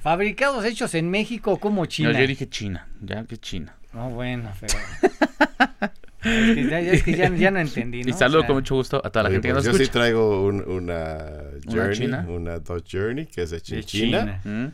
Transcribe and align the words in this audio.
fabricados 0.00 0.64
hechos 0.64 0.94
en 0.94 1.10
México 1.10 1.58
como 1.58 1.86
China. 1.86 2.12
yo 2.12 2.26
dije 2.26 2.48
China, 2.48 2.88
ya 3.00 3.24
que 3.24 3.36
China. 3.36 3.74
No, 3.92 4.10
bueno, 4.10 4.52
pero. 4.60 4.74
es 6.22 7.02
que, 7.02 7.16
ya, 7.16 7.34
ya, 7.34 7.50
no 7.50 7.58
entendí. 7.58 8.02
¿no? 8.02 8.10
Y 8.10 8.12
saludo 8.12 8.46
con 8.46 8.56
mucho 8.56 8.74
gusto 8.74 9.00
a 9.04 9.10
toda 9.10 9.24
la 9.24 9.30
gente 9.30 9.48
que 9.48 9.54
pues 9.54 9.66
nos 9.66 9.78
Yo 9.78 9.84
sí 9.84 9.90
traigo 9.90 10.46
una 10.46 11.18
Journey, 11.66 12.06
una, 12.28 12.58
Dodge 12.58 12.98
Journey, 12.98 13.26
que 13.26 13.42
es 13.42 13.50
de, 13.50 13.60
China. 13.60 13.82
China. 13.82 14.40
Mm. 14.44 14.72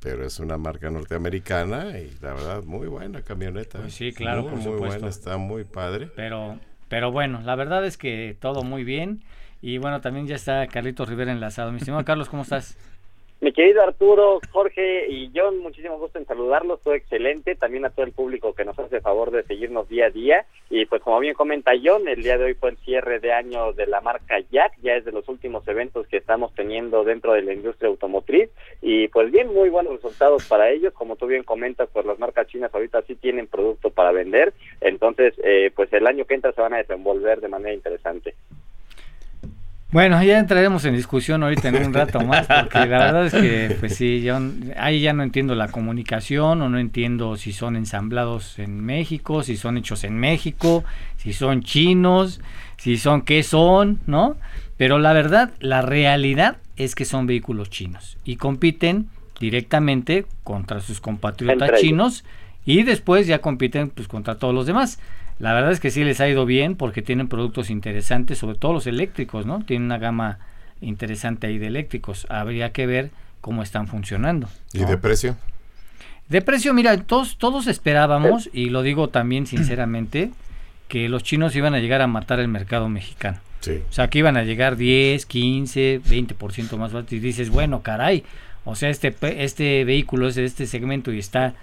Pero 0.00 0.24
es 0.24 0.38
una 0.38 0.56
marca 0.58 0.90
norteamericana 0.90 1.98
y 1.98 2.16
la 2.20 2.32
verdad, 2.32 2.62
muy 2.62 2.86
buena 2.86 3.22
camioneta. 3.22 3.80
Pues 3.80 3.94
sí, 3.94 4.12
claro, 4.12 4.44
muy, 4.44 4.60
muy 4.60 4.78
buena, 4.78 5.08
está 5.08 5.36
muy 5.38 5.64
padre. 5.64 6.08
Pero 6.14 6.58
pero 6.88 7.12
bueno, 7.12 7.40
la 7.42 7.54
verdad 7.54 7.84
es 7.84 7.96
que 7.96 8.36
todo 8.40 8.62
muy 8.62 8.84
bien. 8.84 9.22
Y 9.60 9.78
bueno, 9.78 10.00
también 10.00 10.26
ya 10.26 10.36
está 10.36 10.66
Carlitos 10.68 11.08
Rivera 11.08 11.32
enlazado. 11.32 11.72
Mi 11.72 11.78
estimado 11.78 12.04
Carlos, 12.04 12.28
¿cómo 12.28 12.42
estás? 12.42 12.76
Mi 13.40 13.52
querido 13.52 13.82
Arturo, 13.84 14.40
Jorge 14.50 15.06
y 15.08 15.30
John, 15.32 15.58
muchísimo 15.58 15.96
gusto 15.96 16.18
en 16.18 16.26
saludarlos, 16.26 16.80
todo 16.82 16.94
excelente, 16.94 17.54
también 17.54 17.84
a 17.84 17.90
todo 17.90 18.04
el 18.04 18.10
público 18.10 18.52
que 18.52 18.64
nos 18.64 18.76
hace 18.80 19.00
favor 19.00 19.30
de 19.30 19.44
seguirnos 19.44 19.88
día 19.88 20.06
a 20.06 20.10
día. 20.10 20.46
Y 20.70 20.86
pues 20.86 21.00
como 21.02 21.20
bien 21.20 21.34
comenta 21.34 21.70
John, 21.80 22.08
el 22.08 22.24
día 22.24 22.36
de 22.36 22.46
hoy 22.46 22.54
fue 22.54 22.70
el 22.70 22.78
cierre 22.78 23.20
de 23.20 23.32
año 23.32 23.72
de 23.74 23.86
la 23.86 24.00
marca 24.00 24.40
Jack, 24.50 24.72
ya 24.82 24.96
es 24.96 25.04
de 25.04 25.12
los 25.12 25.28
últimos 25.28 25.66
eventos 25.68 26.08
que 26.08 26.16
estamos 26.16 26.52
teniendo 26.54 27.04
dentro 27.04 27.32
de 27.32 27.42
la 27.42 27.52
industria 27.52 27.88
automotriz. 27.88 28.50
Y 28.82 29.06
pues 29.06 29.30
bien, 29.30 29.54
muy 29.54 29.68
buenos 29.68 29.92
resultados 29.94 30.44
para 30.48 30.70
ellos, 30.70 30.92
como 30.92 31.14
tú 31.14 31.28
bien 31.28 31.44
comentas, 31.44 31.88
pues 31.92 32.04
las 32.06 32.18
marcas 32.18 32.48
chinas 32.48 32.74
ahorita 32.74 33.02
sí 33.02 33.14
tienen 33.14 33.46
producto 33.46 33.90
para 33.90 34.10
vender, 34.10 34.52
entonces 34.80 35.34
eh, 35.44 35.70
pues 35.76 35.92
el 35.92 36.08
año 36.08 36.24
que 36.24 36.34
entra 36.34 36.50
se 36.50 36.60
van 36.60 36.74
a 36.74 36.78
desenvolver 36.78 37.40
de 37.40 37.48
manera 37.48 37.72
interesante. 37.72 38.34
Bueno, 39.90 40.22
ya 40.22 40.38
entraremos 40.38 40.84
en 40.84 40.94
discusión 40.94 41.42
ahorita 41.42 41.68
en 41.68 41.86
un 41.86 41.94
rato 41.94 42.20
más, 42.20 42.46
porque 42.46 42.78
la 42.78 42.86
verdad 42.86 43.26
es 43.26 43.32
que, 43.32 43.76
pues 43.80 43.96
sí, 43.96 44.20
yo 44.20 44.38
ahí 44.76 45.00
ya 45.00 45.14
no 45.14 45.22
entiendo 45.22 45.54
la 45.54 45.68
comunicación 45.68 46.60
o 46.60 46.68
no 46.68 46.78
entiendo 46.78 47.36
si 47.36 47.54
son 47.54 47.74
ensamblados 47.74 48.58
en 48.58 48.84
México, 48.84 49.42
si 49.42 49.56
son 49.56 49.78
hechos 49.78 50.04
en 50.04 50.18
México, 50.18 50.84
si 51.16 51.32
son 51.32 51.62
chinos, 51.62 52.40
si 52.76 52.98
son 52.98 53.22
qué 53.22 53.42
son, 53.42 53.98
¿no? 54.06 54.36
Pero 54.76 54.98
la 54.98 55.14
verdad, 55.14 55.52
la 55.58 55.80
realidad 55.80 56.58
es 56.76 56.94
que 56.94 57.06
son 57.06 57.26
vehículos 57.26 57.70
chinos 57.70 58.18
y 58.24 58.36
compiten 58.36 59.08
directamente 59.40 60.26
contra 60.44 60.80
sus 60.80 61.00
compatriotas 61.00 61.80
chinos 61.80 62.24
y 62.66 62.82
después 62.82 63.26
ya 63.26 63.38
compiten 63.38 63.88
pues 63.88 64.06
contra 64.06 64.34
todos 64.34 64.54
los 64.54 64.66
demás. 64.66 64.98
La 65.38 65.52
verdad 65.52 65.70
es 65.70 65.80
que 65.80 65.90
sí 65.90 66.04
les 66.04 66.20
ha 66.20 66.28
ido 66.28 66.46
bien 66.46 66.74
porque 66.74 67.02
tienen 67.02 67.28
productos 67.28 67.70
interesantes, 67.70 68.38
sobre 68.38 68.56
todo 68.56 68.72
los 68.72 68.86
eléctricos, 68.86 69.46
¿no? 69.46 69.64
Tienen 69.64 69.86
una 69.86 69.98
gama 69.98 70.38
interesante 70.80 71.46
ahí 71.46 71.58
de 71.58 71.68
eléctricos. 71.68 72.26
Habría 72.28 72.72
que 72.72 72.86
ver 72.86 73.10
cómo 73.40 73.62
están 73.62 73.86
funcionando. 73.86 74.48
¿Y 74.72 74.84
de 74.84 74.98
precio? 74.98 75.36
De 76.28 76.42
precio, 76.42 76.74
mira, 76.74 76.96
todos, 76.98 77.38
todos 77.38 77.68
esperábamos, 77.68 78.50
y 78.52 78.68
lo 78.68 78.82
digo 78.82 79.08
también 79.08 79.46
sinceramente, 79.46 80.30
que 80.88 81.08
los 81.08 81.22
chinos 81.22 81.54
iban 81.56 81.74
a 81.74 81.78
llegar 81.78 82.02
a 82.02 82.06
matar 82.06 82.40
el 82.40 82.48
mercado 82.48 82.88
mexicano. 82.88 83.38
Sí. 83.60 83.82
O 83.88 83.92
sea, 83.92 84.08
que 84.08 84.18
iban 84.18 84.36
a 84.36 84.44
llegar 84.44 84.76
10, 84.76 85.24
15, 85.24 86.02
20% 86.02 86.76
más 86.76 86.92
barato. 86.92 87.14
Y 87.14 87.20
dices, 87.20 87.50
bueno, 87.50 87.82
caray, 87.82 88.24
o 88.64 88.74
sea, 88.74 88.90
este, 88.90 89.14
este 89.42 89.84
vehículo 89.84 90.28
es 90.28 90.34
de 90.34 90.44
este 90.44 90.66
segmento 90.66 91.12
y 91.12 91.18
está 91.18 91.54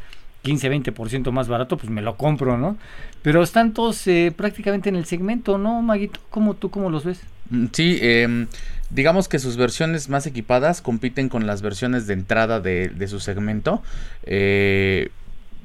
15, 0.45 0.71
20% 0.71 1.31
más 1.31 1.47
barato, 1.47 1.75
pues 1.75 1.89
me 1.89 2.03
lo 2.03 2.15
compro, 2.15 2.57
¿no? 2.57 2.77
Pero 3.23 3.41
están 3.41 3.73
todos 3.73 4.05
eh, 4.07 4.31
prácticamente 4.35 4.89
en 4.89 4.95
el 4.95 5.05
segmento, 5.05 5.57
¿no, 5.57 5.81
Maguito? 5.81 6.19
¿Cómo 6.29 6.53
tú 6.53 6.69
cómo 6.69 6.91
los 6.91 7.03
ves? 7.03 7.19
Mm, 7.49 7.65
sí, 7.71 7.97
eh, 7.99 8.45
digamos 8.91 9.27
que 9.27 9.39
sus 9.39 9.57
versiones 9.57 10.07
más 10.07 10.27
equipadas 10.27 10.81
compiten 10.81 11.29
con 11.29 11.47
las 11.47 11.63
versiones 11.63 12.05
de 12.05 12.13
entrada 12.13 12.59
de, 12.59 12.89
de 12.89 13.07
su 13.07 13.19
segmento. 13.19 13.81
Eh, 14.23 15.09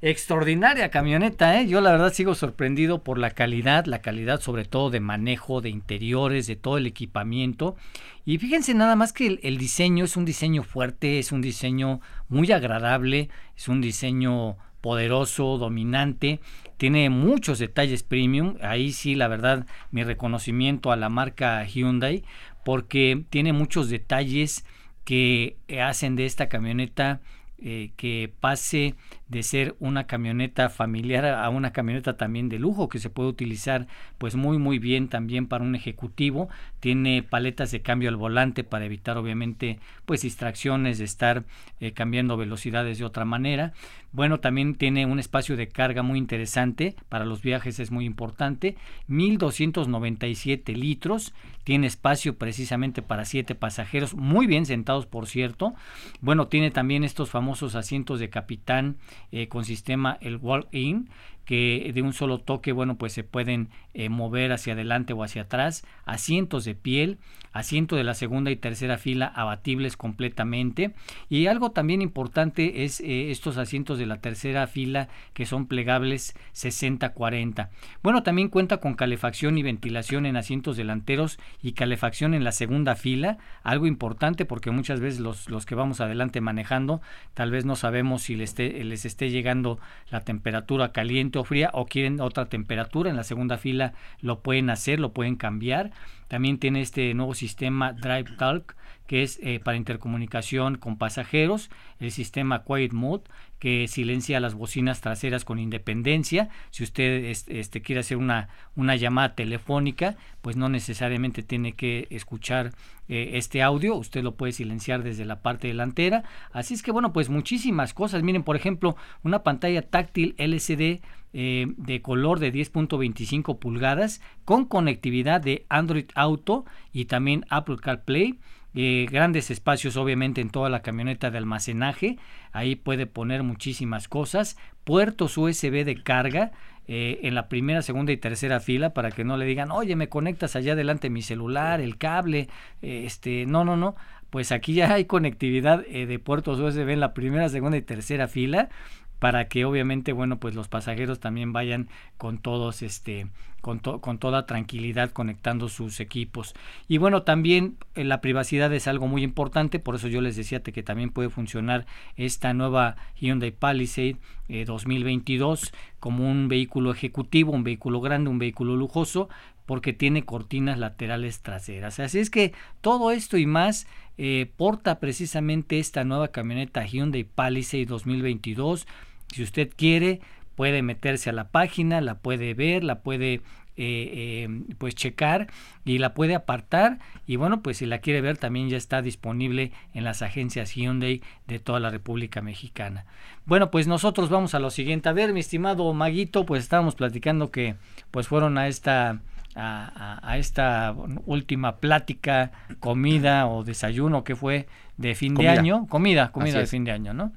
Extraordinaria 0.00 0.90
camioneta, 0.90 1.58
¿eh? 1.60 1.66
Yo 1.66 1.80
la 1.80 1.90
verdad 1.90 2.12
sigo 2.12 2.34
sorprendido 2.34 3.02
por 3.02 3.18
la 3.18 3.30
calidad, 3.30 3.86
la 3.86 4.00
calidad 4.00 4.40
sobre 4.40 4.64
todo 4.64 4.90
de 4.90 5.00
manejo, 5.00 5.60
de 5.60 5.70
interiores, 5.70 6.46
de 6.46 6.56
todo 6.56 6.78
el 6.78 6.86
equipamiento. 6.86 7.76
Y 8.24 8.38
fíjense 8.38 8.72
nada 8.74 8.94
más 8.94 9.12
que 9.12 9.26
el, 9.26 9.40
el 9.42 9.58
diseño 9.58 10.04
es 10.04 10.16
un 10.16 10.24
diseño 10.24 10.62
fuerte, 10.62 11.18
es 11.18 11.32
un 11.32 11.40
diseño 11.42 12.00
muy 12.28 12.52
agradable, 12.52 13.30
es 13.56 13.68
un 13.68 13.80
diseño 13.80 14.56
poderoso, 14.86 15.58
dominante, 15.58 16.38
tiene 16.76 17.10
muchos 17.10 17.58
detalles 17.58 18.04
premium, 18.04 18.54
ahí 18.62 18.92
sí 18.92 19.16
la 19.16 19.26
verdad 19.26 19.66
mi 19.90 20.04
reconocimiento 20.04 20.92
a 20.92 20.96
la 20.96 21.08
marca 21.08 21.64
Hyundai 21.64 22.22
porque 22.64 23.24
tiene 23.28 23.52
muchos 23.52 23.90
detalles 23.90 24.64
que 25.02 25.56
hacen 25.82 26.14
de 26.14 26.24
esta 26.24 26.48
camioneta 26.48 27.20
eh, 27.58 27.90
que 27.96 28.32
pase 28.38 28.94
de 29.28 29.42
ser 29.42 29.74
una 29.80 30.06
camioneta 30.06 30.68
familiar 30.68 31.24
a 31.26 31.48
una 31.48 31.72
camioneta 31.72 32.16
también 32.16 32.48
de 32.48 32.60
lujo 32.60 32.88
que 32.88 33.00
se 33.00 33.10
puede 33.10 33.28
utilizar 33.28 33.88
pues 34.18 34.36
muy 34.36 34.58
muy 34.58 34.78
bien 34.78 35.08
también 35.08 35.48
para 35.48 35.64
un 35.64 35.74
ejecutivo. 35.74 36.48
Tiene 36.78 37.24
paletas 37.24 37.72
de 37.72 37.82
cambio 37.82 38.08
al 38.08 38.16
volante 38.16 38.62
para 38.62 38.84
evitar 38.84 39.18
obviamente 39.18 39.80
pues 40.04 40.22
distracciones 40.22 40.98
de 40.98 41.04
estar 41.04 41.44
eh, 41.80 41.92
cambiando 41.92 42.36
velocidades 42.36 42.98
de 42.98 43.04
otra 43.04 43.24
manera. 43.24 43.72
Bueno 44.12 44.38
también 44.38 44.76
tiene 44.76 45.04
un 45.04 45.18
espacio 45.18 45.56
de 45.56 45.68
carga 45.68 46.02
muy 46.02 46.18
interesante 46.18 46.94
para 47.08 47.24
los 47.24 47.42
viajes 47.42 47.80
es 47.80 47.90
muy 47.90 48.04
importante. 48.04 48.76
1297 49.08 50.72
litros 50.72 51.34
tiene 51.64 51.88
espacio 51.88 52.38
precisamente 52.38 53.02
para 53.02 53.24
siete 53.24 53.56
pasajeros 53.56 54.14
muy 54.14 54.46
bien 54.46 54.66
sentados 54.66 55.06
por 55.06 55.26
cierto. 55.26 55.74
Bueno 56.20 56.46
tiene 56.46 56.70
también 56.70 57.02
estos 57.02 57.28
famosos 57.28 57.74
asientos 57.74 58.20
de 58.20 58.30
capitán 58.30 58.96
eh, 59.32 59.48
con 59.48 59.64
sistema 59.64 60.18
el 60.20 60.36
walk-in 60.36 61.08
que 61.46 61.92
de 61.94 62.02
un 62.02 62.12
solo 62.12 62.38
toque, 62.38 62.72
bueno, 62.72 62.98
pues 62.98 63.12
se 63.14 63.24
pueden 63.24 63.70
eh, 63.94 64.10
mover 64.10 64.52
hacia 64.52 64.74
adelante 64.74 65.14
o 65.14 65.22
hacia 65.22 65.42
atrás, 65.42 65.86
asientos 66.04 66.64
de 66.64 66.74
piel, 66.74 67.18
asiento 67.52 67.96
de 67.96 68.04
la 68.04 68.12
segunda 68.12 68.50
y 68.50 68.56
tercera 68.56 68.98
fila 68.98 69.26
abatibles 69.34 69.96
completamente 69.96 70.92
y 71.30 71.46
algo 71.46 71.70
también 71.70 72.02
importante 72.02 72.84
es 72.84 73.00
eh, 73.00 73.30
estos 73.30 73.56
asientos 73.56 73.98
de 73.98 74.04
la 74.04 74.20
tercera 74.20 74.66
fila 74.66 75.08
que 75.32 75.46
son 75.46 75.66
plegables 75.66 76.34
60-40. 76.52 77.70
Bueno, 78.02 78.22
también 78.22 78.48
cuenta 78.48 78.78
con 78.78 78.94
calefacción 78.94 79.56
y 79.56 79.62
ventilación 79.62 80.26
en 80.26 80.36
asientos 80.36 80.76
delanteros 80.76 81.38
y 81.62 81.72
calefacción 81.72 82.34
en 82.34 82.44
la 82.44 82.52
segunda 82.52 82.96
fila, 82.96 83.38
algo 83.62 83.86
importante 83.86 84.44
porque 84.44 84.70
muchas 84.70 85.00
veces 85.00 85.20
los, 85.20 85.48
los 85.48 85.64
que 85.64 85.76
vamos 85.76 86.00
adelante 86.00 86.40
manejando 86.40 87.00
tal 87.34 87.50
vez 87.52 87.64
no 87.64 87.76
sabemos 87.76 88.22
si 88.22 88.34
les 88.34 88.56
les 88.58 89.04
esté 89.04 89.30
llegando 89.30 89.78
la 90.10 90.20
temperatura 90.20 90.92
caliente 90.92 91.35
fría 91.44 91.70
o 91.72 91.86
quieren 91.86 92.20
otra 92.20 92.46
temperatura, 92.46 93.10
en 93.10 93.16
la 93.16 93.24
segunda 93.24 93.58
fila 93.58 93.94
lo 94.20 94.40
pueden 94.40 94.70
hacer, 94.70 95.00
lo 95.00 95.12
pueden 95.12 95.36
cambiar. 95.36 95.90
También 96.28 96.58
tiene 96.58 96.80
este 96.80 97.14
nuevo 97.14 97.34
sistema 97.34 97.92
Drive 97.92 98.36
Talk 98.36 98.76
que 99.06 99.22
es 99.22 99.38
eh, 99.42 99.60
para 99.60 99.76
intercomunicación 99.76 100.76
con 100.76 100.98
pasajeros, 100.98 101.70
el 102.00 102.10
sistema 102.10 102.64
Quiet 102.64 102.92
Mode, 102.92 103.24
que 103.58 103.88
silencia 103.88 104.38
las 104.40 104.54
bocinas 104.54 105.00
traseras 105.00 105.44
con 105.44 105.58
independencia. 105.58 106.50
Si 106.70 106.84
usted 106.84 107.24
este, 107.24 107.82
quiere 107.82 108.00
hacer 108.00 108.18
una, 108.18 108.48
una 108.74 108.96
llamada 108.96 109.34
telefónica, 109.34 110.16
pues 110.42 110.56
no 110.56 110.68
necesariamente 110.68 111.42
tiene 111.42 111.72
que 111.72 112.06
escuchar 112.10 112.72
eh, 113.08 113.32
este 113.34 113.62
audio, 113.62 113.94
usted 113.94 114.22
lo 114.22 114.34
puede 114.34 114.52
silenciar 114.52 115.02
desde 115.02 115.24
la 115.24 115.40
parte 115.40 115.68
delantera. 115.68 116.24
Así 116.52 116.74
es 116.74 116.82
que 116.82 116.92
bueno, 116.92 117.12
pues 117.12 117.28
muchísimas 117.28 117.94
cosas. 117.94 118.22
Miren, 118.22 118.42
por 118.42 118.56
ejemplo, 118.56 118.96
una 119.22 119.42
pantalla 119.42 119.82
táctil 119.82 120.34
LCD 120.38 121.00
eh, 121.32 121.66
de 121.76 122.02
color 122.02 122.38
de 122.38 122.52
10.25 122.52 123.58
pulgadas 123.58 124.20
con 124.44 124.64
conectividad 124.64 125.40
de 125.40 125.66
Android 125.68 126.06
Auto 126.14 126.64
y 126.92 127.06
también 127.06 127.44
Apple 127.50 127.76
CarPlay 127.76 128.38
eh, 128.76 129.06
grandes 129.10 129.50
espacios 129.50 129.96
obviamente 129.96 130.42
en 130.42 130.50
toda 130.50 130.68
la 130.68 130.82
camioneta 130.82 131.30
de 131.30 131.38
almacenaje, 131.38 132.18
ahí 132.52 132.76
puede 132.76 133.06
poner 133.06 133.42
muchísimas 133.42 134.06
cosas, 134.06 134.58
puertos 134.84 135.38
USB 135.38 135.84
de 135.84 136.02
carga, 136.02 136.52
eh, 136.88 137.20
en 137.22 137.34
la 137.34 137.48
primera, 137.48 137.82
segunda 137.82 138.12
y 138.12 138.16
tercera 138.16 138.60
fila 138.60 138.90
para 138.90 139.10
que 139.10 139.24
no 139.24 139.36
le 139.36 139.46
digan, 139.46 139.72
oye, 139.72 139.96
me 139.96 140.08
conectas 140.08 140.54
allá 140.54 140.74
adelante 140.74 141.10
mi 141.10 141.22
celular, 141.22 141.80
el 141.80 141.98
cable, 141.98 142.48
este, 142.82 143.44
no, 143.46 143.64
no, 143.64 143.76
no, 143.76 143.96
pues 144.30 144.52
aquí 144.52 144.74
ya 144.74 144.92
hay 144.92 145.06
conectividad 145.06 145.84
eh, 145.88 146.06
de 146.06 146.18
puertos 146.18 146.60
USB 146.60 146.90
en 146.90 147.00
la 147.00 147.14
primera, 147.14 147.48
segunda 147.48 147.78
y 147.78 147.82
tercera 147.82 148.28
fila 148.28 148.68
para 149.18 149.48
que 149.48 149.64
obviamente 149.64 150.12
bueno 150.12 150.38
pues 150.38 150.54
los 150.54 150.68
pasajeros 150.68 151.20
también 151.20 151.52
vayan 151.52 151.88
con 152.18 152.38
todos 152.38 152.82
este 152.82 153.26
con, 153.60 153.80
con 153.80 154.18
toda 154.18 154.46
tranquilidad 154.46 155.10
conectando 155.10 155.68
sus 155.68 155.98
equipos. 155.98 156.54
Y 156.86 156.98
bueno 156.98 157.22
también 157.22 157.76
eh, 157.94 158.04
la 158.04 158.20
privacidad 158.20 158.72
es 158.72 158.86
algo 158.86 159.08
muy 159.08 159.22
importante 159.22 159.78
por 159.78 159.96
eso 159.96 160.08
yo 160.08 160.20
les 160.20 160.36
decía 160.36 160.62
que 160.62 160.82
también 160.82 161.10
puede 161.10 161.30
funcionar 161.30 161.86
esta 162.16 162.54
nueva 162.54 162.96
Hyundai 163.20 163.50
Palisade 163.50 164.16
2022 164.48 165.64
eh, 165.64 165.70
como 165.98 166.30
un 166.30 166.48
vehículo 166.48 166.92
ejecutivo 166.92 167.52
un 167.52 167.64
vehículo 167.64 168.00
grande 168.00 168.30
un 168.30 168.38
vehículo 168.38 168.76
lujoso 168.76 169.28
porque 169.66 169.92
tiene 169.92 170.24
cortinas 170.24 170.78
laterales 170.78 171.40
traseras. 171.40 172.00
Así 172.00 172.18
es 172.18 172.30
que 172.30 172.52
todo 172.80 173.10
esto 173.10 173.36
y 173.36 173.46
más 173.46 173.86
eh, 174.16 174.50
porta 174.56 174.98
precisamente 174.98 175.78
esta 175.78 176.04
nueva 176.04 176.28
camioneta 176.28 176.84
Hyundai 176.86 177.24
Palisade 177.24 177.84
2022. 177.84 178.86
Si 179.34 179.42
usted 179.42 179.70
quiere, 179.76 180.20
puede 180.54 180.82
meterse 180.82 181.30
a 181.30 181.34
la 181.34 181.48
página, 181.48 182.00
la 182.00 182.18
puede 182.18 182.54
ver, 182.54 182.84
la 182.84 183.00
puede 183.00 183.42
eh, 183.78 184.48
eh, 184.48 184.48
pues 184.78 184.94
checar 184.94 185.48
y 185.84 185.98
la 185.98 186.14
puede 186.14 186.34
apartar. 186.34 186.98
Y 187.26 187.36
bueno 187.36 187.60
pues 187.60 187.76
si 187.78 187.86
la 187.86 187.98
quiere 187.98 188.22
ver 188.22 188.38
también 188.38 188.70
ya 188.70 188.78
está 188.78 189.02
disponible 189.02 189.72
en 189.92 190.04
las 190.04 190.22
agencias 190.22 190.74
Hyundai 190.74 191.22
de 191.46 191.58
toda 191.58 191.78
la 191.78 191.90
República 191.90 192.40
Mexicana. 192.40 193.04
Bueno 193.44 193.70
pues 193.70 193.86
nosotros 193.86 194.30
vamos 194.30 194.54
a 194.54 194.60
lo 194.60 194.70
siguiente. 194.70 195.10
A 195.10 195.12
ver 195.12 195.34
mi 195.34 195.40
estimado 195.40 195.92
Maguito 195.92 196.46
pues 196.46 196.62
estábamos 196.62 196.94
platicando 196.94 197.50
que 197.50 197.74
pues 198.10 198.28
fueron 198.28 198.56
a 198.56 198.66
esta 198.66 199.20
a, 199.56 200.36
esta 200.38 200.94
última 201.24 201.76
plática, 201.76 202.52
comida 202.80 203.46
o 203.46 203.64
desayuno 203.64 204.24
que 204.24 204.36
fue 204.36 204.66
de 204.96 205.14
fin 205.14 205.34
de 205.34 205.48
año. 205.48 205.86
Comida, 205.88 206.30
comida 206.32 206.58
de 206.58 206.66
fin 206.66 206.84
de 206.84 206.92
año, 206.92 207.14
¿no? 207.14 207.32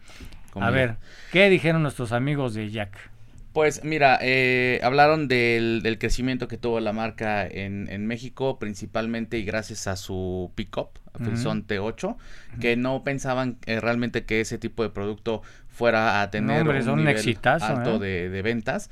A 0.55 0.69
ver, 0.71 0.97
¿qué 1.31 1.49
dijeron 1.49 1.81
nuestros 1.83 2.11
amigos 2.11 2.53
de 2.53 2.69
Jack? 2.69 3.11
Pues 3.53 3.83
mira, 3.83 4.19
eh, 4.21 4.79
hablaron 4.83 5.27
del, 5.27 5.81
del, 5.81 5.97
crecimiento 5.97 6.47
que 6.47 6.57
tuvo 6.57 6.79
la 6.79 6.93
marca 6.93 7.47
en, 7.47 7.87
en 7.89 8.05
México, 8.05 8.59
principalmente 8.59 9.39
y 9.39 9.43
gracias 9.43 9.87
a 9.87 9.95
su 9.95 10.51
pickup, 10.55 10.99
Frison 11.17 11.65
T8, 11.65 12.15
que 12.59 12.75
no 12.75 13.03
pensaban 13.03 13.57
eh, 13.65 13.79
realmente 13.79 14.25
que 14.25 14.41
ese 14.41 14.57
tipo 14.57 14.83
de 14.83 14.89
producto 14.89 15.41
fuera 15.67 16.21
a 16.21 16.29
tener 16.29 16.67
un, 16.67 16.97
nivel 16.97 17.37
alto 17.43 18.03
¿eh? 18.03 18.29
de, 18.29 18.41
ventas, 18.41 18.89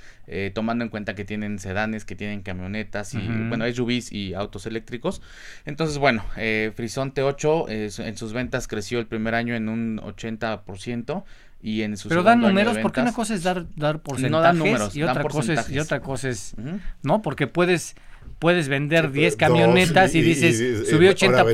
tomando 0.54 0.86
en 0.86 0.90
cuenta 0.90 1.16
que 1.16 1.26
tienen 1.26 1.60
sedanes, 1.60 2.06
que 2.06 2.16
tienen 2.16 2.42
camionetas 2.42 3.14
y, 3.14 3.28
bueno, 3.50 3.66
SUVs 3.70 4.12
y 4.12 4.34
autos 4.34 4.66
eléctricos. 4.66 5.22
Entonces, 5.66 5.98
bueno, 5.98 6.24
Frison 6.76 7.14
T8 7.14 8.00
en 8.06 8.18
sus 8.18 8.32
ventas 8.32 8.68
creció 8.68 9.00
el 9.00 9.08
primer 9.08 9.36
año 9.36 9.56
en 9.56 9.68
un 9.68 10.00
80% 10.00 11.24
y 11.62 11.82
en 11.82 11.96
Pero 12.08 12.24
dan 12.24 12.42
números, 12.42 12.78
porque 12.80 13.02
una 13.02 13.14
cosa 13.14 13.34
es 13.34 13.44
dar, 13.44 13.66
dar 13.76 14.02
porcentajes 14.02 14.32
no 14.32 14.42
dan 14.42 14.58
números, 14.58 14.96
y, 14.96 15.04
otra 15.04 15.24
cosa 15.24 15.54
es, 15.54 15.70
y 15.70 15.80
otra 15.80 16.02
cosa 16.02 16.30
es, 16.30 16.56
¿no? 17.02 17.22
Porque 17.22 17.48
puedes 17.48 17.96
puedes 18.40 18.70
vender 18.70 19.12
10 19.12 19.36
camionetas 19.36 20.14
y, 20.16 20.22
dices, 20.22 20.90
subió 20.90 21.12
80%, 21.12 21.52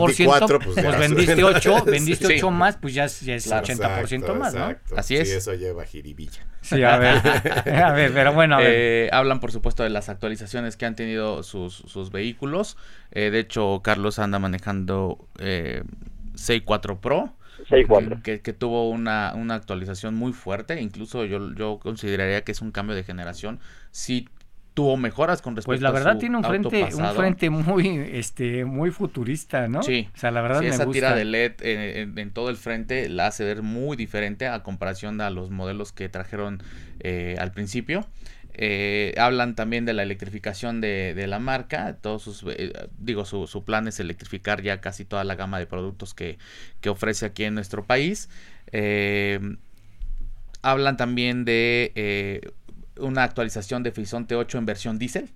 pues, 0.63 0.75
pues 0.75 0.99
vendiste 0.99 1.43
8, 1.43 1.85
vendiste 1.85 2.27
8 2.27 2.51
más, 2.51 2.77
pues 2.77 2.93
ya, 2.93 3.07
ya 3.07 3.35
es 3.35 3.49
80% 3.49 4.35
más, 4.35 4.53
¿no? 4.53 4.75
Así 4.95 5.15
es. 5.15 5.29
Sí, 5.29 5.35
eso 5.35 5.53
lleva 5.53 5.85
jiribilla. 5.85 6.45
Sí, 6.61 6.83
a 6.83 6.97
ver, 6.97 7.17
a 7.83 7.91
ver, 7.93 8.13
pero 8.13 8.33
bueno, 8.33 8.55
a 8.55 8.59
ver. 8.59 8.69
Eh, 8.73 9.09
hablan, 9.11 9.39
por 9.39 9.51
supuesto, 9.51 9.83
de 9.83 9.89
las 9.89 10.09
actualizaciones 10.09 10.77
que 10.77 10.85
han 10.85 10.95
tenido 10.95 11.43
sus, 11.43 11.73
sus 11.73 12.11
vehículos. 12.11 12.77
Eh, 13.11 13.31
de 13.31 13.39
hecho, 13.39 13.81
Carlos 13.83 14.19
anda 14.19 14.39
manejando 14.39 15.27
eh, 15.39 15.83
64 16.35 17.01
Pro. 17.01 17.33
Que, 18.23 18.41
que, 18.41 18.51
tuvo 18.51 18.89
una, 18.89 19.33
una, 19.35 19.55
actualización 19.55 20.15
muy 20.15 20.33
fuerte, 20.33 20.81
incluso 20.81 21.23
yo, 21.23 21.53
yo 21.53 21.79
consideraría 21.79 22.43
que 22.43 22.51
es 22.51 22.61
un 22.61 22.71
cambio 22.71 22.93
de 22.93 23.03
generación. 23.03 23.61
Sí 23.91 24.27
tuvo 24.73 24.97
mejoras 24.97 25.41
con 25.41 25.55
respecto 25.55 25.71
Pues 25.71 25.81
la 25.81 25.91
verdad 25.91 26.17
tiene 26.17 26.37
un 26.37 26.43
frente, 26.43 26.83
un 26.95 27.15
frente 27.15 27.49
muy, 27.49 27.97
este, 28.11 28.65
muy 28.65 28.91
futurista, 28.91 29.67
¿no? 29.67 29.83
Sí. 29.83 30.09
O 30.15 30.17
sea, 30.17 30.31
la 30.31 30.41
verdad 30.41 30.63
esa 30.63 30.89
tira 30.89 31.15
de 31.15 31.25
LED 31.25 31.53
en, 31.61 32.31
todo 32.31 32.49
el 32.49 32.57
frente 32.57 33.09
la 33.09 33.27
hace 33.27 33.43
ver 33.43 33.61
muy 33.61 33.95
diferente 33.95 34.47
a 34.47 34.63
comparación 34.63 35.21
a 35.21 35.29
los 35.29 35.51
modelos 35.51 35.91
que 35.91 36.09
trajeron 36.09 36.61
eh, 36.99 37.35
al 37.39 37.51
principio. 37.51 38.07
Eh, 38.55 39.15
hablan 39.17 39.55
también 39.55 39.85
de 39.85 39.93
la 39.93 40.03
electrificación 40.03 40.79
de, 40.81 41.25
la 41.27 41.39
marca. 41.39 41.97
Todos 42.01 42.23
sus, 42.23 42.43
eh, 42.47 42.73
digo, 42.99 43.25
su, 43.25 43.63
plan 43.65 43.87
es 43.87 43.99
electrificar 43.99 44.61
ya 44.61 44.79
casi 44.81 45.05
toda 45.05 45.23
la 45.23 45.35
gama 45.35 45.59
de 45.59 45.65
productos 45.65 46.13
que, 46.13 46.37
ofrece 46.87 47.25
aquí 47.25 47.43
en 47.43 47.55
nuestro 47.55 47.85
país. 47.85 48.29
Eh, 48.71 49.39
hablan 50.61 50.97
también 50.97 51.45
de 51.45 52.53
una 52.97 53.23
actualización 53.23 53.83
de 53.83 53.91
Frisonte 53.91 54.35
8 54.35 54.57
en 54.57 54.65
versión 54.65 54.99
diésel. 54.99 55.29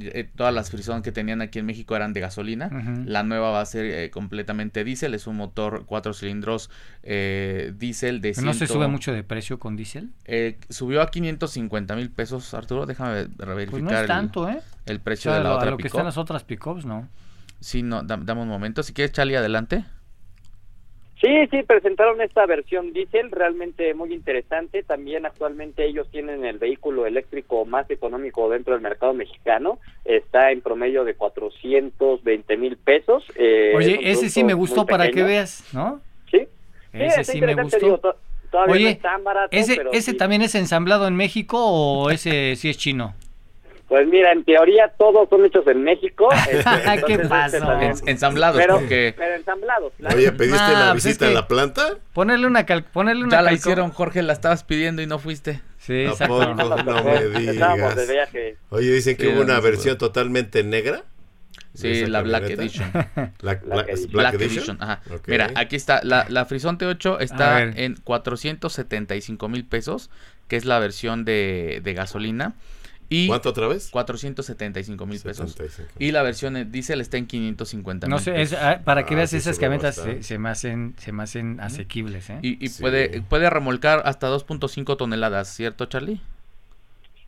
eh, 0.00 0.28
todas 0.34 0.52
las 0.52 0.70
Frison 0.70 1.02
que 1.02 1.12
tenían 1.12 1.40
aquí 1.40 1.60
en 1.60 1.66
México 1.66 1.94
eran 1.94 2.12
de 2.12 2.20
gasolina. 2.20 2.68
La 3.06 3.22
nueva 3.22 3.50
va 3.50 3.60
a 3.60 3.66
ser 3.66 3.84
eh, 3.86 4.10
completamente 4.10 4.82
diésel. 4.82 5.14
Es 5.14 5.26
un 5.26 5.36
motor 5.36 5.84
cuatro 5.86 6.12
cilindros 6.12 6.70
eh, 7.02 7.72
diésel 7.76 8.20
de... 8.20 8.34
¿No 8.42 8.54
se 8.54 8.66
sube 8.66 8.88
mucho 8.88 9.12
de 9.12 9.22
precio 9.22 9.58
con 9.58 9.76
diésel? 9.76 10.10
subió 10.68 11.00
a 11.00 11.10
550 11.10 11.94
mil 11.96 12.10
pesos, 12.10 12.54
Arturo. 12.54 12.86
Déjame 12.86 13.26
verificar 13.36 13.70
pues 13.70 13.82
no 13.82 13.90
es 13.92 14.06
tanto, 14.06 14.48
el, 14.48 14.56
¿eh? 14.56 14.60
el 14.86 15.00
precio 15.00 15.32
de 15.32 15.44
la 15.44 15.54
otra 15.54 15.70
lo 15.70 15.76
que 15.76 15.86
están 15.86 16.04
las 16.04 16.18
otras 16.18 16.42
pickups, 16.42 16.84
¿no? 16.84 17.08
Sí, 17.60 17.82
no, 17.82 18.02
dame 18.02 18.42
un 18.42 18.48
momento. 18.48 18.82
Si 18.82 18.92
quieres, 18.92 19.12
Charlie, 19.12 19.36
adelante. 19.36 19.84
Sí, 21.24 21.46
sí, 21.50 21.62
presentaron 21.62 22.20
esta 22.20 22.44
versión 22.44 22.92
diésel 22.92 23.30
realmente 23.30 23.94
muy 23.94 24.12
interesante. 24.12 24.82
También 24.82 25.24
actualmente 25.24 25.86
ellos 25.86 26.06
tienen 26.10 26.44
el 26.44 26.58
vehículo 26.58 27.06
eléctrico 27.06 27.64
más 27.64 27.90
económico 27.90 28.50
dentro 28.50 28.74
del 28.74 28.82
mercado 28.82 29.14
mexicano. 29.14 29.78
Está 30.04 30.50
en 30.50 30.60
promedio 30.60 31.02
de 31.02 31.14
420 31.14 32.56
mil 32.58 32.76
pesos. 32.76 33.24
Eh, 33.36 33.72
Oye, 33.74 34.00
ese 34.02 34.28
sí 34.28 34.44
me 34.44 34.52
gustó 34.52 34.84
para 34.84 35.10
que 35.10 35.22
veas, 35.22 35.64
¿no? 35.72 36.02
Sí, 36.30 36.46
ese 36.92 37.24
sí, 37.24 37.40
me 37.40 37.54
gustó. 37.54 38.14
Oye, 38.68 39.00
ese, 39.50 39.80
ese 39.92 40.12
también 40.12 40.42
es 40.42 40.54
ensamblado 40.54 41.08
en 41.08 41.16
México 41.16 41.58
o 41.58 42.10
ese 42.10 42.54
sí 42.56 42.68
es 42.68 42.76
chino? 42.76 43.14
Pues 43.88 44.08
mira, 44.08 44.32
en 44.32 44.44
teoría 44.44 44.92
todos 44.96 45.28
son 45.28 45.44
hechos 45.44 45.66
en 45.66 45.82
México. 45.82 46.28
Este, 46.50 47.04
¿Qué 47.06 47.14
este, 47.14 47.28
pasa? 47.28 47.92
ensamblados. 48.06 48.60
Pero, 48.60 48.80
pero 48.88 49.34
ensamblados. 49.34 49.92
Oye, 50.14 50.32
¿pediste 50.32 50.72
la 50.72 50.92
pues 50.92 51.04
visita 51.04 51.26
en 51.26 51.34
la 51.34 51.48
planta? 51.48 51.98
Ponerle 52.12 52.46
una, 52.46 52.64
cal 52.64 52.84
ponerle 52.84 53.24
una 53.24 53.36
Ya 53.36 53.42
la 53.42 53.52
hicieron, 53.52 53.90
Jorge, 53.90 54.22
la 54.22 54.32
estabas 54.32 54.64
pidiendo 54.64 55.02
y 55.02 55.06
no 55.06 55.18
fuiste. 55.18 55.60
Sí, 55.78 56.04
exacto. 56.04 56.54
No, 56.54 56.84
me 56.84 57.28
digas. 57.40 58.30
Oye, 58.70 58.92
dicen 58.92 59.16
que 59.16 59.28
hubo 59.28 59.40
una 59.40 59.60
versión 59.60 59.98
totalmente 59.98 60.62
negra. 60.62 61.02
Sí, 61.74 62.06
la 62.06 62.22
Black 62.22 62.44
Edition. 62.50 62.90
Black, 63.40 64.34
Edition. 64.34 64.78
Ajá. 64.80 65.02
Mira, 65.26 65.50
aquí 65.56 65.76
está. 65.76 66.00
La, 66.02 66.26
la 66.28 66.44
Frisonte 66.44 66.86
8 66.86 67.20
está 67.20 67.62
en 67.62 67.96
475 67.96 69.48
mil 69.48 69.64
pesos, 69.64 70.10
que 70.48 70.56
es 70.56 70.64
la 70.64 70.78
versión 70.78 71.24
de, 71.24 71.80
de 71.82 71.94
gasolina. 71.94 72.54
¿Cuánto 73.26 73.50
otra 73.50 73.68
vez? 73.68 73.90
475 73.90 75.06
mil 75.06 75.20
pesos. 75.20 75.56
Y 75.98 76.12
la 76.12 76.22
versión 76.22 76.70
diésel 76.70 77.00
está 77.00 77.16
en 77.16 77.26
550 77.26 78.06
mil. 78.06 78.10
No 78.10 78.18
sé, 78.18 78.56
ah, 78.56 78.80
para 78.84 79.06
que 79.06 79.14
ah, 79.14 79.18
veas 79.18 79.32
esas 79.32 79.58
camionetas 79.58 80.00
se, 80.20 80.38
me 80.38 80.48
hacen, 80.48 80.94
se 80.98 81.12
me 81.12 81.22
hacen 81.22 81.60
asequibles. 81.60 82.30
¿eh? 82.30 82.38
Y, 82.42 82.68
puede, 82.68 83.22
puede 83.22 83.50
remolcar 83.50 84.02
hasta 84.04 84.28
2.5 84.28 84.96
toneladas, 84.96 85.48
¿cierto, 85.48 85.86
Charlie? 85.86 86.20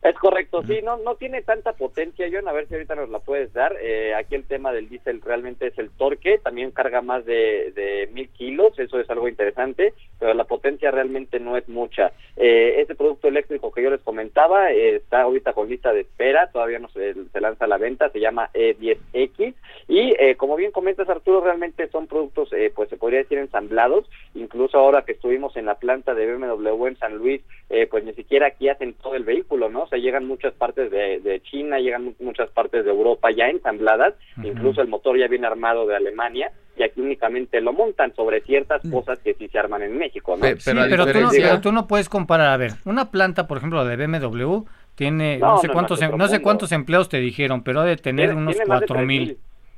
Es 0.01 0.15
correcto, 0.15 0.63
sí, 0.63 0.79
no 0.83 0.97
no 0.97 1.15
tiene 1.15 1.41
tanta 1.41 1.73
potencia, 1.73 2.27
John, 2.31 2.47
a 2.47 2.53
ver 2.53 2.67
si 2.67 2.75
ahorita 2.75 2.95
nos 2.95 3.09
la 3.09 3.19
puedes 3.19 3.51
dar. 3.53 3.75
Eh, 3.81 4.13
aquí 4.13 4.35
el 4.35 4.45
tema 4.45 4.71
del 4.71 4.89
diésel 4.89 5.21
realmente 5.21 5.67
es 5.67 5.77
el 5.77 5.89
torque, 5.89 6.37
también 6.37 6.71
carga 6.71 7.01
más 7.01 7.25
de, 7.25 7.71
de 7.75 8.09
mil 8.13 8.29
kilos, 8.29 8.77
eso 8.77 8.99
es 8.99 9.09
algo 9.09 9.27
interesante, 9.27 9.93
pero 10.19 10.33
la 10.33 10.43
potencia 10.45 10.91
realmente 10.91 11.39
no 11.39 11.57
es 11.57 11.67
mucha. 11.67 12.11
Eh, 12.35 12.81
este 12.81 12.95
producto 12.95 13.27
eléctrico 13.27 13.71
que 13.71 13.81
yo 13.81 13.89
les 13.89 14.01
comentaba 14.01 14.71
eh, 14.71 14.97
está 14.97 15.21
ahorita 15.21 15.53
con 15.53 15.69
lista 15.69 15.91
de 15.91 16.01
espera, 16.01 16.51
todavía 16.51 16.79
no 16.79 16.89
se, 16.89 17.15
lanza 17.39 17.65
a 17.65 17.67
la 17.67 17.77
venta, 17.77 18.09
se 18.09 18.19
llama 18.19 18.49
E10X 18.53 19.53
y 19.87 20.13
eh, 20.19 20.35
como 20.35 20.55
bien 20.55 20.71
comentas 20.71 21.09
Arturo, 21.09 21.41
realmente 21.41 21.87
son 21.89 22.07
productos, 22.07 22.49
pues 22.75 22.89
se 22.89 22.97
podría 22.97 23.19
decir 23.19 23.37
ensamblados, 23.37 24.09
incluso 24.37 24.77
ahora 24.77 25.03
que 25.03 25.13
estuvimos 25.13 25.55
en 25.57 25.65
la 25.65 25.75
planta 25.75 26.13
de 26.13 26.35
BMW 26.35 26.87
en 26.87 26.97
San 26.97 27.17
Luis, 27.17 27.41
pues 27.89 28.03
ni 28.03 28.13
siquiera 28.13 28.47
aquí 28.47 28.69
hacen 28.69 28.93
todo 28.93 29.15
el 29.15 29.23
vehículo, 29.23 29.69
¿no? 29.69 29.83
O 29.83 29.87
sea, 29.87 29.99
llegan 29.99 30.25
muchas 30.25 30.53
partes 30.53 30.89
de, 30.89 31.41
China, 31.43 31.79
llegan 31.79 32.15
muchas 32.19 32.49
partes 32.51 32.85
de 32.85 32.91
Europa 32.91 33.29
ya 33.31 33.49
ensambladas, 33.49 34.13
incluso 34.43 34.81
el 34.81 34.87
motor 34.87 35.17
ya 35.17 35.27
viene 35.27 35.47
armado 35.47 35.85
de 35.85 35.95
Alemania 35.95 36.51
y 36.77 36.83
aquí 36.83 37.01
únicamente 37.01 37.59
lo 37.59 37.73
montan 37.73 38.13
sobre 38.15 38.41
ciertas 38.41 38.83
mm. 38.85 38.91
cosas 38.91 39.19
que 39.19 39.33
sí 39.33 39.47
se 39.47 39.57
arman 39.57 39.81
en 39.81 39.97
México, 39.97 40.37
¿no? 40.37 40.41
Pero, 40.41 40.57
tú 40.57 41.19
no 41.19 41.29
pero, 41.31 41.61
tú 41.61 41.71
no, 41.71 41.87
puedes 41.87 42.07
comparar, 42.07 42.49
a 42.49 42.57
ver, 42.57 42.73
una 42.85 43.09
planta, 43.09 43.47
por 43.47 43.57
ejemplo, 43.57 43.83
de 43.83 43.95
BMW 43.95 44.63
tiene 44.95 45.37
no, 45.37 45.57
sé 45.57 45.69
cuántos 45.69 46.01
em, 46.01 46.15
no, 46.15 46.27
sé 46.27 46.41
cuántos 46.41 46.71
empleos 46.71 47.09
te 47.09 47.17
dijeron, 47.17 47.63
pero 47.63 47.81
ha 47.81 47.85
de 47.85 47.97
tener 47.97 48.33
unos 48.33 48.55
cuatro 48.65 48.99
mil. 48.99 49.37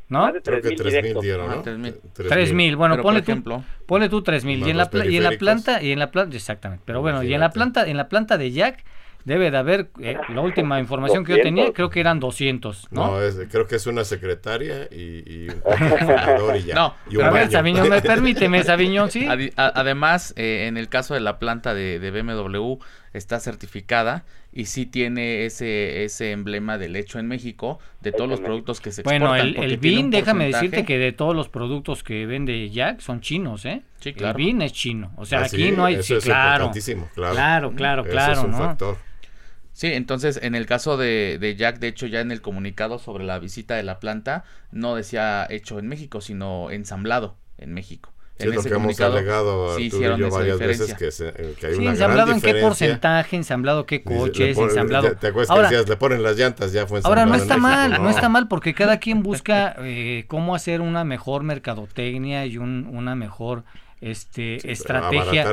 ¿No? 0.10 0.32
Creo 0.44 0.62
que 0.62 0.70
3.000 0.70 1.22
dieron, 1.22 1.48
¿no? 1.48 1.64
3.000. 1.64 2.76
Bueno, 2.76 3.02
ponle 3.02 3.22
tú, 3.22 3.64
ponle 3.86 4.10
tú 4.10 4.24
3.000. 4.24 4.66
Y 4.66 4.70
en, 4.72 4.78
la, 4.78 4.90
y 5.06 5.18
en 5.18 5.24
la 5.24 5.32
planta, 5.32 5.82
y 5.82 5.92
en 5.92 6.00
la 6.00 6.12
planta, 6.12 6.36
exactamente. 6.36 6.84
Pero 6.86 7.02
bueno, 7.02 7.24
y 7.24 7.34
en 7.34 7.40
la 7.40 7.52
planta, 7.52 7.88
en 7.88 7.96
la 7.96 8.10
planta 8.10 8.38
de 8.38 8.52
Jack, 8.52 8.84
debe 9.26 9.52
de 9.52 9.58
haber, 9.58 9.90
eh, 10.02 10.18
la 10.30 10.42
última 10.42 10.80
información 10.80 11.24
que 11.24 11.38
yo 11.38 11.44
tenía, 11.44 11.72
creo 11.74 11.90
que 11.90 12.00
eran 12.00 12.20
200, 12.20 12.88
¿no? 12.92 13.20
No, 13.20 13.48
creo 13.50 13.68
que 13.68 13.76
es 13.76 13.86
una 13.86 14.04
secretaria 14.04 14.88
y, 14.92 15.48
un 15.50 15.62
computador 16.00 16.56
y 16.58 16.64
ya. 16.64 16.76
No, 16.76 16.96
y 17.10 17.18
un 17.18 17.30
baño. 17.30 17.52
Sabiñón, 17.52 17.90
me 17.90 18.02
permíteme, 18.02 18.64
Sabiñón, 18.64 19.12
sí. 19.12 19.28
además, 19.56 20.34
eh, 20.38 20.66
en 20.68 20.78
el 20.78 20.90
caso 20.90 21.14
de 21.14 21.20
la 21.20 21.38
planta 21.38 21.74
de, 21.74 22.00
BMW, 22.00 22.80
está 23.14 23.40
certificada 23.40 24.26
y 24.52 24.66
sí 24.66 24.86
tiene 24.86 25.46
ese 25.46 26.04
ese 26.04 26.32
emblema 26.32 26.78
del 26.78 26.96
hecho 26.96 27.20
en 27.20 27.28
México 27.28 27.80
de 28.02 28.12
todos 28.12 28.30
los 28.30 28.40
productos 28.40 28.82
que 28.82 28.92
se 28.92 29.02
exportan. 29.02 29.28
Bueno, 29.28 29.36
el, 29.36 29.58
el 29.58 29.78
BIN, 29.78 30.10
déjame 30.10 30.46
decirte 30.46 30.86
que 30.86 30.98
de 30.98 31.12
todos 31.12 31.36
los 31.36 31.50
productos 31.50 32.04
que 32.04 32.26
vende 32.26 32.70
Jack 32.70 33.00
son 33.02 33.22
chinos, 33.22 33.66
¿eh? 33.66 33.84
Sí, 34.00 34.14
claro. 34.14 34.38
El 34.38 34.46
BIN 34.46 34.62
es 34.62 34.74
chino. 34.74 35.12
O 35.18 35.26
sea, 35.26 35.42
ah, 35.42 35.46
aquí 35.46 35.72
no 35.72 35.86
hay... 35.86 35.96
Eso 35.96 36.18
es 36.18 36.24
claro, 36.24 36.72
claro. 36.72 37.34
Claro, 37.34 37.72
claro, 37.74 38.04
claro. 38.04 38.34
es 38.34 38.40
un 38.40 38.54
factor. 38.54 38.98
Sí, 39.74 39.88
entonces 39.88 40.40
en 40.42 40.56
el 40.56 40.66
caso 40.66 40.98
de, 40.98 41.38
de, 41.40 41.56
Jack, 41.56 41.80
de 41.80 41.88
hecho 41.88 42.06
ya 42.08 42.20
en 42.20 42.32
el 42.32 42.42
comunicado 42.42 43.00
sobre 43.00 43.24
la 43.24 43.40
visita 43.40 43.76
de 43.76 43.84
la 43.84 44.00
planta, 44.00 44.44
no 44.72 44.96
decía 44.96 45.48
hecho 45.50 45.80
en 45.80 45.88
México, 45.88 46.22
sino 46.22 46.70
ensamblado 46.72 47.38
en 47.58 47.74
México. 47.74 48.14
Sí, 48.40 48.48
en 48.48 48.54
ese 48.54 48.70
que 48.70 48.76
hemos 48.76 49.00
alegado 49.02 49.76
sí, 49.76 49.84
hicieron 49.84 50.24
esa 50.24 50.38
varias 50.38 50.60
veces 50.60 50.94
que, 50.94 51.08
eh, 51.08 51.56
que 51.60 51.68
hay 51.68 51.74
sí, 51.74 51.82
una 51.82 51.92
ensamblado 51.92 52.32
en 52.32 52.40
qué 52.40 52.56
porcentaje, 52.56 53.36
ensamblado 53.36 53.86
qué 53.86 54.02
coches, 54.02 54.58
ensamblado. 54.58 55.12
¿Te, 55.18 55.28
acuerdas 55.28 55.50
ahora, 55.50 55.68
que 55.68 55.76
decías, 55.76 55.90
le 55.90 55.98
ponen 55.98 56.24
las 56.24 56.38
llantas, 56.38 56.72
ya 56.72 56.88
fue 56.88 57.02
Ahora 57.04 57.26
no 57.26 57.36
está 57.36 57.58
mal, 57.58 58.02
no. 58.02 58.10
está 58.10 58.30
mal 58.30 58.48
porque 58.48 58.74
cada 58.74 58.98
quien 58.98 59.24
busca 59.24 59.76
eh, 59.80 60.24
cómo 60.28 60.56
hacer 60.56 60.80
una 60.80 61.04
mejor 61.04 61.44
mercadotecnia 61.44 62.46
y 62.46 62.58
un, 62.58 62.90
una 62.94 63.14
mejor 63.14 63.66
este 64.00 64.72
estrategia 64.72 65.46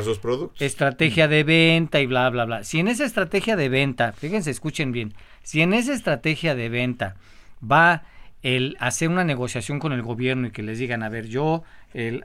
estrategia 0.61 1.27
de 1.27 1.43
venta 1.43 2.01
y 2.01 2.07
bla 2.07 2.31
bla 2.31 2.45
bla. 2.45 2.63
Si 2.63 2.79
en 2.79 2.87
esa 2.87 3.05
estrategia 3.05 3.57
de 3.57 3.69
venta, 3.69 4.13
fíjense, 4.13 4.53
escuchen 4.53 4.93
bien, 4.93 5.13
si 5.43 5.61
en 5.61 5.75
esa 5.75 5.93
estrategia 5.93 6.55
de 6.55 6.69
venta 6.69 7.17
va 7.61 8.05
el 8.47 8.77
hacer 8.79 9.09
una 9.09 9.25
negociación 9.25 9.81
con 9.81 9.93
el 9.93 10.03
gobierno 10.03 10.47
y 10.47 10.51
que 10.53 10.63
les 10.63 10.79
digan, 10.79 11.03
a 11.03 11.09
ver, 11.09 11.27
yo 11.27 11.65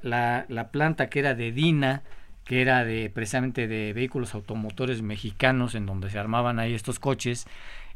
la, 0.03 0.45
la 0.49 0.69
planta 0.69 1.09
que 1.09 1.17
era 1.17 1.33
de 1.33 1.51
Dina, 1.51 2.03
que 2.43 2.61
era 2.61 2.85
de 2.85 3.09
precisamente 3.09 3.67
de 3.67 3.91
vehículos 3.93 4.35
automotores 4.35 5.01
mexicanos 5.01 5.73
en 5.73 5.87
donde 5.87 6.11
se 6.11 6.19
armaban 6.19 6.59
ahí 6.59 6.75
estos 6.75 6.99
coches, 6.99 7.47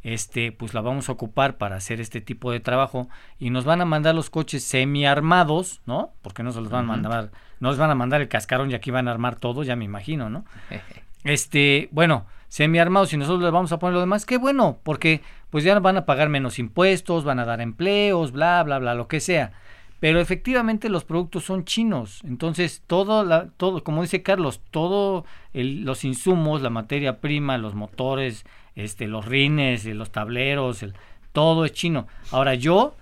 este, 0.02 0.52
pues 0.52 0.74
la 0.74 0.82
vamos 0.82 1.08
a 1.08 1.12
ocupar 1.12 1.58
para 1.58 1.76
hacer 1.76 2.02
este 2.02 2.20
tipo 2.20 2.52
de 2.52 2.60
trabajo 2.60 3.10
y 3.38 3.52
nos 3.52 3.64
van 3.64 3.82
a 3.82 3.86
mandar 3.86 4.16
los 4.16 4.32
coches 4.32 4.64
semi 4.64 5.06
armados, 5.06 5.82
¿no? 5.86 6.12
Porque 6.24 6.42
no 6.42 6.52
se 6.52 6.62
los 6.62 6.72
van 6.72 6.86
a 6.86 6.88
mandar, 6.88 7.30
no 7.60 7.70
les 7.70 7.78
van 7.78 7.92
a 7.92 7.96
mandar 7.96 8.22
el 8.22 8.28
cascarón 8.28 8.72
y 8.72 8.74
aquí 8.74 8.90
van 8.90 9.08
a 9.08 9.12
armar 9.12 9.36
todo, 9.36 9.62
ya 9.62 9.76
me 9.76 9.86
imagino, 9.86 10.32
¿no? 10.32 10.46
este, 11.24 11.90
bueno, 11.92 12.26
semi 12.48 12.80
armados 12.80 13.14
y 13.14 13.18
nosotros 13.18 13.44
les 13.44 13.52
vamos 13.52 13.72
a 13.72 13.78
poner 13.78 13.94
lo 13.94 14.00
demás, 14.00 14.26
qué 14.26 14.38
bueno, 14.38 14.80
porque 14.82 15.22
pues 15.50 15.64
ya 15.64 15.80
van 15.80 15.98
a 15.98 16.06
pagar 16.06 16.30
menos 16.30 16.60
impuestos, 16.60 17.24
van 17.24 17.40
a 17.40 17.46
dar 17.46 17.62
empleos, 17.62 18.32
bla, 18.32 18.64
bla, 18.64 18.80
bla, 18.80 18.96
lo 18.96 19.08
que 19.08 19.20
sea. 19.20 19.54
Pero 20.00 20.20
efectivamente 20.20 20.90
los 20.90 21.06
productos 21.06 21.46
son 21.46 21.64
chinos, 21.64 22.22
entonces 22.26 22.84
todo, 22.86 23.24
la, 23.24 23.48
todo 23.58 23.84
como 23.84 24.02
dice 24.02 24.22
Carlos, 24.22 24.62
todo 24.70 25.26
los 25.54 26.04
insumos, 26.04 26.62
la 26.62 26.70
materia 26.70 27.22
prima, 27.22 27.58
los 27.58 27.76
motores, 27.76 28.46
este, 28.76 29.08
los 29.08 29.26
rines, 29.26 29.86
los 29.86 30.12
tableros, 30.12 30.84
el, 30.84 30.94
todo 31.32 31.66
es 31.66 31.72
chino. 31.72 32.08
Ahora 32.32 32.56
yo 32.56 32.96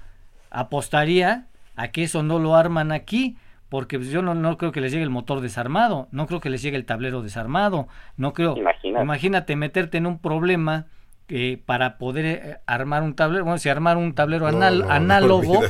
apostaría 0.50 1.48
a 1.76 1.88
que 1.90 2.04
eso 2.04 2.24
no 2.24 2.40
lo 2.40 2.56
arman 2.56 2.92
aquí, 2.92 3.38
porque 3.70 3.98
pues, 3.98 4.12
yo 4.12 4.22
no, 4.22 4.36
no, 4.36 4.58
creo 4.58 4.72
que 4.72 4.82
les 4.82 4.92
llegue 4.92 5.04
el 5.04 5.10
motor 5.10 5.42
desarmado, 5.42 6.08
no 6.12 6.28
creo 6.28 6.40
que 6.40 6.52
les 6.52 6.62
llegue 6.62 6.78
el 6.78 6.86
tablero 6.86 7.24
desarmado, 7.24 7.88
no 8.18 8.34
creo. 8.34 8.56
Imagínate, 9.02 9.56
meterte 9.56 9.98
en 9.98 10.06
un 10.06 10.20
problema 10.20 10.86
que 11.34 11.60
para 11.66 11.98
poder 11.98 12.26
eh, 12.28 12.58
armar 12.68 13.02
un 13.02 13.16
tablero, 13.16 13.44
bueno, 13.44 13.58
si 13.58 13.68
armar 13.68 13.98
un 13.98 14.14
tablero 14.14 14.46
análogo, 14.46 15.64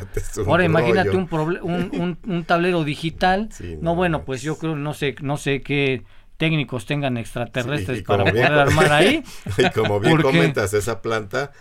ahora 0.45 0.65
imagínate 0.65 1.11
un, 1.11 1.29
un, 1.31 2.19
un, 2.27 2.43
tablero 2.43 2.83
digital, 2.83 3.47
no, 3.79 3.95
bueno, 3.95 4.25
pues 4.25 4.41
yo 4.41 4.57
creo, 4.57 4.75
no 4.75 4.93
sé, 4.93 5.15
no 5.21 5.37
sé 5.37 5.61
qué 5.61 6.03
técnicos 6.35 6.85
tengan 6.85 7.15
extraterrestres 7.15 8.03
para 8.03 8.25
poder 8.25 8.51
armar 8.51 8.91
ahí. 8.91 9.23
Y 9.57 9.69
como 9.69 10.01
bien 10.01 10.21
comentas, 10.21 10.73
esa 10.73 11.01
planta, 11.01 11.53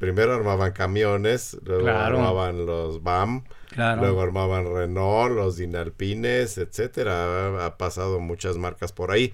primero 0.00 0.34
armaban 0.34 0.72
camiones, 0.72 1.56
luego 1.64 1.90
armaban 1.90 2.66
los 2.66 3.04
BAM, 3.04 3.44
luego 3.76 4.20
armaban 4.20 4.64
Renault, 4.64 5.32
los 5.32 5.58
Dinalpines, 5.58 6.58
etcétera. 6.58 7.66
Ha, 7.66 7.78
pasado 7.78 8.18
muchas 8.18 8.56
marcas 8.56 8.90
por 8.92 9.12
ahí. 9.12 9.32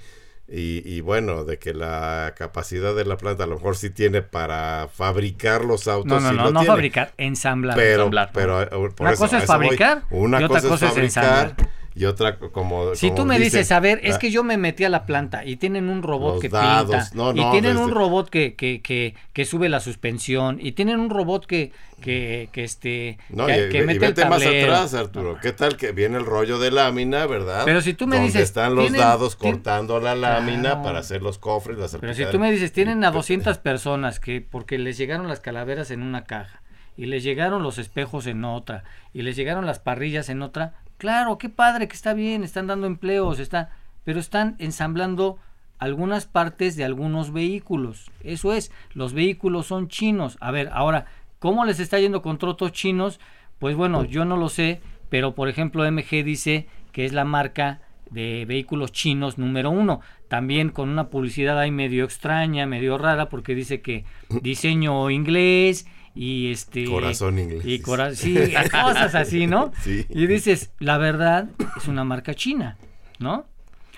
Y, 0.52 1.00
bueno, 1.00 1.44
de 1.44 1.58
que 1.58 1.72
la 1.72 2.34
capacidad 2.36 2.94
de 2.94 3.04
la 3.04 3.16
planta 3.16 3.44
a 3.44 3.46
lo 3.46 3.54
mejor 3.56 3.76
sí 3.76 3.90
tiene 3.90 4.20
para 4.20 4.88
fabricar 4.92 5.64
los 5.64 5.86
autos. 5.86 6.22
No, 6.22 6.32
no, 6.32 6.32
no, 6.32 6.50
no 6.50 6.64
fabricar, 6.64 7.12
ensamblar. 7.18 7.76
Pero, 7.76 8.10
pero 8.32 8.62
eh, 8.62 8.68
una 8.98 9.14
cosa 9.14 9.38
es 9.38 9.44
fabricar 9.44 10.02
una 10.10 10.40
y 10.40 10.44
otra 10.44 10.60
cosa, 10.60 10.88
es 10.88 10.94
fabricar 10.94 11.54
y 11.94 12.04
otra 12.04 12.38
como 12.38 12.94
si 12.94 13.10
tú 13.10 13.24
me 13.24 13.38
dices 13.38 13.72
a 13.72 13.80
ver 13.80 14.00
es 14.04 14.18
que 14.18 14.30
yo 14.30 14.44
me 14.44 14.56
metí 14.56 14.84
a 14.84 14.88
la 14.88 15.06
planta 15.06 15.44
y 15.44 15.56
tienen 15.56 15.88
un 15.88 16.02
robot 16.02 16.40
que 16.40 16.48
pinta 16.48 17.10
y 17.34 17.50
tienen 17.50 17.78
un 17.78 17.90
robot 17.90 18.30
que, 18.30 18.54
que, 18.54 18.80
que, 18.80 19.16
que, 19.32 19.44
sube 19.44 19.68
la 19.68 19.80
suspensión 19.80 20.58
y 20.60 20.72
tienen 20.72 21.00
un 21.00 21.10
robot 21.10 21.46
que 21.46 21.72
que, 22.00 22.48
que 22.52 22.64
este 22.64 23.18
que, 23.28 23.82
mete 23.82 23.98
vete 23.98 24.24
más 24.24 24.42
atrás 24.42 24.94
Arturo 24.94 25.38
qué 25.42 25.52
tal 25.52 25.76
que 25.76 25.92
viene 25.92 26.18
el 26.18 26.24
rollo 26.24 26.58
de 26.58 26.70
lámina 26.70 27.26
verdad 27.26 27.62
pero 27.64 27.80
si 27.80 27.92
tú 27.92 28.06
me 28.06 28.20
dices 28.20 28.42
están 28.42 28.74
los 28.74 28.92
dados 28.92 29.34
cortando 29.34 29.98
la 29.98 30.14
lámina 30.14 30.82
para 30.82 31.00
hacer 31.00 31.22
los 31.22 31.38
cofres 31.38 31.76
las 31.76 31.96
pero 31.96 32.14
si 32.14 32.24
tú 32.26 32.38
me 32.38 32.52
dices 32.52 32.72
tienen 32.72 33.04
a 33.04 33.10
200 33.10 33.58
personas 33.58 34.20
que 34.20 34.40
porque 34.40 34.78
les 34.78 34.96
llegaron 34.96 35.26
las 35.26 35.40
calaveras 35.40 35.90
en 35.90 36.02
una 36.02 36.24
caja 36.24 36.62
y 36.96 37.06
les 37.06 37.24
llegaron 37.24 37.62
los 37.62 37.78
espejos 37.78 38.26
en 38.26 38.44
otra 38.44 38.84
y 39.12 39.22
les 39.22 39.34
llegaron 39.34 39.66
las 39.66 39.78
parrillas 39.78 40.28
en 40.28 40.42
otra 40.42 40.74
Claro, 41.00 41.38
qué 41.38 41.48
padre, 41.48 41.88
que 41.88 41.94
está 41.94 42.12
bien, 42.12 42.44
están 42.44 42.66
dando 42.66 42.86
empleos, 42.86 43.38
está, 43.38 43.70
pero 44.04 44.20
están 44.20 44.56
ensamblando 44.58 45.38
algunas 45.78 46.26
partes 46.26 46.76
de 46.76 46.84
algunos 46.84 47.32
vehículos. 47.32 48.10
Eso 48.22 48.52
es, 48.52 48.70
los 48.92 49.14
vehículos 49.14 49.66
son 49.66 49.88
chinos. 49.88 50.36
A 50.42 50.50
ver, 50.50 50.68
ahora, 50.74 51.06
¿cómo 51.38 51.64
les 51.64 51.80
está 51.80 51.98
yendo 51.98 52.20
con 52.20 52.36
trotos 52.36 52.72
chinos? 52.72 53.18
Pues 53.58 53.76
bueno, 53.76 54.04
yo 54.04 54.26
no 54.26 54.36
lo 54.36 54.50
sé, 54.50 54.82
pero 55.08 55.34
por 55.34 55.48
ejemplo 55.48 55.90
MG 55.90 56.22
dice 56.22 56.66
que 56.92 57.06
es 57.06 57.14
la 57.14 57.24
marca 57.24 57.80
de 58.10 58.44
vehículos 58.46 58.92
chinos 58.92 59.38
número 59.38 59.70
uno. 59.70 60.02
También 60.28 60.68
con 60.68 60.90
una 60.90 61.08
publicidad 61.08 61.58
ahí 61.58 61.70
medio 61.70 62.04
extraña, 62.04 62.66
medio 62.66 62.98
rara, 62.98 63.30
porque 63.30 63.54
dice 63.54 63.80
que 63.80 64.04
diseño 64.42 65.08
inglés 65.08 65.86
y 66.20 66.50
este 66.50 66.84
corazón 66.84 67.38
inglés 67.38 67.64
y 67.64 67.78
sí, 68.14 68.34
cosas 68.70 69.14
así 69.14 69.46
no 69.46 69.72
y 69.86 70.26
dices 70.26 70.70
la 70.78 70.98
verdad 70.98 71.48
es 71.78 71.88
una 71.88 72.04
marca 72.04 72.34
china 72.34 72.76
no 73.18 73.46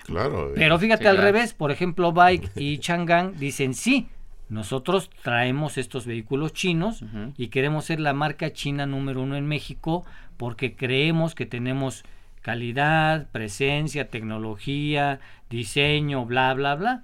claro 0.05 0.51
eh. 0.51 0.53
pero 0.55 0.79
fíjate 0.79 1.09
al 1.09 1.17
revés 1.17 1.53
por 1.53 1.69
ejemplo 1.69 2.13
Bike 2.13 2.49
y 2.55 2.77
Chang'an 2.77 3.37
dicen 3.37 3.73
sí 3.73 4.07
nosotros 4.47 5.09
traemos 5.21 5.77
estos 5.77 6.05
vehículos 6.05 6.53
chinos 6.53 7.03
y 7.35 7.47
queremos 7.47 7.85
ser 7.85 7.99
la 7.99 8.13
marca 8.13 8.53
china 8.53 8.85
número 8.85 9.21
uno 9.21 9.35
en 9.35 9.45
México 9.45 10.05
porque 10.37 10.77
creemos 10.77 11.35
que 11.35 11.45
tenemos 11.45 12.05
calidad 12.41 13.27
presencia 13.31 14.07
tecnología 14.07 15.19
diseño 15.49 16.25
bla 16.25 16.53
bla 16.53 16.75
bla 16.75 17.03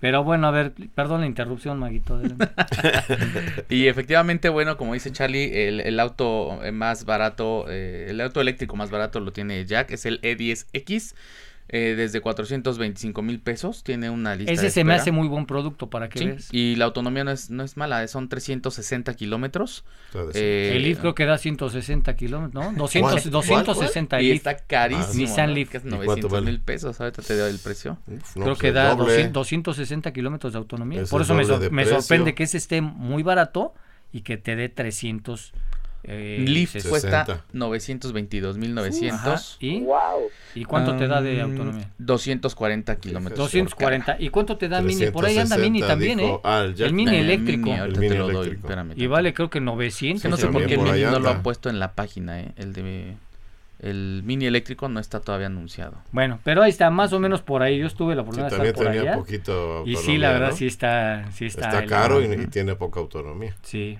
pero 0.00 0.24
bueno, 0.24 0.46
a 0.46 0.50
ver, 0.50 0.72
perdón 0.94 1.22
la 1.22 1.26
interrupción, 1.26 1.78
Maguito. 1.78 2.20
y 3.68 3.86
efectivamente, 3.86 4.48
bueno, 4.48 4.76
como 4.76 4.94
dice 4.94 5.12
Charlie, 5.12 5.68
el, 5.68 6.00
auto 6.00 6.60
más 6.72 7.04
barato, 7.04 7.66
eh, 7.68 8.06
el 8.08 8.20
auto 8.20 8.40
eléctrico 8.40 8.76
más 8.76 8.90
barato 8.90 9.20
lo 9.20 9.32
tiene 9.32 9.64
Jack, 9.66 9.90
es 9.90 10.06
el 10.06 10.20
E10X 10.22 11.14
eh, 11.68 11.94
desde 11.96 12.20
425 12.20 13.22
mil 13.22 13.40
pesos. 13.40 13.82
Tiene 13.82 14.08
una 14.08 14.34
lista. 14.34 14.52
Ese 14.52 14.70
se 14.70 14.84
me 14.84 14.94
hace 14.94 15.12
muy 15.12 15.28
buen 15.28 15.46
producto 15.46 15.90
para 15.90 16.08
que 16.08 16.24
veas. 16.24 16.48
Y 16.50 16.76
la 16.76 16.86
autonomía 16.86 17.24
no 17.24 17.30
es, 17.30 17.50
no 17.50 17.62
es 17.62 17.76
mala, 17.76 18.06
son 18.08 18.28
360 18.28 19.12
kilómetros. 19.14 19.84
Eh, 20.34 20.72
el 20.76 20.82
Leaf 20.82 21.00
creo 21.00 21.14
que 21.14 21.26
da 21.26 21.36
160 21.36 22.16
kilómetros, 22.16 22.64
¿no? 22.64 22.72
200, 22.72 23.30
260 23.30 24.22
Y 24.22 24.30
está 24.30 24.56
carísimo. 24.56 25.14
Nissan 25.14 25.52
Leaf. 25.52 25.68
Que 25.68 25.76
es 25.78 25.84
900 25.84 26.42
mil 26.42 26.60
pesos, 26.60 27.00
ahorita 27.00 27.22
te 27.22 27.36
doy 27.36 27.50
el 27.50 27.58
precio. 27.58 27.98
creo 28.34 28.56
que 28.56 28.72
da 28.72 28.94
260 28.94 30.12
kilómetros 30.12 30.52
de 30.54 30.58
autonomía. 30.58 31.04
Por 31.04 31.22
eso 31.22 31.34
me, 31.34 31.44
me 31.70 31.84
sorprende 31.84 32.34
que 32.34 32.44
ese 32.44 32.56
esté 32.56 32.80
muy 32.80 33.22
barato 33.22 33.74
y 34.12 34.22
que 34.22 34.38
te 34.38 34.56
dé 34.56 34.68
300 34.68 35.52
eh, 36.10 36.42
Leaf 36.48 36.74
cuesta 36.88 37.44
922.900. 37.52 39.56
¿Y? 39.60 39.84
¿Y 40.58 40.64
cuánto 40.64 40.96
te 40.96 41.06
da 41.06 41.20
de 41.20 41.42
autonomía? 41.42 41.90
240 41.98 42.96
kilómetros. 42.96 43.38
240. 43.38 44.16
¿Y 44.18 44.30
cuánto 44.30 44.56
te 44.56 44.70
da 44.70 44.80
Mini? 44.80 45.10
Por 45.10 45.26
ahí 45.26 45.36
anda 45.36 45.58
Mini 45.58 45.82
también, 45.82 46.20
¿eh? 46.20 46.40
Ah, 46.42 46.64
el, 46.64 46.94
Mini 46.94 47.16
eléctrico. 47.16 47.74
el 47.74 47.98
mini 47.98 48.08
te 48.08 48.18
lo 48.18 48.32
doy, 48.32 48.58
y 48.96 49.06
vale 49.06 49.34
creo 49.34 49.50
que 49.50 49.60
900. 49.60 50.30
no 50.30 50.38
sé 50.38 50.46
por 50.48 50.64
qué 50.66 50.78
Mini 50.78 51.02
no 51.02 51.18
lo 51.18 51.28
ha 51.28 51.42
puesto 51.42 51.68
en 51.68 51.78
la 51.78 51.92
página, 51.92 52.40
¿eh? 52.40 52.52
El 52.56 52.72
de... 52.72 53.16
El 53.80 54.22
mini 54.24 54.46
eléctrico 54.46 54.88
no 54.88 54.98
está 54.98 55.20
todavía 55.20 55.46
anunciado. 55.46 55.98
Bueno, 56.10 56.40
pero 56.42 56.62
ahí 56.62 56.70
está, 56.70 56.90
más 56.90 57.12
o 57.12 57.20
menos 57.20 57.42
por 57.42 57.62
ahí. 57.62 57.78
Yo 57.78 57.86
estuve 57.86 58.16
la 58.16 58.22
oportunidad 58.22 58.50
de 58.50 58.70
estar 58.70 58.74
por 58.74 58.88
allá. 58.88 59.14
Poquito 59.14 59.84
y 59.86 59.94
sí, 59.94 60.18
la 60.18 60.32
verdad 60.32 60.52
sí 60.52 60.66
está, 60.66 61.30
sí 61.30 61.46
está. 61.46 61.68
Está 61.68 61.86
caro 61.86 62.20
y, 62.20 62.48
tiene 62.48 62.74
poca 62.74 62.98
autonomía. 62.98 63.54
Sí. 63.62 63.96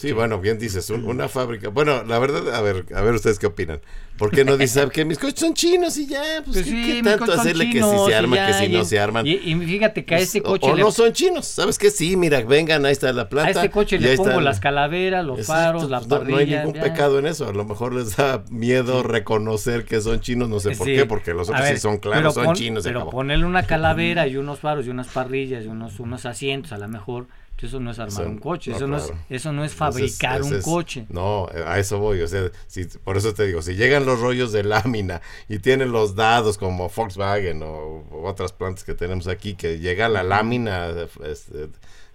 Sí, 0.00 0.12
bueno, 0.12 0.40
bien 0.40 0.58
dices, 0.58 0.88
una 0.88 1.28
fábrica. 1.28 1.68
Bueno, 1.68 2.02
la 2.04 2.18
verdad, 2.18 2.54
a 2.54 2.62
ver, 2.62 2.86
a 2.94 3.02
ver 3.02 3.12
ustedes 3.12 3.38
qué 3.38 3.44
opinan. 3.44 3.82
¿Por 4.16 4.30
qué 4.30 4.46
no 4.46 4.56
dicen 4.56 4.88
que 4.88 5.04
mis 5.04 5.18
coches 5.18 5.40
son 5.40 5.52
chinos 5.52 5.98
y 5.98 6.06
ya? 6.06 6.22
Pues, 6.42 6.62
pues 6.62 6.64
¿qué, 6.64 7.02
tanto 7.04 7.30
hacerle 7.34 7.68
que 7.68 7.82
si 7.82 7.98
se 8.06 8.14
arman, 8.14 8.46
que 8.46 8.54
si 8.54 8.72
no 8.72 8.84
se 8.86 8.98
arman? 8.98 9.26
Y, 9.26 9.36
fíjate 9.36 10.06
que 10.06 10.14
a 10.14 10.18
este 10.18 10.40
coche. 10.40 10.70
O, 10.70 10.74
no 10.74 10.90
son 10.90 11.12
chinos, 11.12 11.44
¿sabes 11.44 11.76
qué? 11.76 11.90
Sí, 11.90 12.16
mira, 12.16 12.40
vengan, 12.40 12.86
ahí 12.86 12.92
está 12.92 13.12
la 13.12 13.28
planta. 13.28 13.48
A 13.48 13.62
este 13.62 13.70
coche 13.70 13.98
le 13.98 14.16
pongo 14.16 14.40
las 14.40 14.58
calaveras, 14.58 15.22
los 15.22 15.46
faros, 15.46 15.90
la 15.90 16.00
parrilla. 16.00 16.30
No, 16.30 16.36
hay 16.38 16.46
ningún 16.46 16.72
pecado 16.72 17.18
en 17.18 17.26
eso. 17.26 17.46
A 17.46 17.52
lo 17.52 17.66
mejor 17.66 17.94
les 17.94 18.16
da 18.16 18.42
miedo 18.48 19.02
reconocer 19.02 19.84
que 19.84 20.00
son 20.00 20.20
chinos, 20.20 20.48
no 20.48 20.60
sé 20.60 20.70
por 20.70 20.86
qué, 20.86 21.04
porque 21.04 21.34
los 21.34 21.50
otros 21.50 21.68
sí 21.68 21.76
son 21.76 21.98
claros, 21.98 22.32
son 22.32 22.54
chinos. 22.54 22.84
Pero 22.84 23.10
ponerle 23.10 23.44
una 23.44 23.62
calavera 23.66 24.26
y 24.26 24.38
unos 24.38 24.60
faros 24.60 24.86
y 24.86 24.88
unas 24.88 25.08
parrillas 25.08 25.66
y 25.66 25.68
unos, 25.68 26.00
unos 26.00 26.24
asientos, 26.24 26.72
a 26.72 26.78
lo 26.78 26.88
mejor 26.88 27.26
eso 27.66 27.80
no 27.80 27.90
es 27.90 27.98
armar 27.98 28.26
un 28.26 28.38
coche, 28.38 28.72
eso, 28.72 28.86
no 28.86 28.96
es, 28.96 29.12
eso 29.28 29.52
no 29.52 29.64
es 29.64 29.74
fabricar 29.74 30.42
un 30.42 30.60
coche. 30.62 31.06
No, 31.08 31.48
a 31.66 31.78
eso 31.78 31.98
voy, 31.98 32.20
o 32.22 32.28
sea, 32.28 32.50
si, 32.66 32.84
por 32.84 33.16
eso 33.16 33.34
te 33.34 33.46
digo, 33.46 33.62
si 33.62 33.74
llegan 33.74 34.06
los 34.06 34.20
rollos 34.20 34.52
de 34.52 34.62
lámina 34.62 35.20
y 35.48 35.58
tienen 35.58 35.92
los 35.92 36.14
dados 36.14 36.58
como 36.58 36.88
Volkswagen 36.88 37.62
o, 37.62 38.04
otras 38.24 38.52
plantas 38.52 38.84
que 38.84 38.94
tenemos 38.94 39.28
aquí, 39.28 39.54
que 39.54 39.78
llega 39.78 40.08
la 40.08 40.22
lámina, 40.22 40.88
este, 41.24 41.68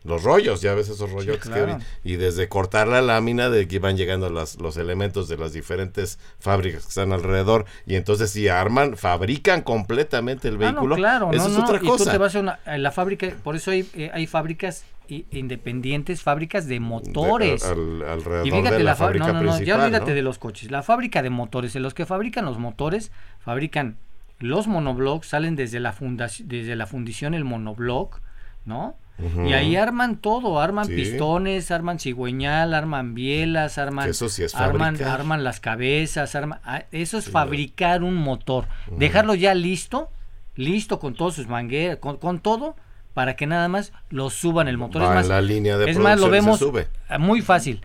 los 0.06 0.24
rollos, 0.24 0.62
ya 0.62 0.74
ves 0.76 0.88
esos 0.90 1.12
rollos 1.12 1.38
que 1.38 1.78
y 2.04 2.16
desde 2.16 2.48
cortar 2.48 2.88
la 2.88 3.02
lámina 3.02 3.50
de 3.50 3.68
que 3.68 3.80
van 3.80 3.98
llegando 3.98 4.30
las, 4.30 4.60
los 4.62 4.78
elementos 4.78 5.28
de 5.28 5.38
las 5.38 5.52
diferentes 5.52 6.20
fábricas 6.40 6.84
que 6.84 6.90
están 6.90 7.12
alrededor 7.12 7.66
y 7.86 7.96
entonces 7.96 8.30
si 8.30 8.48
arman, 8.48 8.98
fabrican 8.98 9.62
completamente 9.62 10.48
el 10.48 10.56
ah, 10.56 10.58
vehículo. 10.60 10.96
claro, 10.96 11.32
eso 11.34 11.48
es 11.48 11.58
otra 11.58 11.80
cosa. 11.80 12.04
Y 12.04 12.06
tú 12.06 12.12
te 12.12 12.18
vas 12.20 12.36
a 12.36 12.40
una, 12.40 12.60
la 12.78 12.92
fábrica, 12.92 13.34
por 13.44 13.56
eso 13.56 13.72
hay, 13.72 13.90
eh, 13.96 14.12
hay 14.14 14.28
fábricas 14.28 14.86
independientes, 15.08 16.22
fábricas 16.22 16.68
de 16.68 16.80
motores. 16.80 17.64
alrededor 17.64 18.48
y 18.48 18.52
fíjate, 18.52 18.78
de 18.78 18.84
la, 18.84 18.96
fábrica 18.96 19.34
no, 19.34 19.44
no, 19.44 19.62
ya 19.62 19.82
olvídate 19.82 20.14
de 20.14 20.22
los 20.22 20.40
coches. 20.40 20.72
La 20.72 20.84
fábrica 20.84 21.22
de 21.22 21.30
motores, 21.30 21.76
en 21.76 21.84
los 21.84 21.94
que 21.94 22.06
fabrican 22.06 22.46
los 22.46 22.58
motores, 22.58 23.12
fabrican 23.40 23.98
los 24.40 24.68
monoblocks, 24.68 25.28
salen 25.28 25.56
desde 25.56 25.80
la 25.80 25.94
fundación, 25.94 26.48
desde 26.48 26.76
la 26.76 26.88
fundición 26.88 27.34
el 27.34 27.46
monoblock, 27.46 28.22
¿no? 28.66 28.98
Y 29.18 29.54
ahí 29.54 29.78
arman 29.78 30.18
todo, 30.18 30.60
arman 30.60 30.88
pistones, 30.88 31.72
arman 31.72 32.00
cigüeñal, 32.00 32.74
arman 32.74 33.16
bielas, 33.16 33.78
arman, 33.78 34.12
arman, 34.54 35.02
arman 35.02 35.44
las 35.46 35.62
cabezas, 35.62 36.36
arman, 36.36 36.60
ah, 36.66 36.84
eso 36.92 37.18
es 37.18 37.30
fabricar 37.30 38.04
un 38.04 38.16
motor, 38.16 38.68
dejarlo 38.92 39.34
ya 39.34 39.54
listo, 39.54 40.10
listo 40.56 41.00
con 41.00 41.14
todos 41.14 41.36
sus 41.36 41.48
mangueras, 41.48 41.98
con, 41.98 42.40
todo, 42.40 42.76
para 43.16 43.36
que 43.36 43.48
nada 43.48 43.68
más 43.70 43.94
lo 44.12 44.30
suban 44.30 44.68
el 44.68 44.78
motor. 44.78 45.02
es 45.02 45.10
más, 45.10 45.28
la 45.28 45.42
línea 45.42 45.78
de 45.78 45.90
es 45.90 45.98
más, 45.98 46.20
lo 46.20 46.30
vemos 46.30 46.64
muy 47.18 47.42
fácil. 47.42 47.84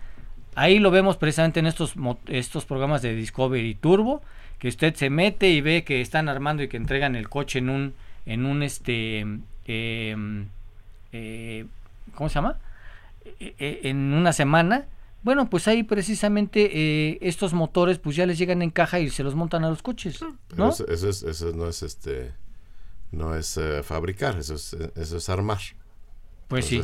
Ahí 0.57 0.81
lo 0.81 0.91
vemos 0.91 1.17
precisamente 1.17 1.61
en 1.61 1.67
estos, 1.67 1.95
estos 2.27 2.67
programas 2.67 3.01
de 3.01 3.15
Discovery 3.15 3.77
Turbo, 3.77 4.21
que 4.59 4.69
usted 4.69 4.95
se 4.97 5.09
mete 5.09 5.49
y 5.49 5.61
ve 5.61 5.85
que 5.85 6.01
están 6.01 6.29
armando 6.29 6.65
y 6.65 6.69
que 6.69 6.77
entregan 6.77 7.15
el 7.15 7.29
coche 7.29 7.61
en 7.61 7.71
un, 7.71 7.95
en 8.27 8.45
un 8.45 8.65
este, 8.65 9.25
eh, 9.67 10.45
eh, 11.13 11.67
¿cómo 12.15 12.29
se 12.29 12.35
llama? 12.35 12.59
Eh, 13.25 13.55
eh, 13.59 13.81
en 13.85 14.13
una 14.13 14.33
semana. 14.33 14.87
Bueno, 15.23 15.49
pues 15.49 15.69
ahí 15.69 15.85
precisamente 15.85 16.71
eh, 16.73 17.19
estos 17.21 17.53
motores 17.53 17.99
pues 17.99 18.17
ya 18.17 18.27
les 18.27 18.37
llegan 18.37 18.63
en 18.63 18.71
caja 18.71 18.99
y 18.99 19.11
se 19.11 19.23
los 19.23 19.37
montan 19.37 19.65
a 19.65 19.71
los 19.71 19.83
coches. 19.83 20.21
¿no? 20.57 20.71
Eso, 20.71 20.87
es, 20.89 21.23
eso 21.23 21.53
no 21.53 21.69
es 21.69 21.85
este 21.85 22.33
no 23.13 23.35
es 23.35 23.59
fabricar, 23.83 24.39
eso 24.39 24.55
es, 24.55 24.77
eso 24.97 25.17
es 25.17 25.29
armar. 25.29 25.61
Pues 26.51 26.67
sí. 26.67 26.83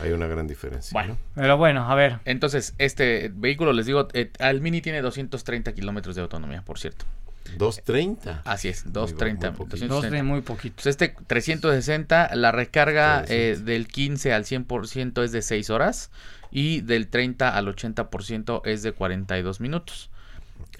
Hay 0.00 0.12
una 0.12 0.28
gran 0.28 0.46
diferencia. 0.46 0.92
Bueno, 0.92 1.18
pero 1.34 1.56
bueno, 1.56 1.90
a 1.90 1.94
ver. 1.96 2.20
Entonces, 2.24 2.74
este 2.78 3.32
vehículo, 3.34 3.72
les 3.72 3.86
digo, 3.86 4.06
al 4.38 4.60
Mini 4.60 4.80
tiene 4.80 5.02
230 5.02 5.72
kilómetros 5.72 6.14
de 6.14 6.22
autonomía, 6.22 6.62
por 6.62 6.78
cierto. 6.78 7.04
230. 7.56 8.42
Así 8.44 8.68
es, 8.68 8.92
230. 8.92 9.86
Dos 9.88 10.10
de 10.10 10.22
muy 10.22 10.42
poquito. 10.42 10.88
este 10.88 11.16
360, 11.26 12.36
la 12.36 12.52
recarga 12.52 13.24
eh, 13.26 13.58
del 13.60 13.88
15 13.88 14.32
al 14.32 14.44
100% 14.44 15.24
es 15.24 15.32
de 15.32 15.42
6 15.42 15.70
horas 15.70 16.10
y 16.50 16.82
del 16.82 17.08
30 17.08 17.56
al 17.56 17.66
80% 17.66 18.62
es 18.66 18.82
de 18.82 18.92
42 18.92 19.60
minutos. 19.60 20.10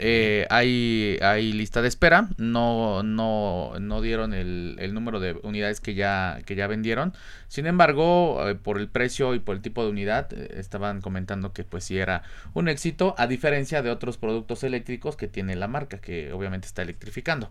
Eh, 0.00 0.46
hay, 0.48 1.18
hay 1.22 1.52
lista 1.52 1.82
de 1.82 1.88
espera, 1.88 2.28
no, 2.36 3.02
no, 3.02 3.72
no 3.80 4.00
dieron 4.00 4.32
el, 4.32 4.76
el 4.78 4.94
número 4.94 5.18
de 5.18 5.32
unidades 5.42 5.80
que 5.80 5.94
ya, 5.94 6.40
que 6.46 6.54
ya 6.54 6.68
vendieron. 6.68 7.14
Sin 7.48 7.66
embargo, 7.66 8.48
eh, 8.48 8.54
por 8.54 8.78
el 8.78 8.88
precio 8.88 9.34
y 9.34 9.40
por 9.40 9.56
el 9.56 9.62
tipo 9.62 9.82
de 9.82 9.90
unidad, 9.90 10.32
eh, 10.32 10.54
estaban 10.56 11.00
comentando 11.00 11.52
que 11.52 11.64
pues 11.64 11.82
sí 11.82 11.98
era 11.98 12.22
un 12.54 12.68
éxito, 12.68 13.16
a 13.18 13.26
diferencia 13.26 13.82
de 13.82 13.90
otros 13.90 14.18
productos 14.18 14.62
eléctricos 14.62 15.16
que 15.16 15.26
tiene 15.26 15.56
la 15.56 15.66
marca, 15.66 15.98
que 15.98 16.32
obviamente 16.32 16.68
está 16.68 16.82
electrificando. 16.82 17.50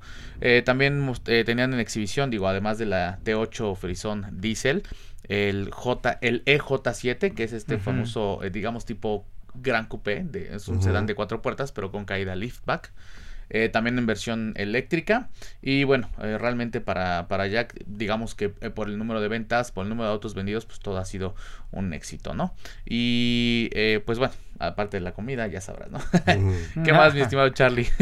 También 0.63 1.13
tenían 1.24 1.74
en 1.74 1.80
exhibición, 1.80 2.30
digo, 2.30 2.48
además 2.48 2.78
de 2.78 2.86
la 2.86 3.20
T8 3.26 3.76
Frison 3.76 4.26
Diesel, 4.32 4.84
el 5.28 5.70
J, 5.72 6.20
el 6.22 6.46
EJ7, 6.46 7.34
que 7.34 7.44
es 7.44 7.52
este 7.52 7.78
famoso, 7.78 8.40
digamos, 8.52 8.86
tipo 8.86 9.26
Gran 9.62 9.88
Coupé, 9.88 10.24
de, 10.24 10.56
es 10.56 10.67
un 10.67 10.82
sedán 10.82 11.06
de 11.06 11.15
cuatro 11.15 11.41
puertas, 11.41 11.72
pero 11.72 11.91
con 11.91 12.06
caída 12.06 12.36
liftback. 12.36 12.91
Eh, 13.50 13.70
también 13.70 13.98
en 13.98 14.06
versión 14.06 14.54
eléctrica. 14.58 15.30
Y 15.62 15.86
bueno 15.86 16.10
eh, 16.22 16.38
realmente 16.38 16.82
para, 16.82 17.28
para 17.30 17.48
Jack 17.48 17.76
digamos 17.86 18.36
que 18.36 18.52
eh, 18.62 18.70
por 18.70 18.89
el 18.89 18.98
número 18.98 19.22
de 19.22 19.30
ventas 19.30 19.72
por 19.72 19.84
el 19.84 19.89
número 19.89 20.10
de 20.10 20.13
autos 20.13 20.34
vendidos 20.34 20.65
pues 20.65 20.80
todo 20.80 20.98
ha 20.98 21.06
sido 21.06 21.34
un 21.72 21.93
éxito 21.93 22.34
no 22.34 22.54
y 22.86 23.70
eh, 23.72 24.02
pues 24.06 24.20
bueno 24.20 24.34
aparte 24.60 24.98
de 24.98 25.02
la 25.02 25.13
comida 25.13 25.48
ya 25.48 25.62
sabrás 25.62 25.89
no 25.89 26.00
qué 26.84 26.91
más 26.91 27.13
mi 27.13 27.22
estimado 27.22 27.50
Charlie 27.50 27.88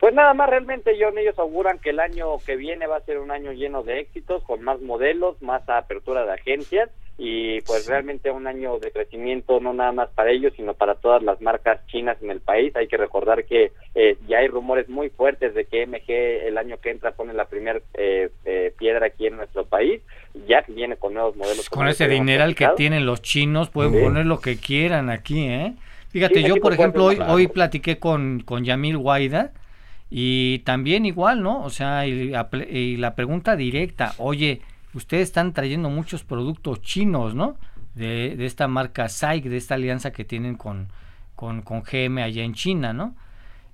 Pues 0.00 0.14
nada 0.14 0.32
más, 0.32 0.48
realmente 0.48 0.96
John, 0.98 1.18
ellos 1.18 1.38
auguran 1.38 1.78
que 1.78 1.90
el 1.90 2.00
año 2.00 2.38
que 2.46 2.56
viene 2.56 2.86
va 2.86 2.96
a 2.96 3.04
ser 3.04 3.18
un 3.18 3.30
año 3.30 3.52
lleno 3.52 3.82
de 3.82 4.00
éxitos, 4.00 4.42
con 4.44 4.62
más 4.62 4.80
modelos, 4.80 5.42
más 5.42 5.68
apertura 5.68 6.24
de 6.24 6.32
agencias 6.32 6.88
y 7.22 7.60
pues 7.60 7.86
realmente 7.86 8.30
un 8.30 8.46
año 8.46 8.78
de 8.78 8.90
crecimiento 8.90 9.60
no 9.60 9.74
nada 9.74 9.92
más 9.92 10.08
para 10.08 10.30
ellos, 10.30 10.54
sino 10.56 10.72
para 10.72 10.94
todas 10.94 11.22
las 11.22 11.38
marcas 11.42 11.86
chinas 11.88 12.16
en 12.22 12.30
el 12.30 12.40
país. 12.40 12.74
Hay 12.74 12.88
que 12.88 12.96
recordar 12.96 13.44
que 13.44 13.72
eh, 13.94 14.16
ya 14.26 14.38
hay 14.38 14.48
rumores 14.48 14.88
muy 14.88 15.10
fuertes 15.10 15.54
de 15.54 15.66
que 15.66 15.82
MG 15.86 16.08
el 16.46 16.56
año 16.56 16.78
que 16.80 16.90
entra 16.90 17.12
pone 17.12 17.34
la 17.34 17.44
primera 17.44 17.78
eh, 17.92 18.30
eh, 18.46 18.72
piedra 18.78 19.08
aquí 19.08 19.26
en 19.26 19.36
nuestro 19.36 19.66
país. 19.66 20.00
Ya 20.48 20.64
viene 20.66 20.96
con 20.96 21.12
nuevos 21.12 21.36
modelos. 21.36 21.68
Con 21.68 21.88
ese 21.88 22.08
dineral 22.08 22.54
que 22.54 22.68
tienen 22.74 23.04
los 23.04 23.20
chinos, 23.20 23.68
pueden 23.68 23.92
Sí. 23.92 24.00
poner 24.00 24.24
lo 24.24 24.40
que 24.40 24.56
quieran 24.56 25.10
aquí, 25.10 25.44
¿eh? 25.46 25.74
Fíjate, 26.08 26.40
Sí, 26.40 26.48
yo 26.48 26.56
por 26.56 26.72
ejemplo 26.72 27.04
hoy, 27.04 27.18
hoy 27.28 27.48
platiqué 27.48 27.98
con, 27.98 28.40
con 28.46 28.64
Yamil 28.64 28.96
Guaida 28.96 29.52
y 30.08 30.60
también 30.60 31.04
igual, 31.04 31.42
¿no? 31.42 31.62
O 31.64 31.68
sea, 31.70 32.06
y 32.06 32.96
la 32.96 33.14
pregunta 33.14 33.56
directa, 33.56 34.14
oye, 34.16 34.62
ustedes 34.94 35.24
están 35.24 35.52
trayendo 35.52 35.90
muchos 35.90 36.24
productos 36.24 36.80
chinos, 36.82 37.34
¿no? 37.34 37.56
De, 37.94 38.44
esta 38.46 38.68
marca 38.68 39.08
SAIC, 39.08 39.44
de 39.44 39.56
esta 39.56 39.74
alianza 39.74 40.12
que 40.12 40.24
tienen 40.24 40.56
con, 40.56 40.88
con, 41.36 41.62
con 41.62 41.82
GM 41.82 42.22
allá 42.22 42.42
en 42.42 42.54
China, 42.54 42.92
¿no? 42.92 43.14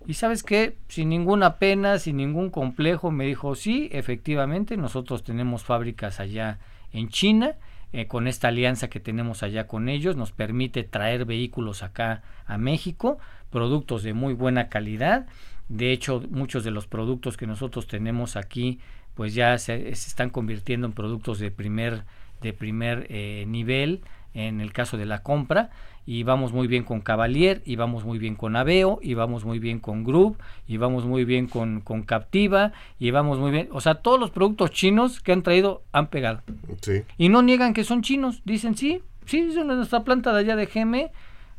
Y 0.06 0.14
sabes 0.14 0.42
qué, 0.42 0.76
sin 0.88 1.08
ninguna 1.08 1.56
pena, 1.56 1.98
sin 1.98 2.16
ningún 2.16 2.50
complejo, 2.50 3.10
me 3.10 3.26
dijo, 3.26 3.56
sí, 3.56 3.88
efectivamente, 3.92 4.76
nosotros 4.76 5.24
tenemos 5.24 5.64
fábricas 5.64 6.20
allá 6.20 6.58
en 6.92 7.08
China, 7.08 7.56
eh, 7.92 8.06
con 8.06 8.28
esta 8.28 8.48
alianza 8.48 8.88
que 8.88 9.00
tenemos 9.00 9.42
allá 9.42 9.66
con 9.66 9.88
ellos, 9.88 10.16
nos 10.16 10.30
permite 10.30 10.84
traer 10.84 11.24
vehículos 11.24 11.82
acá 11.82 12.22
a 12.46 12.56
México, 12.56 13.18
productos 13.50 14.04
de 14.04 14.12
muy 14.12 14.34
buena 14.34 14.68
calidad. 14.68 15.26
De 15.68 15.90
hecho, 15.90 16.22
muchos 16.30 16.62
de 16.62 16.70
los 16.70 16.86
productos 16.86 17.36
que 17.36 17.46
nosotros 17.46 17.88
tenemos 17.88 18.36
aquí, 18.36 18.78
pues 19.16 19.34
ya 19.34 19.58
se, 19.58 19.82
se 19.96 20.08
están 20.08 20.30
convirtiendo 20.30 20.86
en 20.86 20.92
productos 20.92 21.40
de 21.40 21.50
primer, 21.50 22.04
de 22.42 22.52
primer 22.52 23.06
eh, 23.10 23.44
nivel 23.48 24.02
en 24.34 24.60
el 24.60 24.72
caso 24.72 24.96
de 24.96 25.06
la 25.06 25.22
compra 25.22 25.70
y 26.04 26.22
vamos 26.22 26.52
muy 26.52 26.68
bien 26.68 26.84
con 26.84 27.00
Cavalier 27.00 27.62
y 27.64 27.74
vamos 27.74 28.04
muy 28.04 28.18
bien 28.18 28.36
con 28.36 28.54
Aveo 28.54 29.00
y 29.02 29.14
vamos 29.14 29.44
muy 29.44 29.58
bien 29.58 29.80
con 29.80 30.04
Group 30.04 30.36
y 30.68 30.76
vamos 30.76 31.04
muy 31.04 31.24
bien 31.24 31.48
con, 31.48 31.80
con 31.80 32.02
Captiva 32.02 32.72
y 33.00 33.10
vamos 33.10 33.38
muy 33.38 33.50
bien, 33.50 33.68
o 33.72 33.80
sea, 33.80 33.96
todos 33.96 34.20
los 34.20 34.30
productos 34.30 34.70
chinos 34.70 35.20
que 35.20 35.32
han 35.32 35.42
traído 35.42 35.82
han 35.92 36.06
pegado 36.08 36.42
Sí. 36.82 37.02
y 37.18 37.28
no 37.28 37.42
niegan 37.42 37.74
que 37.74 37.82
son 37.82 38.02
chinos, 38.02 38.42
dicen 38.44 38.76
sí, 38.76 39.00
sí, 39.24 39.50
son 39.52 39.66
de 39.68 39.74
nuestra 39.74 40.04
planta 40.04 40.32
de 40.32 40.40
allá 40.40 40.54
de 40.54 40.66
GM. 40.66 41.10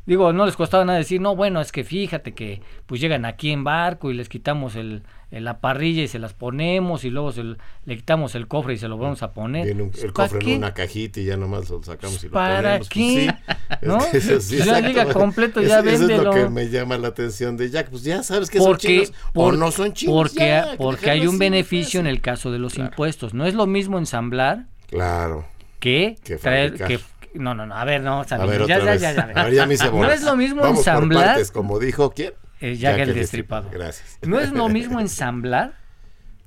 Digo, 0.08 0.32
no 0.32 0.46
les 0.46 0.56
costaba 0.56 0.86
nada 0.86 0.98
decir, 0.98 1.20
no, 1.20 1.36
bueno, 1.36 1.60
es 1.60 1.70
que 1.70 1.84
fíjate 1.84 2.32
que 2.32 2.62
pues 2.86 2.98
llegan 2.98 3.26
aquí 3.26 3.50
en 3.52 3.62
barco 3.62 4.10
y 4.10 4.14
les 4.14 4.30
quitamos 4.30 4.74
el, 4.74 5.02
el- 5.30 5.44
la 5.44 5.60
parrilla 5.60 6.02
y 6.02 6.08
se 6.08 6.18
las 6.18 6.32
ponemos 6.32 7.04
y 7.04 7.10
luego 7.10 7.30
se 7.30 7.42
le 7.44 7.96
quitamos 7.96 8.34
el 8.34 8.48
cofre 8.48 8.72
y 8.72 8.78
se 8.78 8.88
lo 8.88 8.96
vamos 8.96 9.22
a 9.22 9.32
poner. 9.32 9.70
Un- 9.78 9.90
Pues, 9.90 10.02
el 10.04 10.14
¿para 10.14 10.28
cofre 10.30 10.38
qué? 10.46 10.52
en 10.52 10.58
una 10.58 10.72
cajita 10.72 11.20
y 11.20 11.24
ya 11.26 11.36
nomás 11.36 11.68
lo 11.68 11.82
sacamos 11.82 12.24
y 12.24 12.28
lo 12.28 12.32
¿Para 12.32 12.56
ponemos. 12.78 12.78
Pues 12.78 12.88
qué? 12.88 13.30
sí. 13.30 13.54
¿No? 13.86 13.98
Es 13.98 14.06
que 14.06 14.16
eso 14.16 14.40
sí, 14.40 14.56
Ya 14.64 14.80
llega 14.80 15.12
completo, 15.12 15.60
ya 15.60 15.80
Es- 15.80 15.86
Eso 16.00 16.08
es 16.10 16.22
lo 16.22 16.30
que 16.32 16.48
me 16.48 16.70
llama 16.70 16.96
la 16.96 17.08
atención 17.08 17.58
de 17.58 17.68
Jack. 17.68 17.90
Pues 17.90 18.02
ya 18.02 18.22
sabes 18.22 18.48
que 18.48 18.60
son 18.60 18.68
porque, 18.68 18.88
chinos 19.04 19.12
por- 19.34 19.52
o 19.52 19.56
no 19.58 19.70
son 19.70 19.92
chinos. 19.92 20.14
porque, 20.30 20.46
ya, 20.48 20.74
porque 20.78 21.10
hay 21.10 21.26
un 21.26 21.38
beneficio 21.38 22.00
en 22.00 22.06
el 22.06 22.22
caso 22.22 22.50
de 22.50 22.58
los 22.58 22.72
Claro. 22.72 22.90
impuestos. 22.92 23.34
No 23.34 23.44
es 23.44 23.52
lo 23.52 23.66
mismo 23.66 23.98
ensamblar 23.98 24.64
Claro. 24.88 25.44
que, 25.80 26.16
Que 26.24 26.36
traer 26.36 26.72
que 26.82 26.98
no, 27.34 27.54
no, 27.54 27.66
no, 27.66 27.74
a 27.74 27.84
ver, 27.84 28.02
no, 28.02 28.20
A 28.20 28.24
Sabino, 28.24 28.50
ver, 28.50 28.66
ya, 28.66 28.78
ya, 28.78 28.94
ya, 28.96 29.12
ya, 29.12 29.22
A 29.34 29.44
ver, 29.44 29.54
ya 29.54 29.66
me 29.66 29.74
hice 29.74 29.90
No 29.92 30.10
es 30.10 30.22
lo 30.22 30.36
mismo 30.36 30.62
Vamos 30.62 30.78
por 30.78 30.88
ensamblar 30.94 31.26
partes, 31.26 31.50
como 31.50 31.78
dijo 31.78 32.12
quién. 32.12 32.32
eh, 32.60 32.76
Jack 32.76 32.96
Jack 32.96 33.00
el 33.00 33.08
el 33.10 33.14
Destripador. 33.16 33.70
Gracias. 33.72 34.18
No 34.22 34.40
es 34.40 34.52
lo 34.52 34.68
mismo 34.68 35.00
ensamblar 35.00 35.76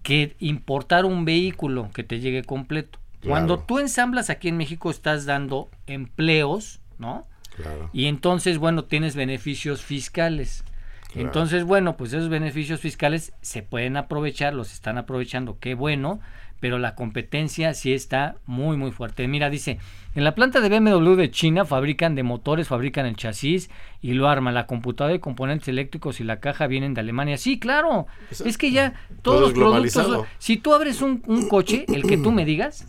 que 0.04 0.36
importar 0.40 1.06
un 1.06 1.26
vehículo 1.26 1.90
que 1.94 2.04
te 2.04 2.20
llegue 2.20 2.44
completo. 2.44 3.00
Cuando 3.26 3.60
tú 3.60 3.78
ensamblas 3.78 4.32
aquí 4.32 4.48
en 4.48 4.58
México 4.58 4.90
estás 4.90 5.26
dando 5.26 5.70
empleos, 5.86 6.82
¿no? 6.98 7.28
Claro. 7.56 7.90
Y 7.94 8.08
entonces, 8.08 8.58
bueno, 8.58 8.86
tienes 8.86 9.16
beneficios 9.16 9.84
fiscales. 9.84 10.64
Claro. 11.12 11.28
Entonces, 11.28 11.64
bueno, 11.66 11.98
pues 11.98 12.14
esos 12.14 12.30
beneficios 12.30 12.80
fiscales 12.80 13.34
se 13.42 13.62
pueden 13.62 13.96
aprovechar, 13.98 14.54
los 14.56 14.74
están 14.74 14.98
aprovechando, 14.98 15.60
qué 15.60 15.76
bueno, 15.76 16.20
pero 16.62 16.78
la 16.78 16.96
competencia 16.96 17.74
sí 17.74 17.92
está 17.92 18.36
muy, 18.46 18.78
muy 18.78 18.92
fuerte. 18.92 19.28
Mira, 19.28 19.50
dice, 19.50 19.80
en 20.16 20.24
la 20.24 20.36
planta 20.36 20.62
de 20.62 20.70
BMW 20.70 21.16
de 21.16 21.32
China 21.32 21.66
fabrican 21.66 22.14
de 22.14 22.22
motores, 22.22 22.68
fabrican 22.68 23.08
el 23.08 23.16
chasis 23.16 23.72
y 24.00 24.14
lo 24.14 24.30
arman. 24.30 24.54
La 24.54 24.68
computadora 24.68 25.16
y 25.16 25.20
componentes 25.20 25.68
eléctricos 25.68 26.22
y 26.22 26.24
la 26.24 26.40
caja 26.40 26.68
vienen 26.68 26.94
de 26.94 27.02
Alemania. 27.02 27.38
Sí, 27.38 27.60
claro. 27.60 28.06
Exacto. 28.30 28.48
Es 28.48 28.58
que 28.60 28.72
ya 28.72 28.94
Todo 29.24 29.38
todos 29.38 29.42
los 29.42 29.54
productos... 29.54 30.28
Si 30.38 30.58
tú 30.58 30.74
abres 30.74 31.02
un, 31.02 31.24
un 31.26 31.50
coche, 31.50 31.86
el 31.90 32.04
que 32.04 32.18
tú 32.18 32.32
me 32.32 32.46
digas, 32.46 32.88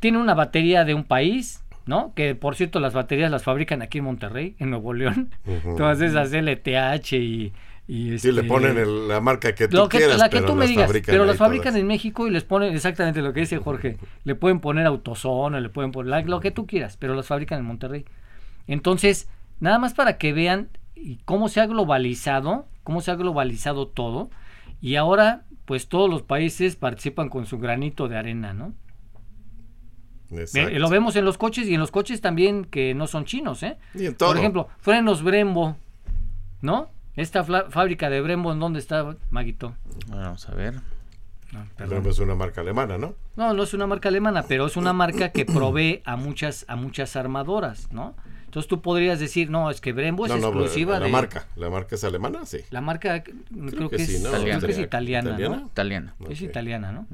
tiene 0.00 0.16
una 0.16 0.32
batería 0.32 0.84
de 0.84 0.94
un 0.94 1.04
país, 1.04 1.62
¿no? 1.84 2.14
Que 2.14 2.34
por 2.34 2.56
cierto 2.56 2.80
las 2.80 2.94
baterías 2.94 3.30
las 3.30 3.42
fabrican 3.42 3.82
aquí 3.82 3.98
en 3.98 4.04
Monterrey, 4.04 4.56
en 4.58 4.70
Nuevo 4.70 4.94
León. 4.94 5.30
Ujú. 5.46 5.76
Todas 5.76 6.00
esas 6.00 6.32
LTH 6.32 7.12
y... 7.12 7.52
y 7.86 8.18
Sí, 8.18 8.32
le 8.32 8.40
este, 8.40 8.44
ponen 8.48 8.78
el- 8.78 9.08
la 9.08 9.20
marca 9.20 9.54
que 9.54 9.68
tú 9.68 9.76
lo 9.76 9.88
que, 9.88 9.98
quieras, 9.98 10.18
la 10.18 10.28
que 10.30 10.36
pero 10.38 10.46
tú 10.48 10.54
me 10.54 10.60
las 10.60 10.68
digas, 10.70 10.86
fabrican 10.86 11.12
pero 11.12 11.24
las 11.26 11.36
fabrican 11.36 11.72
todas. 11.72 11.80
en 11.80 11.86
México 11.86 12.26
y 12.26 12.30
les 12.30 12.44
ponen 12.44 12.74
exactamente 12.74 13.20
lo 13.20 13.32
que 13.34 13.40
dice 13.40 13.58
Jorge. 13.58 13.98
Le 14.24 14.34
pueden 14.34 14.60
poner 14.60 14.86
autozone, 14.86 15.60
le 15.60 15.68
pueden 15.68 15.92
poner 15.92 16.10
la- 16.10 16.22
lo 16.22 16.40
que 16.40 16.50
tú 16.50 16.66
quieras, 16.66 16.96
pero 16.96 17.14
las 17.14 17.26
fabrican 17.26 17.58
en 17.58 17.66
Monterrey. 17.66 18.04
Entonces, 18.66 19.28
nada 19.60 19.78
más 19.78 19.92
para 19.94 20.16
que 20.16 20.32
vean 20.32 20.68
cómo 21.26 21.48
se 21.50 21.60
ha 21.60 21.66
globalizado, 21.66 22.66
cómo 22.84 23.00
se 23.02 23.10
ha 23.10 23.16
globalizado 23.16 23.86
todo. 23.88 24.30
Y 24.80 24.96
ahora, 24.96 25.42
pues 25.66 25.88
todos 25.88 26.08
los 26.08 26.22
países 26.22 26.76
participan 26.76 27.28
con 27.28 27.44
su 27.46 27.58
granito 27.58 28.08
de 28.08 28.16
arena, 28.16 28.54
¿no? 28.54 28.72
Exacto. 30.30 30.78
Lo 30.78 30.88
vemos 30.88 31.16
en 31.16 31.24
los 31.24 31.38
coches 31.38 31.68
y 31.68 31.74
en 31.74 31.80
los 31.80 31.90
coches 31.90 32.20
también 32.20 32.64
que 32.64 32.94
no 32.94 33.06
son 33.06 33.24
chinos, 33.24 33.62
¿eh? 33.62 33.76
Y 33.94 34.06
en 34.06 34.14
todo. 34.14 34.30
Por 34.30 34.38
ejemplo, 34.38 34.68
frenos 34.80 35.22
Brembo, 35.22 35.76
¿no? 36.62 36.88
Esta 37.16 37.44
fla- 37.44 37.70
fábrica 37.70 38.10
de 38.10 38.20
Brembo, 38.20 38.52
¿en 38.52 38.60
dónde 38.60 38.78
está, 38.80 39.16
Maguito? 39.30 39.74
vamos 40.08 40.48
a 40.48 40.54
ver 40.54 40.74
No, 41.52 41.64
Brembo 41.86 42.10
es 42.10 42.18
una 42.18 42.34
marca 42.34 42.60
alemana, 42.60 42.98
¿no? 42.98 43.14
No, 43.36 43.54
no 43.54 43.62
es 43.62 43.72
una 43.74 43.86
marca 43.86 44.08
alemana, 44.08 44.44
pero 44.48 44.66
es 44.66 44.76
una 44.76 44.92
marca 44.92 45.28
que 45.30 45.44
provee 45.44 46.02
a 46.04 46.16
muchas, 46.16 46.64
a 46.68 46.74
muchas 46.76 47.14
armadoras, 47.16 47.92
¿no? 47.92 48.14
Entonces 48.46 48.68
tú 48.68 48.82
podrías 48.82 49.18
decir, 49.20 49.50
no, 49.50 49.70
es 49.70 49.80
que 49.80 49.92
Brembo 49.92 50.26
es 50.26 50.32
no, 50.32 50.38
no, 50.38 50.46
exclusiva 50.48 50.98
la 50.98 51.06
de... 51.06 51.12
marca. 51.12 51.46
La 51.56 51.70
marca 51.70 51.94
es 51.96 52.04
alemana, 52.04 52.46
sí. 52.46 52.58
La 52.70 52.80
marca 52.80 53.22
creo, 53.22 53.90
que, 53.90 53.96
que 53.96 54.06
sí, 54.06 54.16
es, 54.16 54.22
¿no? 54.22 54.30
creo 54.30 54.60
que 54.60 54.70
es 54.72 54.78
Italiana. 54.78 55.30
italiana, 55.30 55.30
¿Italiana? 55.30 55.56
¿no? 55.56 55.66
italiana 55.66 56.14
Es 56.30 56.40
italiana, 56.42 56.92
¿no? 56.92 57.06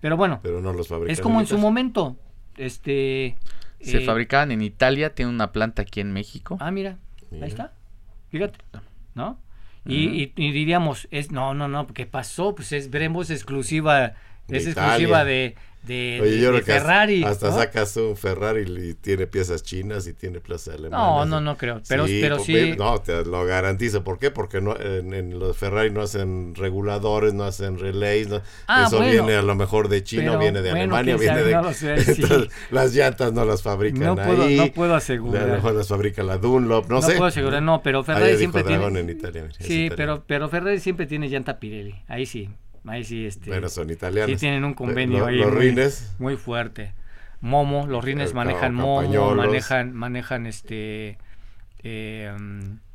Pero 0.00 0.16
bueno, 0.16 0.40
Pero 0.42 0.60
no 0.60 0.72
los 0.72 0.88
fabrican. 0.88 1.12
es 1.12 1.20
como 1.20 1.40
en 1.40 1.46
su 1.46 1.58
momento, 1.58 2.16
este... 2.56 3.36
se 3.80 3.98
eh, 3.98 4.06
fabricaban 4.06 4.50
en 4.50 4.62
Italia 4.62 5.14
tiene 5.14 5.30
una 5.30 5.52
planta 5.52 5.82
aquí 5.82 6.00
en 6.00 6.12
México 6.12 6.56
Ah, 6.60 6.70
mira, 6.70 6.96
Mira. 7.30 7.44
ahí 7.46 7.50
está. 7.52 7.72
Fíjate, 8.30 8.58
¿no? 9.14 9.38
Y, 9.86 9.94
y- 10.08 10.32
y 10.36 10.52
diríamos, 10.52 11.08
es 11.10 11.30
no, 11.30 11.54
no, 11.54 11.66
no, 11.66 11.86
¿qué 11.86 12.04
pasó? 12.06 12.54
Pues 12.54 12.72
es 12.72 12.90
Brembo 12.90 13.22
es 13.22 13.30
exclusiva, 13.30 14.12
De 14.46 14.58
es 14.58 14.66
Italia. 14.66 14.88
exclusiva 14.92 15.24
de, 15.24 15.56
de, 15.82 16.18
Oye, 16.22 16.30
de- 16.32 16.38
yo 16.40 16.52
de 16.52 16.62
creo 16.62 16.64
que 16.64 16.72
hasta- 16.72 16.82
Ferrari. 16.84 17.24
hasta, 17.24 17.48
¿no? 17.50 17.56
sacas 17.56 17.96
un 17.96 18.16
Ferrari 18.16 18.62
y 18.90 18.94
tiene 18.94 19.26
piezas 19.26 19.62
chinas 19.62 20.06
y 20.06 20.12
tiene 20.12 20.38
piezas 20.40 20.74
alemanas. 20.74 21.06
No, 21.06 21.24
no, 21.24 21.40
no 21.40 21.56
creo. 21.56 21.80
Pero 21.88 22.06
sí, 22.06 22.18
pero 22.20 22.36
pues, 22.36 22.46
sí 22.46 22.74
No, 22.76 23.00
te 23.00 23.24
lo 23.24 23.44
garantizo. 23.46 24.04
¿Por 24.04 24.18
qué? 24.18 24.30
Porque 24.30 24.60
no, 24.60 24.78
en, 24.78 25.14
en 25.14 25.38
los 25.38 25.56
Ferrari 25.56 25.90
no 25.90 26.02
hacen 26.02 26.54
reguladores, 26.54 27.32
no 27.34 27.44
hacen 27.44 27.78
relays. 27.78 28.28
no- 28.28 28.42
Ah, 28.66 28.84
Eso 28.86 28.98
bueno. 28.98 29.10
viene 29.24 29.34
a 29.38 29.42
lo 29.42 29.54
mejor 29.54 29.88
de 29.88 30.04
China, 30.04 30.24
Pero, 30.26 30.38
viene 30.38 30.62
de 30.62 30.70
bueno, 30.70 30.96
Alemania, 30.96 31.16
viene 31.16 31.42
de... 31.42 31.52
no 31.54 31.72
sí. 31.72 32.48
Las 32.70 32.94
llantas 32.94 33.32
no 33.32 33.44
las 33.44 33.62
fabrican 33.62 34.00
No 34.02 34.16
puedo- 34.16 34.42
ahí. 34.44 34.56
no 34.56 34.66
puedo 34.72 34.94
A 34.94 34.98
asegurar. 34.98 35.46
lo 35.48 35.54
mejor 35.54 35.74
las 35.74 35.88
fabrica 35.88 36.22
la 36.22 36.36
Dunlop, 36.38 36.88
no, 36.88 36.96
no 36.96 37.02
sé. 37.02 37.12
puedo 37.14 37.24
asegurar, 37.26 37.62
no, 37.62 37.82
pero 37.82 38.04
Ferrari 38.04 38.36
siempre 38.36 38.62
tiene. 38.64 38.84
en 39.00 39.08
Italia. 39.10 39.42
mira, 39.42 39.54
Sí, 39.58 39.88
pero, 39.96 40.22
pero 40.26 40.48
Ferrari 40.48 40.78
siempre 40.78 41.06
tiene 41.06 41.28
llanta 41.28 41.58
Pirelli. 41.58 41.94
Ahí 42.06 42.26
sí. 42.26 42.50
Ahí 42.86 43.04
sí, 43.04 43.26
este. 43.26 43.50
Bueno, 43.50 43.68
son 43.68 43.90
italianos. 43.90 44.30
Sí 44.30 44.36
tienen 44.36 44.64
un 44.64 44.74
convenio 44.74 45.26
ahí. 45.26 45.38
Los 45.38 45.52
muy, 45.52 45.60
rines, 45.60 46.14
Muy 46.18 46.36
fuerte. 46.36 46.92
Momo, 47.40 47.86
los 47.86 48.04
rines 48.04 48.30
Eh, 48.30 48.34
manejan 48.34 48.74
Momo, 48.74 49.34
manejan, 49.34 49.92
manejan 49.94 50.46
este. 50.46 51.18
eh, 51.82 52.34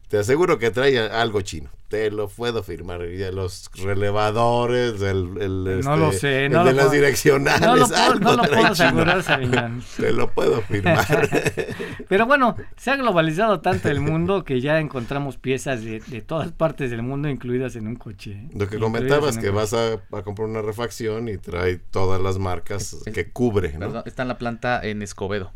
te 0.10 0.18
aseguro 0.20 0.58
que 0.60 0.72
trae 0.72 1.00
algo 1.00 1.42
chino. 1.42 1.70
Te 1.88 2.10
lo 2.10 2.28
puedo 2.28 2.64
firmar. 2.64 3.08
Ya 3.12 3.32
los 3.32 3.70
relevadores, 3.76 5.02
el, 5.02 5.38
el, 5.40 5.64
No 5.64 5.94
este, 5.94 5.98
lo 5.98 6.12
sé, 6.12 6.46
el 6.46 6.52
no 6.52 6.60
de 6.66 6.72
lo 6.72 6.78
las 6.78 6.86
puedo- 6.86 6.92
direccionales. 6.92 7.62
no 7.62 7.76
lo 7.76 7.88
puedo, 7.88 8.02
algo 8.04 8.20
no 8.20 8.36
lo 8.38 8.42
trae 8.44 8.60
puedo 8.62 8.74
chino. 8.74 8.88
asegurar, 8.88 9.24
Sabiñán. 9.24 9.84
Te 9.98 10.12
lo 10.12 10.32
puedo 10.32 10.62
firmar. 10.64 11.06
Pero 12.10 12.26
bueno, 12.26 12.56
se 12.76 12.92
ha 12.92 12.96
globalizado 12.96 13.62
tanto 13.62 13.90
el 13.90 14.00
mundo 14.02 14.44
que 14.44 14.62
ya 14.62 14.80
encontramos 14.80 15.38
piezas 15.38 15.84
de, 15.84 16.00
de 16.00 16.22
todas 16.22 16.52
partes 16.52 16.90
del 16.92 17.04
mundo 17.04 17.30
incluidas 17.30 17.76
en 17.76 17.88
un 17.88 17.96
coche. 17.96 18.32
¿eh? 18.32 18.50
Lo 18.56 18.68
que 18.68 18.80
comentabas, 18.80 19.36
que 19.38 19.52
coche. 19.52 19.52
vas 19.52 19.74
a, 19.74 19.94
a 20.18 20.24
comprar 20.24 20.48
una 20.48 20.62
refacción 20.64 21.30
y 21.30 21.38
trae 21.38 21.78
todas 21.78 22.20
las 22.22 22.40
marcas 22.40 22.98
que 23.14 23.30
cubre, 23.32 23.74
¿no? 23.74 23.80
Perdón, 23.80 24.04
está 24.06 24.24
en 24.24 24.28
la 24.28 24.38
planta 24.38 24.82
en 24.84 25.02
Escobedo. 25.02 25.52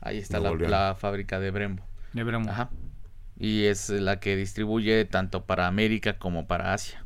Ahí 0.00 0.18
está 0.18 0.40
la, 0.40 0.52
la 0.54 0.96
fábrica 0.98 1.38
de 1.40 1.50
Brembo. 1.50 1.82
De 2.12 2.22
Bremo. 2.24 2.50
Ajá. 2.50 2.70
Y 3.38 3.64
es 3.64 3.90
la 3.90 4.18
que 4.20 4.34
distribuye 4.36 5.04
tanto 5.04 5.44
para 5.44 5.66
América 5.66 6.18
como 6.18 6.46
para 6.46 6.72
Asia. 6.72 7.04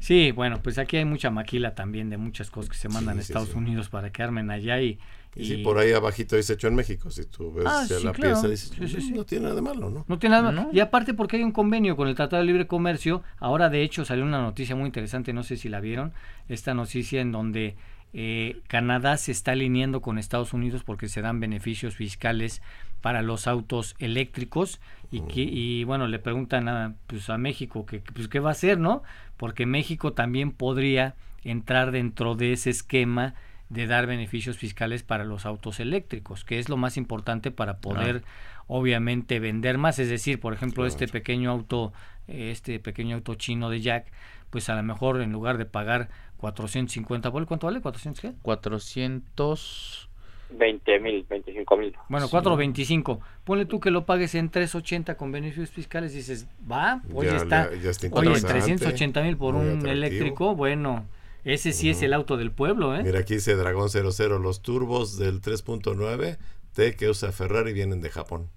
Sí, 0.00 0.30
bueno, 0.32 0.60
pues 0.62 0.78
aquí 0.78 0.96
hay 0.98 1.04
mucha 1.04 1.30
maquila 1.30 1.74
también 1.74 2.10
de 2.10 2.16
muchas 2.16 2.50
cosas 2.50 2.70
que 2.70 2.76
se 2.76 2.88
mandan 2.88 3.14
Sí, 3.16 3.18
a 3.18 3.22
Estados 3.22 3.48
sí. 3.50 3.56
Unidos 3.56 3.88
para 3.88 4.10
que 4.10 4.22
armen 4.22 4.50
allá 4.50 4.80
y... 4.80 4.98
Y 5.36 5.44
si 5.44 5.56
por 5.58 5.78
ahí 5.78 5.92
abajito 5.92 6.34
dice 6.36 6.54
hecho 6.54 6.66
en 6.68 6.74
México, 6.74 7.10
si 7.10 7.24
tú 7.26 7.52
ves 7.52 7.64
Ah, 7.68 7.86
la 8.02 8.12
claro. 8.12 8.40
pieza, 8.40 8.48
dices, 8.48 8.72
Sí, 8.76 8.88
sí, 8.88 9.00
sí. 9.00 9.12
no 9.12 9.24
tiene 9.24 9.44
nada 9.44 9.54
de 9.54 9.62
malo, 9.62 9.88
¿no? 9.90 10.04
No 10.08 10.18
tiene 10.18 10.34
nada 10.36 10.50
más. 10.50 10.54
No. 10.66 10.70
Y 10.72 10.80
aparte 10.80 11.14
porque 11.14 11.36
hay 11.36 11.44
un 11.44 11.52
convenio 11.52 11.96
con 11.96 12.08
el 12.08 12.14
Tratado 12.16 12.40
de 12.42 12.46
Libre 12.46 12.66
Comercio. 12.66 13.22
Ahora 13.38 13.68
de 13.68 13.82
hecho 13.82 14.04
salió 14.04 14.24
una 14.24 14.40
noticia 14.40 14.74
muy 14.74 14.86
interesante, 14.86 15.32
no 15.32 15.44
sé 15.44 15.56
si 15.56 15.68
la 15.68 15.80
vieron, 15.80 16.12
esta 16.48 16.74
noticia 16.74 17.20
en 17.20 17.30
donde 17.30 17.76
eh, 18.14 18.62
Canadá 18.68 19.16
se 19.16 19.30
está 19.30 19.52
alineando 19.52 20.00
con 20.00 20.18
Estados 20.18 20.54
Unidos 20.54 20.82
porque 20.82 21.08
se 21.08 21.20
dan 21.20 21.38
beneficios 21.40 21.94
fiscales 21.94 22.60
para 23.00 23.22
los 23.22 23.46
autos 23.46 23.94
eléctricos 23.98 24.80
y, 25.10 25.20
que, 25.22 25.40
y 25.42 25.84
bueno, 25.84 26.06
le 26.06 26.18
preguntan 26.18 26.68
a, 26.68 26.94
pues, 27.06 27.30
a 27.30 27.38
México 27.38 27.86
que 27.86 28.00
pues, 28.00 28.28
qué 28.28 28.40
va 28.40 28.50
a 28.50 28.52
hacer, 28.52 28.78
¿no? 28.78 29.02
Porque 29.36 29.66
México 29.66 30.12
también 30.12 30.52
podría 30.52 31.14
entrar 31.44 31.92
dentro 31.92 32.34
de 32.34 32.52
ese 32.52 32.70
esquema 32.70 33.34
de 33.68 33.86
dar 33.86 34.06
beneficios 34.06 34.56
fiscales 34.56 35.02
para 35.02 35.24
los 35.24 35.46
autos 35.46 35.78
eléctricos, 35.80 36.44
que 36.44 36.58
es 36.58 36.68
lo 36.68 36.76
más 36.76 36.96
importante 36.96 37.50
para 37.50 37.78
poder 37.78 38.22
obviamente 38.66 39.40
vender 39.40 39.78
más, 39.78 39.98
es 39.98 40.08
decir, 40.08 40.40
por 40.40 40.52
ejemplo, 40.52 40.82
Claro. 40.82 40.88
este 40.88 41.08
pequeño 41.08 41.50
auto 41.50 41.92
este 42.26 42.78
pequeño 42.78 43.16
auto 43.16 43.34
chino 43.36 43.70
de 43.70 43.80
Jack, 43.80 44.12
pues 44.50 44.68
a 44.68 44.74
lo 44.74 44.82
mejor 44.82 45.22
en 45.22 45.32
lugar 45.32 45.56
de 45.56 45.64
pagar 45.64 46.10
450 46.36 47.30
por 47.32 47.46
¿cuánto 47.46 47.66
vale? 47.66 47.80
400 47.80 48.20
qué? 48.20 48.34
400... 48.42 50.07
20 50.50 51.00
mil, 51.00 51.24
25 51.28 51.76
mil. 51.76 51.94
Bueno, 52.08 52.28
425. 52.28 53.20
Ponle 53.44 53.64
tú 53.66 53.80
que 53.80 53.90
lo 53.90 54.04
pagues 54.06 54.34
en 54.34 54.50
380 54.50 55.16
con 55.16 55.30
beneficios 55.32 55.70
fiscales, 55.70 56.12
dices, 56.12 56.46
va, 56.70 57.02
oye 57.14 57.30
Ya 57.30 57.36
está, 57.36 57.70
ya 57.74 57.90
está 57.90 58.06
oye, 58.12 58.28
interesante, 58.30 58.52
380 58.52 59.22
mil 59.22 59.36
por 59.36 59.54
un 59.54 59.62
atractivo. 59.66 59.92
eléctrico, 59.92 60.54
bueno, 60.56 61.06
ese 61.44 61.72
sí 61.72 61.90
es 61.90 62.02
el 62.02 62.12
auto 62.12 62.36
del 62.36 62.50
pueblo, 62.50 62.94
¿eh? 62.96 63.02
Mira, 63.02 63.20
aquí 63.20 63.34
dice 63.34 63.54
Dragón 63.56 63.88
00, 63.90 64.38
los 64.38 64.62
turbos 64.62 65.18
del 65.18 65.40
3.9 65.40 66.38
T 66.74 66.94
que 66.96 67.08
usa 67.08 67.32
Ferrari 67.32 67.72
vienen 67.72 68.00
de 68.00 68.10
Japón. 68.10 68.48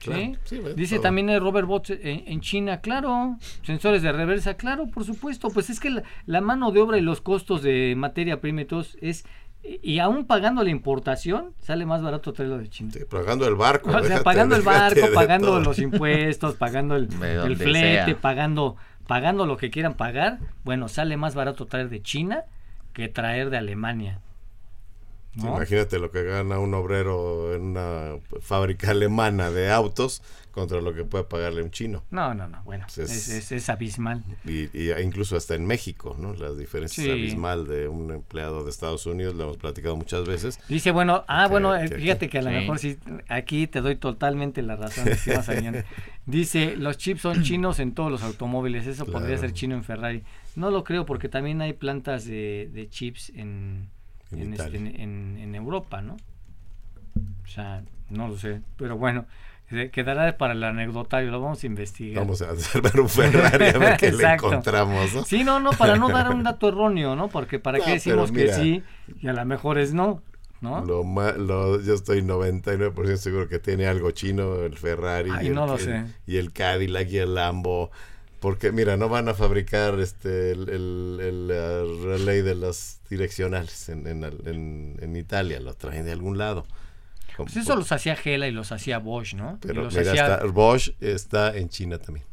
Claro, 0.00 0.20
¿Sí? 0.22 0.36
sí, 0.44 0.58
ves, 0.58 0.74
Dice 0.74 0.96
todo. 0.96 1.02
también 1.02 1.28
el 1.28 1.40
Robert 1.40 1.68
Bots 1.68 1.90
en, 1.90 2.24
en 2.26 2.40
China, 2.40 2.80
claro. 2.80 3.36
Sensores 3.62 4.02
de 4.02 4.10
reversa, 4.10 4.54
claro, 4.54 4.88
por 4.88 5.04
supuesto. 5.04 5.50
Pues 5.50 5.70
es 5.70 5.78
que 5.78 5.90
la, 5.90 6.02
la 6.26 6.40
mano 6.40 6.72
de 6.72 6.80
obra 6.80 6.98
y 6.98 7.02
los 7.02 7.20
costos 7.20 7.62
de 7.62 7.94
materia 7.96 8.40
prima 8.40 8.62
y 8.62 8.64
todo 8.64 8.84
es. 9.00 9.24
Y 9.82 9.98
aún 9.98 10.24
pagando 10.26 10.62
la 10.64 10.70
importación, 10.70 11.52
sale 11.60 11.84
más 11.86 12.02
barato 12.02 12.32
traerlo 12.32 12.58
de 12.58 12.68
China. 12.68 12.90
Sí, 12.92 13.00
pagando 13.08 13.46
el 13.46 13.54
barco. 13.54 13.90
O 13.90 13.92
sea, 13.92 14.00
déjate- 14.18 14.22
pagando 14.24 14.56
el 14.56 14.62
barco, 14.62 15.00
pagando 15.14 15.46
todo. 15.48 15.60
los 15.60 15.78
impuestos, 15.78 16.54
pagando 16.56 16.96
el, 16.96 17.08
el 17.22 17.56
flete, 17.56 18.04
sea. 18.06 18.16
pagando, 18.20 18.76
pagando 19.06 19.46
lo 19.46 19.56
que 19.56 19.70
quieran 19.70 19.94
pagar. 19.94 20.38
Bueno, 20.64 20.88
sale 20.88 21.16
más 21.16 21.34
barato 21.34 21.66
traer 21.66 21.88
de 21.88 22.02
China 22.02 22.44
que 22.92 23.08
traer 23.08 23.50
de 23.50 23.58
Alemania. 23.58 24.20
¿No? 25.44 25.56
Imagínate 25.56 25.98
lo 25.98 26.10
que 26.10 26.22
gana 26.24 26.58
un 26.58 26.74
obrero 26.74 27.54
en 27.54 27.62
una 27.62 28.16
fábrica 28.40 28.90
alemana 28.92 29.50
de 29.50 29.70
autos 29.70 30.22
contra 30.50 30.80
lo 30.80 30.92
que 30.92 31.04
puede 31.04 31.22
pagarle 31.24 31.62
un 31.62 31.70
chino. 31.70 32.02
No, 32.10 32.34
no, 32.34 32.48
no, 32.48 32.62
bueno, 32.64 32.84
Pues 32.92 33.10
es, 33.10 33.28
es- 33.28 33.28
es- 33.28 33.52
es 33.52 33.68
abismal. 33.68 34.24
Y, 34.44 34.76
y 34.76 34.90
incluso 35.00 35.36
hasta 35.36 35.54
en 35.54 35.64
México, 35.66 36.16
¿no? 36.18 36.34
La 36.34 36.52
diferencia 36.52 37.04
Sí. 37.04 37.08
es 37.08 37.14
abismal 37.14 37.66
de 37.68 37.86
un 37.86 38.10
empleado 38.10 38.64
de 38.64 38.70
Estados 38.70 39.06
Unidos, 39.06 39.36
lo 39.36 39.44
hemos 39.44 39.56
platicado 39.58 39.94
muchas 39.96 40.26
veces. 40.26 40.58
Dice, 40.68 40.90
bueno, 40.90 41.24
ah, 41.28 41.44
Que- 41.46 41.50
bueno, 41.52 41.74
que- 41.78 41.88
fíjate 41.96 42.28
que 42.28 42.38
a 42.38 42.42
lo 42.42 42.48
sí. 42.50 42.54
mejor 42.56 42.78
sí, 42.80 42.98
aquí 43.28 43.68
te 43.68 43.80
doy 43.80 43.94
totalmente 43.96 44.62
la 44.62 44.74
razón. 44.74 45.06
Sabiñán. 45.44 45.84
Dice, 46.26 46.76
los 46.76 46.98
chips 46.98 47.20
son 47.22 47.42
chinos 47.44 47.78
en 47.78 47.94
todos 47.94 48.10
los 48.10 48.22
automóviles, 48.22 48.86
eso 48.86 49.06
podría 49.06 49.28
Claro. 49.36 49.40
ser 49.42 49.52
chino 49.52 49.74
en 49.76 49.84
Ferrari. 49.84 50.24
No 50.56 50.70
lo 50.72 50.82
creo 50.82 51.06
porque 51.06 51.28
también 51.28 51.62
hay 51.62 51.72
plantas 51.72 52.24
de, 52.26 52.68
de 52.72 52.88
chips 52.90 53.30
en, 53.36 53.88
En 54.32 54.40
en, 54.40 54.52
este, 54.54 54.76
en- 54.76 55.38
en 55.40 55.54
Europa, 55.54 56.02
¿no? 56.02 56.16
O 57.44 57.46
sea, 57.46 57.82
no 58.10 58.28
lo 58.28 58.36
sé, 58.36 58.60
pero 58.76 58.96
bueno, 58.96 59.26
eh, 59.70 59.90
quedará 59.90 60.36
para 60.38 60.52
el 60.54 60.62
anecdotario, 60.64 61.30
lo 61.30 61.40
vamos 61.40 61.62
a 61.62 61.66
investigar. 61.66 62.22
Vamos 62.24 62.42
a 62.42 62.52
observar 62.52 63.00
un 63.00 63.08
Ferrari 63.08 63.66
a 63.74 63.78
ver 63.78 63.96
qué 63.98 64.12
le 64.12 64.24
encontramos, 64.34 65.14
¿no? 65.14 65.24
Sí, 65.24 65.44
no, 65.44 65.60
no, 65.60 65.70
para 65.70 65.96
no 65.96 66.08
dar 66.08 66.30
un 66.30 66.42
dato 66.44 66.68
erróneo, 66.68 67.16
¿no? 67.16 67.28
Porque 67.28 67.58
para 67.58 67.78
No, 67.78 67.84
qué 67.84 67.92
decimos 67.92 68.32
que 68.32 68.52
sí 68.52 68.82
y 69.20 69.28
a 69.28 69.32
lo 69.32 69.44
mejor 69.44 69.78
es 69.78 69.92
no, 69.94 70.22
¿no? 70.60 70.84
Lo 70.84 71.04
lo- 71.36 71.80
yo 71.82 71.94
estoy 71.94 72.22
99% 72.22 73.16
seguro 73.16 73.48
que 73.48 73.58
tiene 73.58 73.86
algo 73.86 74.10
chino 74.10 74.56
el 74.62 74.76
Ferrari 74.76 75.30
Ay, 75.32 75.46
y, 75.46 75.48
el, 75.48 75.54
no 75.54 75.66
lo 75.66 75.76
que- 75.76 75.82
sé. 75.84 76.04
y 76.26 76.36
el 76.36 76.52
Cadillac 76.52 77.08
y 77.10 77.18
el 77.18 77.34
Lambo. 77.34 77.90
Porque 78.40 78.70
mira, 78.70 78.96
no 78.96 79.08
van 79.08 79.28
a 79.28 79.34
fabricar 79.34 79.98
este 79.98 80.52
el, 80.52 80.68
el- 80.68 81.18
el, 81.50 82.02
relay 82.04 82.40
de 82.42 82.54
las 82.54 83.00
direccionales 83.10 83.88
en, 83.88 84.06
en, 84.06 84.22
en- 84.24 84.96
en 85.00 85.16
Italia, 85.16 85.58
lo 85.60 85.74
traen 85.74 86.04
de 86.04 86.12
algún 86.12 86.38
lado. 86.38 86.64
Pues 87.36 87.56
eso 87.56 87.76
los 87.76 87.90
hacía 87.92 88.16
Gela 88.16 88.48
y 88.48 88.52
los 88.52 88.72
hacía 88.72 88.98
Bosch, 88.98 89.34
¿no? 89.34 89.58
y 89.62 89.66
pero 89.66 89.82
los 89.84 89.94
mira, 89.96 90.10
hacía... 90.10 90.34
está- 90.34 90.46
Bosch 90.46 90.90
está 91.00 91.56
en 91.56 91.68
China 91.68 91.98
también. 91.98 92.26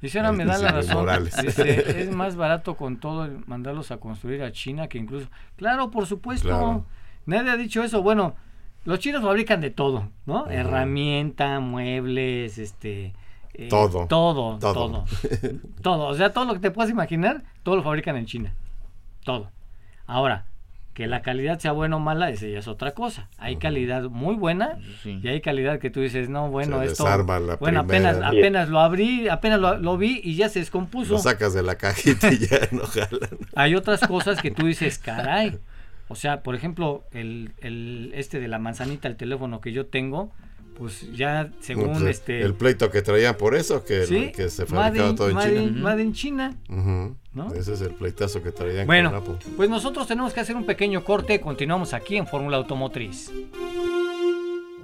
Dice, 0.00 0.18
ahora 0.18 0.32
me 0.32 0.44
da 0.44 0.58
la 0.58 0.70
razón. 0.72 1.08
Dice, 1.42 2.00
es 2.02 2.10
más 2.10 2.36
barato 2.36 2.76
con 2.76 2.98
todo 3.00 3.28
mandarlos 3.46 3.90
a 3.90 3.96
construir 3.96 4.42
a 4.42 4.52
China 4.52 4.86
que 4.88 4.98
incluso... 4.98 5.28
Claro, 5.56 5.90
por 5.90 6.06
supuesto. 6.06 6.48
Claro. 6.48 6.84
Nadie 7.26 7.50
ha 7.50 7.56
dicho 7.56 7.82
eso. 7.82 8.02
Bueno, 8.02 8.36
los 8.84 8.98
chinos 8.98 9.22
fabrican 9.22 9.60
de 9.62 9.70
todo, 9.70 10.10
¿no? 10.26 10.42
Ujú. 10.42 10.50
Herramienta, 10.50 11.58
muebles, 11.60 12.58
este... 12.58 13.14
eh, 13.54 13.68
Todo. 13.68 14.06
Todo, 14.06 14.58
Todo. 14.58 14.74
todo. 14.74 15.04
Todo. 15.82 16.06
O 16.08 16.14
sea, 16.14 16.32
todo 16.32 16.44
lo 16.44 16.54
que 16.54 16.60
te 16.60 16.70
puedas 16.70 16.90
imaginar, 16.90 17.42
todo 17.62 17.76
lo 17.76 17.82
fabrican 17.82 18.16
en 18.16 18.26
China. 18.26 18.54
Todo. 19.24 19.50
Ahora, 20.06 20.46
que 20.92 21.06
la 21.08 21.22
calidad 21.22 21.58
sea 21.58 21.72
buena 21.72 21.96
o 21.96 21.98
mala, 21.98 22.30
esa 22.30 22.46
ya 22.46 22.58
es 22.60 22.68
otra 22.68 22.92
cosa. 22.92 23.28
Hay 23.38 23.56
calidad 23.56 24.04
muy 24.04 24.36
buena 24.36 24.78
Sí. 25.02 25.18
y 25.22 25.26
hay 25.28 25.40
calidad 25.40 25.80
que 25.80 25.90
tú 25.90 26.00
dices, 26.00 26.28
no, 26.28 26.50
bueno, 26.50 26.78
Se 26.80 26.86
esto... 26.86 27.04
desarma 27.04 27.40
la 27.40 27.56
bueno, 27.56 27.84
primera. 27.86 28.10
apenas, 28.10 28.28
apenas 28.28 28.68
lo 28.68 28.78
abrí, 28.80 29.28
apenas 29.28 29.58
lo, 29.60 29.76
lo 29.78 29.96
vi 29.96 30.20
y 30.22 30.36
ya 30.36 30.48
se 30.48 30.60
descompuso. 30.60 31.14
Lo 31.14 31.18
sacas 31.18 31.52
de 31.52 31.62
la 31.64 31.74
cajita 31.76 32.32
y 32.32 32.38
ya 32.46 32.58
no 32.70 32.82
jalan. 32.86 33.28
Hay 33.56 33.74
otras 33.74 34.00
cosas 34.06 34.40
que 34.40 34.50
tú 34.52 34.66
dices, 34.66 34.98
caray. 34.98 35.58
O 36.08 36.14
sea, 36.16 36.42
por 36.42 36.54
ejemplo, 36.54 37.02
el, 37.12 37.52
el 37.62 38.12
este 38.14 38.38
de 38.38 38.46
la 38.46 38.58
manzanita, 38.60 39.08
el 39.08 39.16
teléfono 39.16 39.60
que 39.60 39.72
yo 39.72 39.86
tengo, 39.86 40.30
pues 40.78 41.10
ya 41.12 41.50
según 41.60 41.92
Pues, 41.92 42.02
este... 42.04 42.42
El 42.42 42.54
pleito 42.54 42.90
que 42.90 43.02
traían 43.02 43.36
por 43.36 43.54
eso, 43.54 43.84
que, 43.84 44.06
¿sí? 44.06 44.32
que 44.34 44.48
se 44.50 44.66
fabricaba 44.66 45.10
in- 45.10 45.16
todo 45.16 45.30
en 45.30 45.38
China. 45.38 45.62
in- 45.62 45.82
Made 45.82 46.02
in 46.02 46.12
China. 46.12 46.54
¿No? 46.68 47.52
Ese 47.52 47.72
es 47.74 47.80
el 47.80 47.90
pleitazo 47.90 48.42
que 48.42 48.52
traían 48.52 48.86
Bueno, 48.86 49.10
con 49.10 49.34
Apple. 49.36 49.52
pues 49.56 49.68
nosotros 49.68 50.06
tenemos 50.06 50.32
que 50.32 50.40
hacer 50.40 50.54
un 50.56 50.64
pequeño 50.66 51.04
corte. 51.04 51.40
Continuamos 51.40 51.92
aquí 51.94 52.16
en 52.16 52.26
Fórmula 52.26 52.56
Automotriz. 52.58 53.30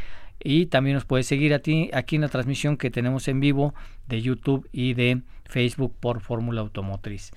Y 0.42 0.64
también 0.66 0.94
nos 0.94 1.04
puede 1.04 1.24
seguir 1.24 1.52
aquí 1.52 1.90
en 1.92 2.20
la 2.20 2.28
transmisión 2.28 2.78
que 2.78 2.90
tenemos 2.90 3.28
en 3.28 3.40
vivo 3.40 3.74
de 4.06 4.22
YouTube 4.22 4.66
y 4.72 4.94
de 4.94 5.20
Facebook 5.44 5.94
por 6.00 6.20
Fórmula 6.20 6.62
Automotriz. 6.62 7.32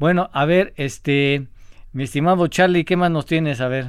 Bueno, 0.00 0.30
a 0.32 0.46
ver, 0.46 0.72
este, 0.76 1.42
mi 1.92 2.04
estimado 2.04 2.46
Charlie, 2.46 2.86
¿qué 2.86 2.96
más 2.96 3.10
nos 3.10 3.26
tienes? 3.26 3.60
A 3.60 3.68
ver. 3.68 3.84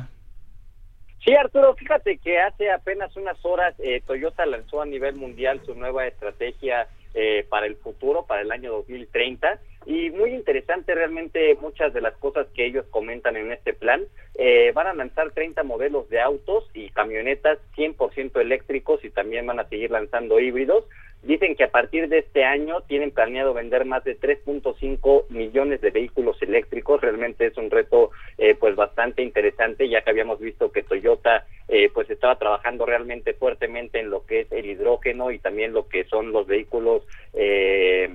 Sí, 1.23 1.33
Arturo, 1.33 1.73
fíjate 1.75 2.17
que 2.17 2.37
hace 2.37 2.69
apenas 2.69 3.15
unas 3.15 3.37
horas 3.45 3.73
eh, 3.79 4.01
Toyota 4.05 4.45
lanzó 4.45 4.81
a 4.81 4.85
nivel 4.85 5.15
mundial 5.15 5.61
su 5.65 5.73
nueva 5.73 6.05
estrategia 6.05 6.89
eh, 7.13 7.45
para 7.49 7.65
el 7.65 7.77
futuro, 7.77 8.25
para 8.25 8.41
el 8.41 8.51
año 8.51 8.73
2030. 8.73 9.61
Y 9.85 10.09
muy 10.09 10.33
interesante 10.33 10.93
realmente 10.93 11.57
muchas 11.61 11.93
de 11.93 12.01
las 12.01 12.17
cosas 12.17 12.45
que 12.53 12.65
ellos 12.65 12.85
comentan 12.89 13.37
en 13.37 13.53
este 13.53 13.71
plan. 13.71 14.03
Eh, 14.35 14.73
van 14.75 14.87
a 14.87 14.93
lanzar 14.93 15.31
30 15.31 15.63
modelos 15.63 16.09
de 16.09 16.19
autos 16.19 16.69
y 16.73 16.89
camionetas 16.89 17.57
100% 17.77 18.41
eléctricos 18.41 19.03
y 19.05 19.11
también 19.11 19.47
van 19.47 19.61
a 19.61 19.69
seguir 19.69 19.91
lanzando 19.91 20.41
híbridos. 20.41 20.83
Dicen 21.23 21.55
que 21.55 21.65
a 21.65 21.71
partir 21.71 22.09
de 22.09 22.19
este 22.19 22.43
año 22.43 22.81
tienen 22.81 23.11
planeado 23.11 23.53
vender 23.53 23.85
más 23.85 24.03
de 24.03 24.19
3.5 24.19 25.29
millones 25.29 25.79
de 25.81 25.91
vehículos 25.91 26.41
eléctricos. 26.41 26.99
Realmente 26.99 27.45
es 27.45 27.57
un 27.57 27.69
reto 27.69 28.09
eh, 28.39 28.55
pues 28.59 28.75
bastante 28.75 29.21
interesante, 29.21 29.87
ya 29.87 30.01
que 30.01 30.09
habíamos 30.09 30.39
visto 30.39 30.71
que 30.71 30.81
Toyota 30.81 31.45
eh, 31.67 31.89
pues 31.93 32.09
estaba 32.09 32.37
trabajando 32.37 32.87
realmente 32.87 33.33
fuertemente 33.33 33.99
en 33.99 34.09
lo 34.09 34.25
que 34.25 34.41
es 34.41 34.51
el 34.51 34.65
hidrógeno 34.65 35.29
y 35.29 35.37
también 35.37 35.73
lo 35.73 35.87
que 35.87 36.05
son 36.05 36.31
los 36.31 36.47
vehículos 36.47 37.03
eh, 37.33 38.09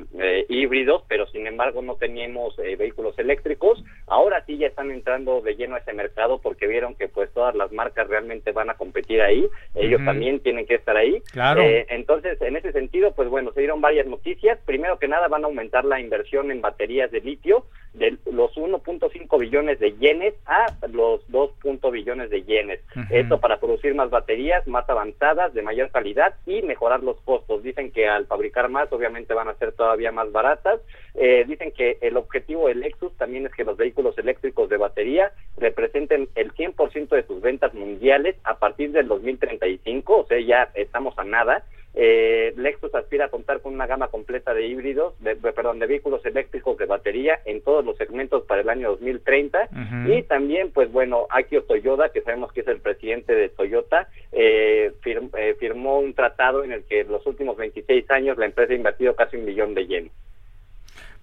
híbridos, 0.49 1.05
pero 1.07 1.29
sin 1.29 1.47
embargo 1.47 1.83
no 1.83 1.95
teníamos 1.95 2.57
vehículos 2.57 3.17
eléctricos. 3.21 3.85
Ahora 4.07 4.45
sí 4.47 4.57
ya 4.57 4.69
están 4.69 4.91
entrando 4.91 5.41
de 5.41 5.57
lleno 5.57 5.75
a 5.75 5.79
ese 5.79 5.93
mercado 5.93 6.41
porque 6.41 6.67
vieron 6.67 6.95
que 6.95 7.09
pues 7.09 7.31
todas 7.33 7.55
las 7.55 7.73
marcas 7.73 8.07
realmente 8.09 8.53
van 8.53 8.71
a 8.71 8.75
competir 8.75 9.21
ahí. 9.21 9.49
Ellos 9.75 10.01
también 10.05 10.41
tienen 10.41 10.67
que 10.67 10.77
estar 10.77 10.97
ahí. 10.97 11.21
Claro. 11.33 11.63
entonces, 11.63 12.41
en 12.41 12.57
ese 12.57 12.73
sentido 12.73 13.13
pues 13.13 13.29
bueno, 13.29 13.53
se 13.53 13.61
dieron 13.61 13.81
varias 13.81 14.07
noticias. 14.07 14.59
Primero 14.65 14.99
que 14.99 15.09
nada 15.09 15.29
van 15.29 15.45
a 15.45 15.49
aumentar 15.49 15.85
la 15.85 16.01
inversión 16.01 16.51
en 16.51 16.61
baterías 16.61 17.11
de 17.11 17.21
litio 17.21 17.67
de 17.99 18.17
los 18.31 18.55
1.5 18.57 19.39
billones 19.39 19.79
de 19.81 19.93
yenes 19.93 20.35
a 20.47 20.67
los 20.89 21.21
2. 21.29 21.51
billones 21.93 22.31
de 22.31 22.43
yenes. 22.43 22.81
Esto 23.11 23.41
para 23.41 23.59
producir 23.59 23.95
más 23.95 24.11
baterías 24.11 24.67
más 24.67 24.89
avanzadas, 24.89 25.55
de 25.55 25.63
mayor 25.63 25.91
calidad 25.91 26.35
y 26.47 26.63
mejorar 26.63 27.03
los 27.03 27.21
costos. 27.23 27.63
Dicen 27.63 27.91
que 27.91 28.09
al 28.09 28.27
fabricar 28.27 28.69
más, 28.69 28.93
obviamente 28.93 29.35
van 29.35 29.49
a 29.49 29.55
ser 29.55 29.73
todavía 29.73 30.13
más 30.13 30.31
baratas. 30.33 30.81
Eh, 31.15 31.45
dicen 31.47 31.73
que 31.73 31.99
el 32.01 32.17
objetivo 32.17 32.69
del 32.69 32.81
Lexus 32.81 33.17
también 33.17 33.47
es 33.47 33.53
que 33.55 33.65
los 33.65 33.77
vehículos 33.77 34.17
eléctricos 34.19 34.69
de 34.69 34.77
batería 34.77 35.33
representen 35.57 36.29
el 36.35 36.53
100% 36.53 37.09
de 37.09 37.27
sus 37.27 37.41
ventas 37.41 37.73
mundiales 37.75 38.37
a 38.45 38.59
partir 38.59 38.93
del 38.93 39.09
2035, 39.09 40.17
o 40.17 40.27
sea, 40.27 40.41
ya 40.41 40.71
estamos 40.75 41.19
a 41.19 41.25
nada. 41.25 41.65
Eh, 41.99 42.53
Lexus 42.59 42.95
aspira 42.95 43.25
a 43.25 43.29
contar 43.31 43.63
con 43.63 43.73
una 43.73 43.87
gama 43.87 44.09
completa 44.09 44.53
de 44.53 44.67
híbridos, 44.67 45.15
de, 45.21 45.35
perdón, 45.35 45.79
de 45.79 45.87
vehículos 45.87 46.25
eléctricos 46.27 46.77
de 46.77 46.85
batería 46.85 47.41
en 47.47 47.63
todos 47.63 47.83
los 47.87 47.97
segmentos 47.97 48.45
para 48.45 48.61
el 48.61 48.69
año 48.69 48.91
2030 48.91 49.71
y 50.07 50.23
también, 50.25 50.73
pues 50.73 50.93
bueno, 50.93 51.27
Akio 51.31 51.63
Toyoda, 51.63 52.11
que 52.11 52.21
sabemos 52.21 52.53
que 52.53 52.61
es 52.61 52.69
el 52.69 52.81
presidente 52.81 53.35
de 53.35 53.49
Toyota, 53.49 54.11
eh, 54.33 54.93
eh, 55.05 55.57
firmó 55.59 56.01
un 56.01 56.13
tratado 56.13 56.65
en 56.65 56.73
el 56.73 56.85
que 56.85 57.01
en 57.01 57.09
los 57.09 57.27
últimos 57.27 57.57
26 57.57 58.11
años 58.11 58.37
la 58.37 58.45
empresa 58.45 58.75
ha 58.75 58.77
invertido 58.77 59.17
casi 59.17 59.39
un 59.39 59.47
millón 59.47 59.73
de 59.73 59.87
yenes. 59.87 60.13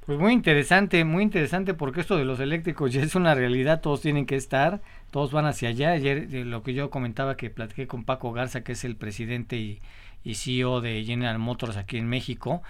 Pues 0.08 0.18
muy 0.18 0.34
interesante, 0.34 1.06
muy 1.06 1.24
interesante 1.24 1.76
porque 1.76 2.02
esto 2.02 2.18
de 2.18 2.26
los 2.26 2.40
eléctricos 2.40 2.92
ya 2.92 3.02
es 3.02 3.16
una 3.16 3.36
realidad, 3.36 3.80
todos 3.80 4.02
tienen 4.02 4.26
que 4.26 4.36
estar, 4.36 4.82
todos 5.12 5.32
van 5.32 5.46
hacia 5.46 5.70
allá. 5.70 5.92
Ayer 5.92 6.28
lo 6.46 6.62
que 6.62 6.74
yo 6.74 6.90
comentaba 6.90 7.38
que 7.38 7.50
platiqué 7.50 7.88
con 7.88 8.04
Paco 8.04 8.34
Garza, 8.34 8.64
que 8.64 8.74
es 8.74 8.84
el 8.84 8.98
presidente 8.98 9.56
y 9.56 9.80
y 10.24 10.36
CEO 10.36 10.82
de 10.82 11.04
General 11.04 11.40
Motors 11.40 11.78
aquí 11.78 11.98
en 11.98 12.08
México, 12.08 12.62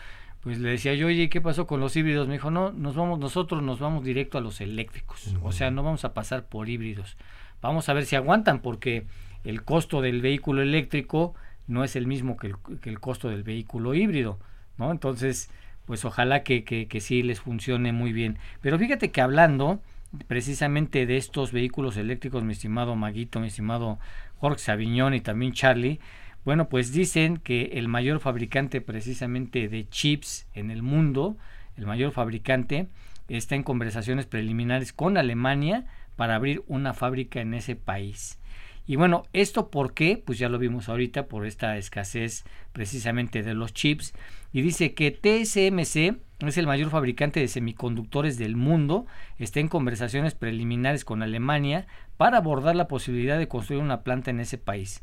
pues 0.42 0.60
le 0.60 0.70
decía 0.70 0.94
yo, 0.94 1.08
oye, 1.08 1.30
¿qué 1.30 1.40
pasó 1.40 1.68
con 1.68 1.80
los 1.80 1.96
híbridos? 1.96 2.28
Me 2.28 2.34
dijo, 2.34 2.52
no, 2.52 2.72
nos 2.72 2.96
vamos, 2.96 3.20
nosotros 3.20 3.64
nos 3.64 3.80
vamos 3.80 4.04
directo 4.04 4.38
a 4.38 4.42
los 4.42 4.60
eléctricos, 4.60 5.36
o 5.42 5.52
sea, 5.52 5.72
no 5.72 5.84
vamos 5.84 6.04
a 6.06 6.14
pasar 6.14 6.46
por 6.46 6.70
híbridos. 6.70 7.18
Vamos 7.62 7.88
a 7.88 7.94
ver 7.94 8.06
si 8.06 8.18
aguantan, 8.18 8.60
porque 8.60 9.06
el 9.46 9.64
costo 9.64 10.02
del 10.02 10.22
vehículo 10.22 10.62
eléctrico 10.62 11.34
no 11.68 11.86
es 11.86 11.96
el 11.96 12.08
mismo 12.08 12.36
que 12.36 12.48
el, 12.48 12.56
que 12.82 12.90
el 12.90 13.00
costo 13.00 13.30
del 13.30 13.44
vehículo 13.44 13.94
híbrido, 13.94 14.38
¿no? 14.78 14.92
Entonces, 14.92 15.50
pues 15.86 16.04
ojalá 16.04 16.44
que, 16.44 16.66
que, 16.66 16.88
que 16.88 17.00
sí 17.00 17.24
les 17.24 17.40
funcione 17.40 17.94
muy 17.94 18.12
bien. 18.12 18.38
Pero 18.62 18.78
fíjate 18.78 19.12
que 19.12 19.22
hablando 19.22 19.80
precisamente 20.28 21.06
de 21.06 21.18
estos 21.18 21.52
vehículos 21.52 21.98
eléctricos, 21.98 22.44
mi 22.44 22.54
estimado 22.54 22.96
Maguito, 22.96 23.40
mi 23.40 23.48
estimado 23.48 24.00
Jorge 24.40 24.60
Saviñón 24.60 25.14
y 25.14 25.22
también 25.22 25.54
Charlie, 25.54 26.00
bueno, 26.46 26.70
pues 26.70 26.92
dicen 26.92 27.38
que 27.38 27.72
el 27.74 27.88
mayor 27.88 28.20
fabricante 28.20 28.82
precisamente 28.82 29.68
de 29.70 29.88
chips 29.88 30.48
en 30.54 30.72
el 30.72 30.82
mundo, 30.82 31.38
el 31.78 31.86
mayor 31.86 32.12
fabricante, 32.12 32.88
está 33.30 33.56
en 33.56 33.64
conversaciones 33.64 34.26
preliminares 34.26 34.94
con 34.94 35.18
Alemania 35.18 35.86
para 36.16 36.36
abrir 36.36 36.64
una 36.68 36.94
fábrica 36.94 37.42
en 37.42 37.54
ese 37.54 37.76
país. 37.76 38.40
Y 38.86 38.98
bueno, 38.98 39.24
¿esto 39.32 39.70
por 39.70 39.94
qué? 39.94 40.22
Pues 40.24 40.38
ya 40.38 40.50
lo 40.50 40.60
vimos 40.60 40.90
ahorita 40.90 41.28
por 41.28 41.46
esta 41.46 41.78
escasez 41.78 42.44
precisamente 42.74 43.42
de 43.42 43.54
los 43.54 43.74
chips. 43.74 44.14
Y 44.52 44.62
dice 44.62 44.94
que 44.94 45.12
TSMC 45.12 46.20
es 46.48 46.58
el 46.58 46.68
mayor 46.68 46.90
fabricante 46.90 47.40
de 47.40 47.48
semiconductores 47.48 48.38
del 48.38 48.58
mundo, 48.58 49.06
está 49.40 49.62
en 49.62 49.70
conversaciones 49.70 50.36
preliminares 50.36 51.06
con 51.06 51.24
Alemania 51.24 51.88
para 52.18 52.38
abordar 52.38 52.76
la 52.76 52.90
posibilidad 52.90 53.40
de 53.40 53.48
construir 53.48 53.82
una 53.82 54.02
planta 54.02 54.32
en 54.32 54.42
ese 54.42 54.58
país. 54.58 55.02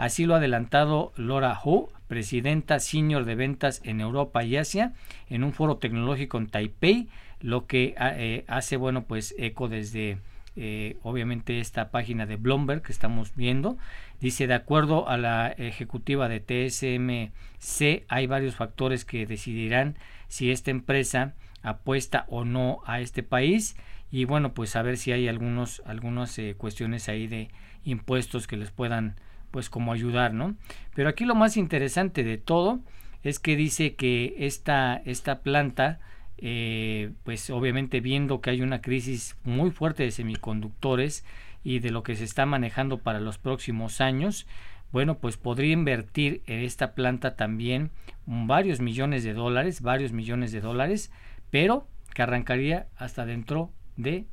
Así 0.00 0.24
lo 0.24 0.32
ha 0.32 0.38
adelantado 0.38 1.12
Laura 1.18 1.60
Hu, 1.62 1.90
presidenta 2.08 2.80
senior 2.80 3.26
de 3.26 3.34
ventas 3.34 3.82
en 3.84 4.00
Europa 4.00 4.42
y 4.42 4.56
Asia, 4.56 4.94
en 5.28 5.44
un 5.44 5.52
foro 5.52 5.76
tecnológico 5.76 6.38
en 6.38 6.46
Taipei, 6.46 7.10
lo 7.42 7.66
que 7.66 7.94
ah, 7.98 8.14
eh, 8.16 8.46
hace, 8.48 8.78
bueno, 8.78 9.04
pues 9.04 9.34
eco 9.36 9.68
desde 9.68 10.16
eh, 10.56 10.96
obviamente 11.02 11.60
esta 11.60 11.90
página 11.90 12.24
de 12.24 12.36
Bloomberg 12.36 12.80
que 12.80 12.92
estamos 12.92 13.36
viendo. 13.36 13.76
Dice, 14.22 14.46
de 14.46 14.54
acuerdo 14.54 15.06
a 15.06 15.18
la 15.18 15.48
ejecutiva 15.48 16.30
de 16.30 16.40
TSMC, 16.40 18.06
hay 18.08 18.26
varios 18.26 18.56
factores 18.56 19.04
que 19.04 19.26
decidirán 19.26 19.98
si 20.28 20.50
esta 20.50 20.70
empresa 20.70 21.34
apuesta 21.60 22.24
o 22.28 22.46
no 22.46 22.80
a 22.86 23.02
este 23.02 23.22
país 23.22 23.76
y 24.10 24.24
bueno, 24.24 24.54
pues 24.54 24.76
a 24.76 24.82
ver 24.82 24.96
si 24.96 25.12
hay 25.12 25.28
algunos, 25.28 25.82
algunas 25.84 26.38
eh, 26.38 26.54
cuestiones 26.56 27.10
ahí 27.10 27.26
de 27.26 27.50
impuestos 27.84 28.46
que 28.46 28.56
les 28.56 28.70
puedan 28.70 29.16
pues 29.50 29.70
como 29.70 29.92
ayudar, 29.92 30.34
¿no? 30.34 30.56
Pero 30.94 31.08
aquí 31.08 31.24
lo 31.24 31.34
más 31.34 31.56
interesante 31.56 32.24
de 32.24 32.38
todo 32.38 32.80
es 33.22 33.38
que 33.38 33.56
dice 33.56 33.94
que 33.94 34.34
esta, 34.38 34.96
esta 35.04 35.40
planta, 35.42 36.00
eh, 36.38 37.12
pues 37.24 37.50
obviamente 37.50 38.00
viendo 38.00 38.40
que 38.40 38.50
hay 38.50 38.62
una 38.62 38.80
crisis 38.80 39.36
muy 39.44 39.70
fuerte 39.70 40.04
de 40.04 40.10
semiconductores 40.10 41.24
y 41.62 41.80
de 41.80 41.90
lo 41.90 42.02
que 42.02 42.16
se 42.16 42.24
está 42.24 42.46
manejando 42.46 42.98
para 42.98 43.20
los 43.20 43.38
próximos 43.38 44.00
años, 44.00 44.46
bueno, 44.92 45.18
pues 45.18 45.36
podría 45.36 45.72
invertir 45.72 46.42
en 46.46 46.60
esta 46.60 46.94
planta 46.94 47.36
también 47.36 47.90
varios 48.26 48.80
millones 48.80 49.22
de 49.22 49.34
dólares, 49.34 49.82
varios 49.82 50.12
millones 50.12 50.50
de 50.52 50.60
dólares, 50.60 51.12
pero 51.50 51.86
que 52.14 52.22
arrancaría 52.22 52.88
hasta 52.96 53.24
dentro 53.24 53.72
de 53.96 54.26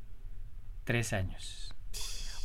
tres 0.84 1.12
años. 1.12 1.67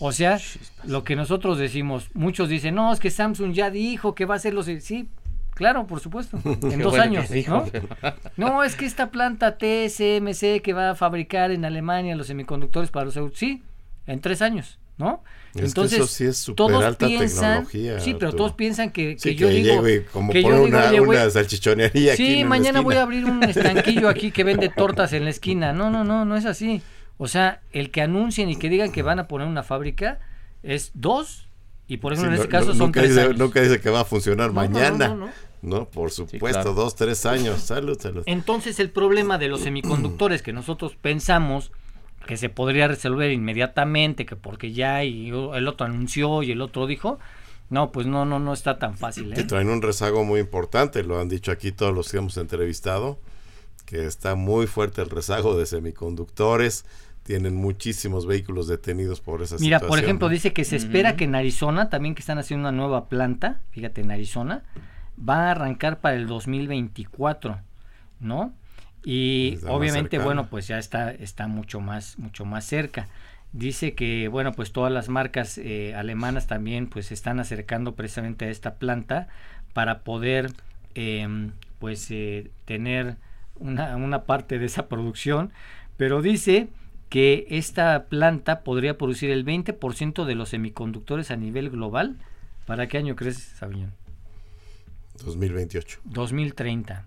O 0.06 0.12
sea, 0.12 0.38
lo 0.84 1.06
que 1.06 1.16
nosotros 1.16 1.58
decimos, 1.58 2.10
muchos 2.14 2.50
dicen, 2.50 2.76
no, 2.76 2.92
es 2.92 3.00
que 3.00 3.10
Samsung 3.10 3.54
ya 3.54 3.72
dijo 3.72 4.16
que 4.16 4.26
va 4.26 4.34
a 4.34 4.38
hacer 4.38 4.54
los... 4.54 4.66
Sí, 4.66 5.08
claro, 5.54 5.88
por 5.88 6.02
supuesto, 6.02 6.38
en 6.44 6.82
dos 6.82 6.96
años. 6.96 7.30
¿no? 7.48 7.66
no, 8.36 8.64
es 8.66 8.76
que 8.76 8.86
esta 8.86 9.12
planta 9.12 9.58
TSMC 9.58 10.62
que 10.62 10.74
va 10.74 10.90
a 10.90 10.96
fabricar 10.96 11.52
en 11.52 11.64
Alemania 11.64 12.18
los 12.18 12.28
semiconductores 12.28 12.92
para 12.92 13.06
los... 13.06 13.18
Sí, 13.34 13.64
en 14.06 14.20
tres 14.20 14.42
años. 14.42 14.78
¿no? 14.98 15.24
Entonces, 15.56 16.00
eso 16.00 16.08
sí 16.08 16.26
es 16.26 16.52
todos 16.54 16.84
alta 16.84 17.08
piensan, 17.08 17.66
tecnología. 17.66 18.00
Sí, 18.02 18.16
pero 18.20 18.34
todos 18.34 18.52
piensan 18.54 18.92
que, 18.92 19.16
que 19.16 19.36
yo 19.36 19.48
digo 19.48 19.84
como 20.12 20.34
por 20.34 20.54
una, 20.54 20.92
una 21.02 21.30
salchichonería 21.30 22.18
Sí, 22.18 22.44
mañana 22.44 22.82
voy 22.82 22.96
a 22.96 23.04
abrir 23.04 23.24
un 23.24 23.42
estanquillo 23.42 24.10
aquí 24.10 24.32
que 24.32 24.44
vende 24.44 24.68
tortas 24.68 25.14
en 25.14 25.24
la 25.24 25.30
esquina. 25.30 25.72
No, 25.72 25.90
no, 25.90 26.04
no, 26.04 26.26
no 26.26 26.36
es 26.36 26.46
así. 26.46 26.82
O 27.18 27.28
sea, 27.28 27.62
el 27.72 27.92
que 27.92 28.02
anuncien 28.02 28.50
y 28.50 28.56
que 28.56 28.70
digan 28.70 28.92
que 28.92 29.02
van 29.02 29.20
a 29.20 29.28
poner 29.28 29.48
una 29.48 29.64
fábrica 29.64 30.20
es 30.64 30.92
dos, 30.94 31.48
y 31.88 31.98
por 31.98 32.14
ejemplo 32.14 32.34
en 32.34 32.40
este 32.40 32.50
caso 32.50 32.74
son 32.74 32.92
tres 32.92 33.16
dice, 33.16 33.34
Nunca 33.34 33.62
dice 33.62 33.80
que 33.80 33.90
va 33.90 34.02
a 34.02 34.06
funcionar 34.06 34.52
mañana. 34.52 35.34
No, 35.62 35.86
por 35.86 36.12
supuesto, 36.12 36.74
dos, 36.74 36.96
tres 36.96 37.26
años. 37.26 37.62
Salud, 37.62 37.98
salud. 38.00 38.24
Entonces 38.26 38.80
el 38.82 38.90
problema 38.90 39.38
de 39.38 39.48
los 39.48 39.62
semiconductores 39.62 40.42
que 40.42 40.52
nosotros 40.52 40.98
pensamos 41.00 41.72
que 42.28 42.38
se 42.38 42.50
podría 42.50 42.88
resolver 42.88 43.32
inmediatamente, 43.32 44.26
que 44.26 44.36
porque 44.36 44.74
ya 44.74 45.04
y 45.04 45.30
el 45.30 45.68
otro 45.68 45.86
anunció 45.86 46.44
y 46.44 46.52
el 46.52 46.62
otro 46.62 46.88
dijo, 46.88 47.20
no, 47.70 47.92
pues 47.92 48.08
no, 48.08 48.26
no, 48.26 48.40
no 48.40 48.54
está 48.54 48.78
tan 48.78 48.98
fácil. 48.98 49.34
Que 49.34 49.42
¿eh? 49.42 49.46
traen 49.46 49.70
un 49.70 49.82
rezago 49.82 50.24
muy 50.24 50.40
importante, 50.40 51.04
lo 51.04 51.20
han 51.20 51.30
dicho 51.30 51.52
aquí 51.52 51.72
todos 51.72 51.94
los 51.94 52.12
que 52.12 52.18
hemos 52.18 52.38
entrevistado, 52.38 53.20
que 53.86 54.06
está 54.06 54.36
muy 54.36 54.68
fuerte 54.68 55.02
el 55.02 55.10
rezago 55.10 55.58
de 55.58 55.66
semiconductores, 55.66 56.86
tienen 57.24 57.56
muchísimos 57.56 58.26
vehículos 58.26 58.68
detenidos 58.68 59.22
por 59.22 59.42
esa 59.42 59.56
Mira, 59.56 59.78
situación. 59.78 59.90
por 59.90 60.00
ejemplo, 60.00 60.28
¿no? 60.28 60.34
dice 60.34 60.54
que 60.54 60.66
se 60.66 60.76
espera 60.76 61.16
que 61.16 61.24
en 61.24 61.36
Arizona, 61.36 61.90
también 61.90 62.16
que 62.16 62.20
están 62.20 62.38
haciendo 62.38 62.68
una 62.70 62.78
nueva 62.78 63.08
planta, 63.08 63.62
fíjate, 63.72 64.02
en 64.02 64.12
Arizona, 64.12 64.64
va 65.18 65.48
a 65.48 65.52
arrancar 65.52 66.02
para 66.02 66.16
el 66.16 66.28
2024, 66.28 67.60
¿no? 68.20 68.54
Y 69.06 69.58
obviamente, 69.68 70.18
bueno, 70.18 70.48
pues 70.50 70.68
ya 70.68 70.78
está, 70.78 71.12
está 71.12 71.48
mucho 71.48 71.82
más, 71.82 72.18
mucho 72.20 72.46
más 72.46 72.66
cerca. 72.66 73.08
Dice 73.52 73.94
que, 73.94 74.30
bueno, 74.30 74.54
pues 74.54 74.72
todas 74.72 74.92
las 74.92 75.10
marcas 75.10 75.58
eh, 75.58 75.94
alemanas 75.96 76.48
también 76.48 76.88
pues 76.88 77.08
se 77.08 77.14
están 77.14 77.40
acercando 77.40 77.96
precisamente 77.96 78.46
a 78.46 78.50
esta 78.50 78.76
planta 78.76 79.28
para 79.74 80.00
poder, 80.00 80.52
em, 80.96 81.52
pues, 81.80 82.10
eh, 82.12 82.50
tener 82.66 83.18
una, 83.56 83.96
una 83.96 84.24
parte 84.24 84.60
de 84.60 84.66
esa 84.66 84.88
producción. 84.88 85.52
Pero 85.98 86.22
dice 86.22 86.68
que 87.10 87.46
esta 87.50 88.06
planta 88.06 88.62
podría 88.62 88.98
producir 88.98 89.30
el 89.32 89.46
20% 89.46 90.26
de 90.26 90.36
los 90.36 90.50
semiconductores 90.50 91.30
a 91.32 91.36
nivel 91.36 91.70
global. 91.70 92.18
¿Para 92.66 92.88
qué 92.88 92.98
año 92.98 93.16
crees, 93.16 93.38
Sabiñón? 93.60 93.92
2028. 95.24 96.00
2030. 96.06 97.06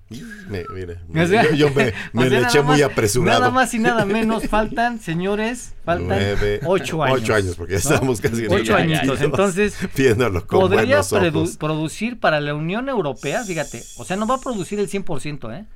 Me, 0.49 0.63
mire, 0.73 0.99
O 1.23 1.27
sea, 1.27 1.43
yo, 1.51 1.69
yo 1.69 1.71
me, 1.75 1.93
le 2.31 2.41
eché 2.43 2.63
muy 2.63 2.81
apresurado. 2.83 3.41
Nada 3.41 3.51
más 3.51 3.75
y 3.75 3.79
nada 3.81 4.05
menos 4.05 4.45
faltan, 4.49 5.01
señores, 5.01 5.75
faltan 5.85 6.07
Nueve- 6.09 6.61
ocho 6.65 7.03
años. 7.03 7.21
Ocho 7.23 7.35
años, 7.35 7.57
porque 7.57 7.77
ya 7.79 7.89
¿no? 7.89 7.95
estamos 7.95 8.21
casi 8.21 8.45
en 8.45 8.53
el 8.53 8.61
Ocho 8.61 8.77
año. 8.77 8.97
añitos. 8.97 9.21
Entonces, 9.21 9.77
Viéndolo 9.97 10.47
con 10.47 10.61
podría 10.61 11.01
produ- 11.01 11.59
producir 11.59 12.21
para 12.21 12.41
la 12.41 12.55
Unión 12.55 12.89
Europea, 12.89 13.43
fíjate, 13.45 13.83
o 13.99 14.05
sea, 14.05 14.17
no 14.17 14.27
va 14.29 14.37
a 14.37 14.41
producir 14.41 14.79
el 14.79 14.89
100%, 14.89 15.53
¿eh? 15.59 15.67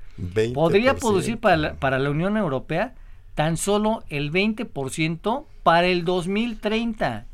Podría 0.54 0.94
20%. 0.94 0.98
producir 1.00 1.38
para 1.38 1.56
la, 1.56 1.74
para 1.74 1.98
la 1.98 2.10
Unión 2.10 2.36
Europea 2.36 2.94
tan 3.34 3.56
solo 3.56 4.02
el 4.08 4.30
20% 4.32 5.44
para 5.62 5.86
el 5.86 6.04
2030. 6.04 7.26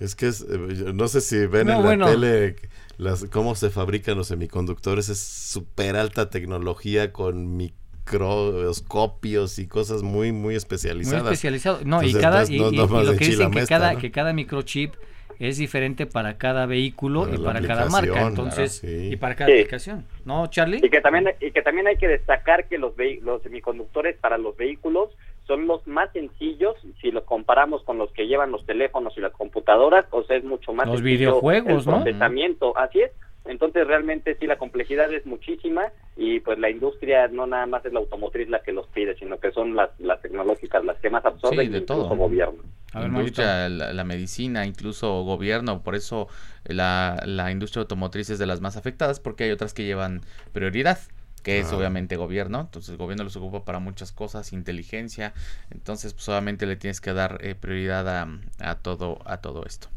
Es 0.00 0.14
que 0.14 0.26
es, 0.28 0.42
eh, 0.42 0.92
no 0.94 1.08
sé 1.08 1.20
si 1.20 1.46
ven 1.46 1.66
No, 1.68 1.72
en 1.74 1.78
la 1.78 1.84
bueno. 1.84 2.06
tele 2.06 2.56
las, 2.98 3.24
cómo 3.26 3.54
se 3.54 3.70
fabrican 3.70 4.16
los 4.16 4.28
semiconductores. 4.28 5.08
Es 5.08 5.18
súper 5.20 5.96
alta 5.96 6.30
tecnología 6.30 7.12
con 7.12 7.56
microscopios 7.56 9.58
y 9.58 9.66
cosas 9.66 10.02
muy, 10.02 10.32
muy 10.32 10.42
Muy 10.42 10.54
especializadas. 10.56 11.24
especializado. 11.24 11.80
No, 11.84 12.02
y 12.02 12.12
cada 12.14 12.38
no 12.38 12.42
es- 12.42 12.50
y, 12.50 12.58
no- 12.58 12.72
y- 12.72 12.76
no 12.76 12.84
y 12.84 12.88
más 12.88 13.04
lo 13.06 13.12
de 13.12 13.18
que 13.18 13.24
dicen 13.26 13.30
que 13.30 13.36
chilamesta, 13.48 13.78
cada 13.78 13.92
¿no? 13.94 13.98
que 14.00 14.10
cada 14.10 14.32
microchip 14.32 14.94
es 15.38 15.58
diferente 15.58 16.06
para 16.06 16.36
cada 16.38 16.66
vehículo 16.66 17.22
Para 17.24 17.34
y 17.34 17.38
para 17.38 17.60
cada 17.62 17.88
marca, 17.88 18.26
entonces 18.26 18.80
claro, 18.80 18.94
sí. 18.96 19.08
y 19.12 19.16
para 19.16 19.34
cada 19.34 19.50
Sí. 19.50 19.58
aplicación. 19.60 20.04
¿No, 20.24 20.46
Charlie? 20.48 20.80
Y 20.82 20.90
que 20.90 21.00
también 21.00 21.28
y 21.40 21.50
que 21.50 21.62
también 21.62 21.86
hay 21.86 21.96
que 21.96 22.08
destacar 22.08 22.66
que 22.68 22.78
los 22.78 22.92
los 23.22 23.42
semiconductores 23.42 24.16
para 24.18 24.38
los 24.38 24.56
vehículos 24.56 25.10
son 25.46 25.66
los 25.66 25.86
más 25.86 26.10
sencillos 26.12 26.74
si 27.02 27.10
los 27.10 27.24
comparamos 27.24 27.82
con 27.84 27.98
los 27.98 28.10
que 28.12 28.26
llevan 28.26 28.50
los 28.50 28.64
teléfonos 28.64 29.12
y 29.16 29.20
las 29.20 29.32
computadoras, 29.32 30.06
o 30.10 30.22
sea, 30.24 30.36
es 30.38 30.44
mucho 30.44 30.72
más 30.72 30.86
Los 30.86 30.98
sencillo 31.00 31.18
videojuegos, 31.18 31.86
el 31.86 31.90
¿no? 31.92 31.96
procesamiento, 32.02 32.76
así 32.78 33.02
es. 33.02 33.10
Entonces 33.46 33.86
realmente 33.86 34.36
sí 34.40 34.46
la 34.46 34.56
complejidad 34.56 35.12
es 35.12 35.26
muchísima 35.26 35.92
y 36.16 36.40
pues 36.40 36.58
la 36.58 36.70
industria 36.70 37.28
no 37.28 37.46
nada 37.46 37.66
más 37.66 37.84
es 37.84 37.92
la 37.92 37.98
automotriz 38.00 38.48
la 38.48 38.62
que 38.62 38.72
los 38.72 38.86
pide, 38.86 39.14
sino 39.18 39.38
que 39.38 39.50
son 39.52 39.76
las 39.76 39.90
las 40.00 40.22
tecnológicas 40.22 40.82
las 40.82 40.96
que 40.98 41.10
más 41.10 41.26
absorben 41.26 41.66
Sí, 41.66 41.72
de 41.72 41.82
todo. 41.82 42.08
gobierno. 42.16 42.62
Ver, 42.94 43.10
industria, 43.10 43.68
la, 43.68 43.92
la 43.92 44.04
medicina, 44.04 44.66
incluso 44.66 45.22
gobierno, 45.24 45.82
por 45.82 45.94
eso 45.94 46.28
la, 46.64 47.22
la 47.26 47.50
industria 47.50 47.82
automotriz 47.82 48.30
es 48.30 48.38
de 48.38 48.46
las 48.46 48.60
más 48.60 48.76
afectadas 48.76 49.20
porque 49.20 49.44
hay 49.44 49.50
otras 49.50 49.74
que 49.74 49.84
llevan 49.84 50.22
prioridad, 50.52 50.98
que 51.42 51.58
es 51.58 51.72
obviamente 51.72 52.16
gobierno, 52.16 52.60
entonces 52.62 52.90
el 52.90 52.96
gobierno 52.96 53.24
los 53.24 53.36
ocupa 53.36 53.64
para 53.64 53.78
muchas 53.78 54.12
cosas, 54.12 54.52
inteligencia, 54.52 55.34
entonces 55.70 56.14
pues 56.14 56.28
obviamente 56.28 56.66
le 56.66 56.76
tienes 56.76 57.00
que 57.00 57.12
dar 57.12 57.38
eh, 57.42 57.54
prioridad 57.54 58.08
a, 58.08 58.28
a 58.60 58.76
todo 58.76 59.20
a 59.26 59.38
todo 59.38 59.64
esto. 59.66 59.88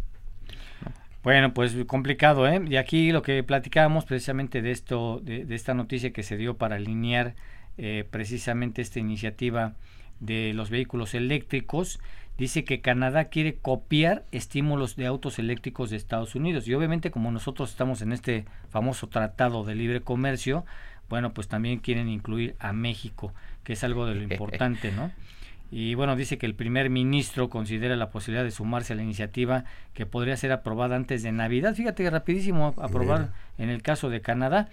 Bueno, 1.23 1.53
pues 1.53 1.75
complicado, 1.87 2.47
¿eh? 2.47 2.61
Y 2.69 2.77
aquí 2.77 3.11
lo 3.11 3.21
que 3.21 3.43
platicábamos 3.43 4.05
precisamente 4.05 4.61
de 4.61 4.71
esto, 4.71 5.19
de, 5.23 5.45
de 5.45 5.55
esta 5.55 5.73
noticia 5.73 6.13
que 6.13 6.23
se 6.23 6.37
dio 6.37 6.57
para 6.57 6.77
alinear 6.77 7.35
eh, 7.77 8.05
precisamente 8.09 8.81
esta 8.81 8.99
iniciativa 8.99 9.73
de 10.19 10.53
los 10.53 10.69
vehículos 10.69 11.13
eléctricos, 11.13 11.99
dice 12.37 12.63
que 12.63 12.81
Canadá 12.81 13.25
quiere 13.25 13.55
copiar 13.55 14.25
estímulos 14.31 14.95
de 14.95 15.05
autos 15.05 15.39
eléctricos 15.39 15.89
de 15.89 15.97
Estados 15.97 16.35
Unidos. 16.35 16.67
Y 16.67 16.73
obviamente 16.73 17.11
como 17.11 17.31
nosotros 17.31 17.69
estamos 17.69 18.01
en 18.01 18.13
este 18.13 18.45
famoso 18.69 19.07
tratado 19.07 19.63
de 19.63 19.75
libre 19.75 20.01
comercio, 20.01 20.65
bueno, 21.09 21.33
pues 21.33 21.47
también 21.47 21.79
quieren 21.79 22.09
incluir 22.09 22.55
a 22.59 22.73
México, 22.73 23.33
que 23.63 23.73
es 23.73 23.83
algo 23.83 24.05
de 24.05 24.15
lo 24.15 24.23
importante, 24.33 24.91
¿no? 24.91 25.11
Y 25.69 25.95
bueno, 25.95 26.15
dice 26.15 26.37
que 26.37 26.45
el 26.45 26.55
primer 26.55 26.89
ministro 26.89 27.49
considera 27.49 27.97
la 27.97 28.09
posibilidad 28.09 28.45
de 28.45 28.51
sumarse 28.51 28.93
a 28.93 28.95
la 28.95 29.03
iniciativa 29.03 29.65
que 29.93 30.05
podría 30.05 30.37
ser 30.37 30.53
aprobada 30.53 30.95
antes 30.95 31.23
de 31.23 31.33
Navidad. 31.33 31.75
Fíjate 31.75 32.03
que 32.03 32.09
rapidísimo 32.09 32.73
aprobar 32.77 33.33
en 33.57 33.69
el 33.69 33.81
caso 33.81 34.09
de 34.09 34.21
Canadá, 34.21 34.69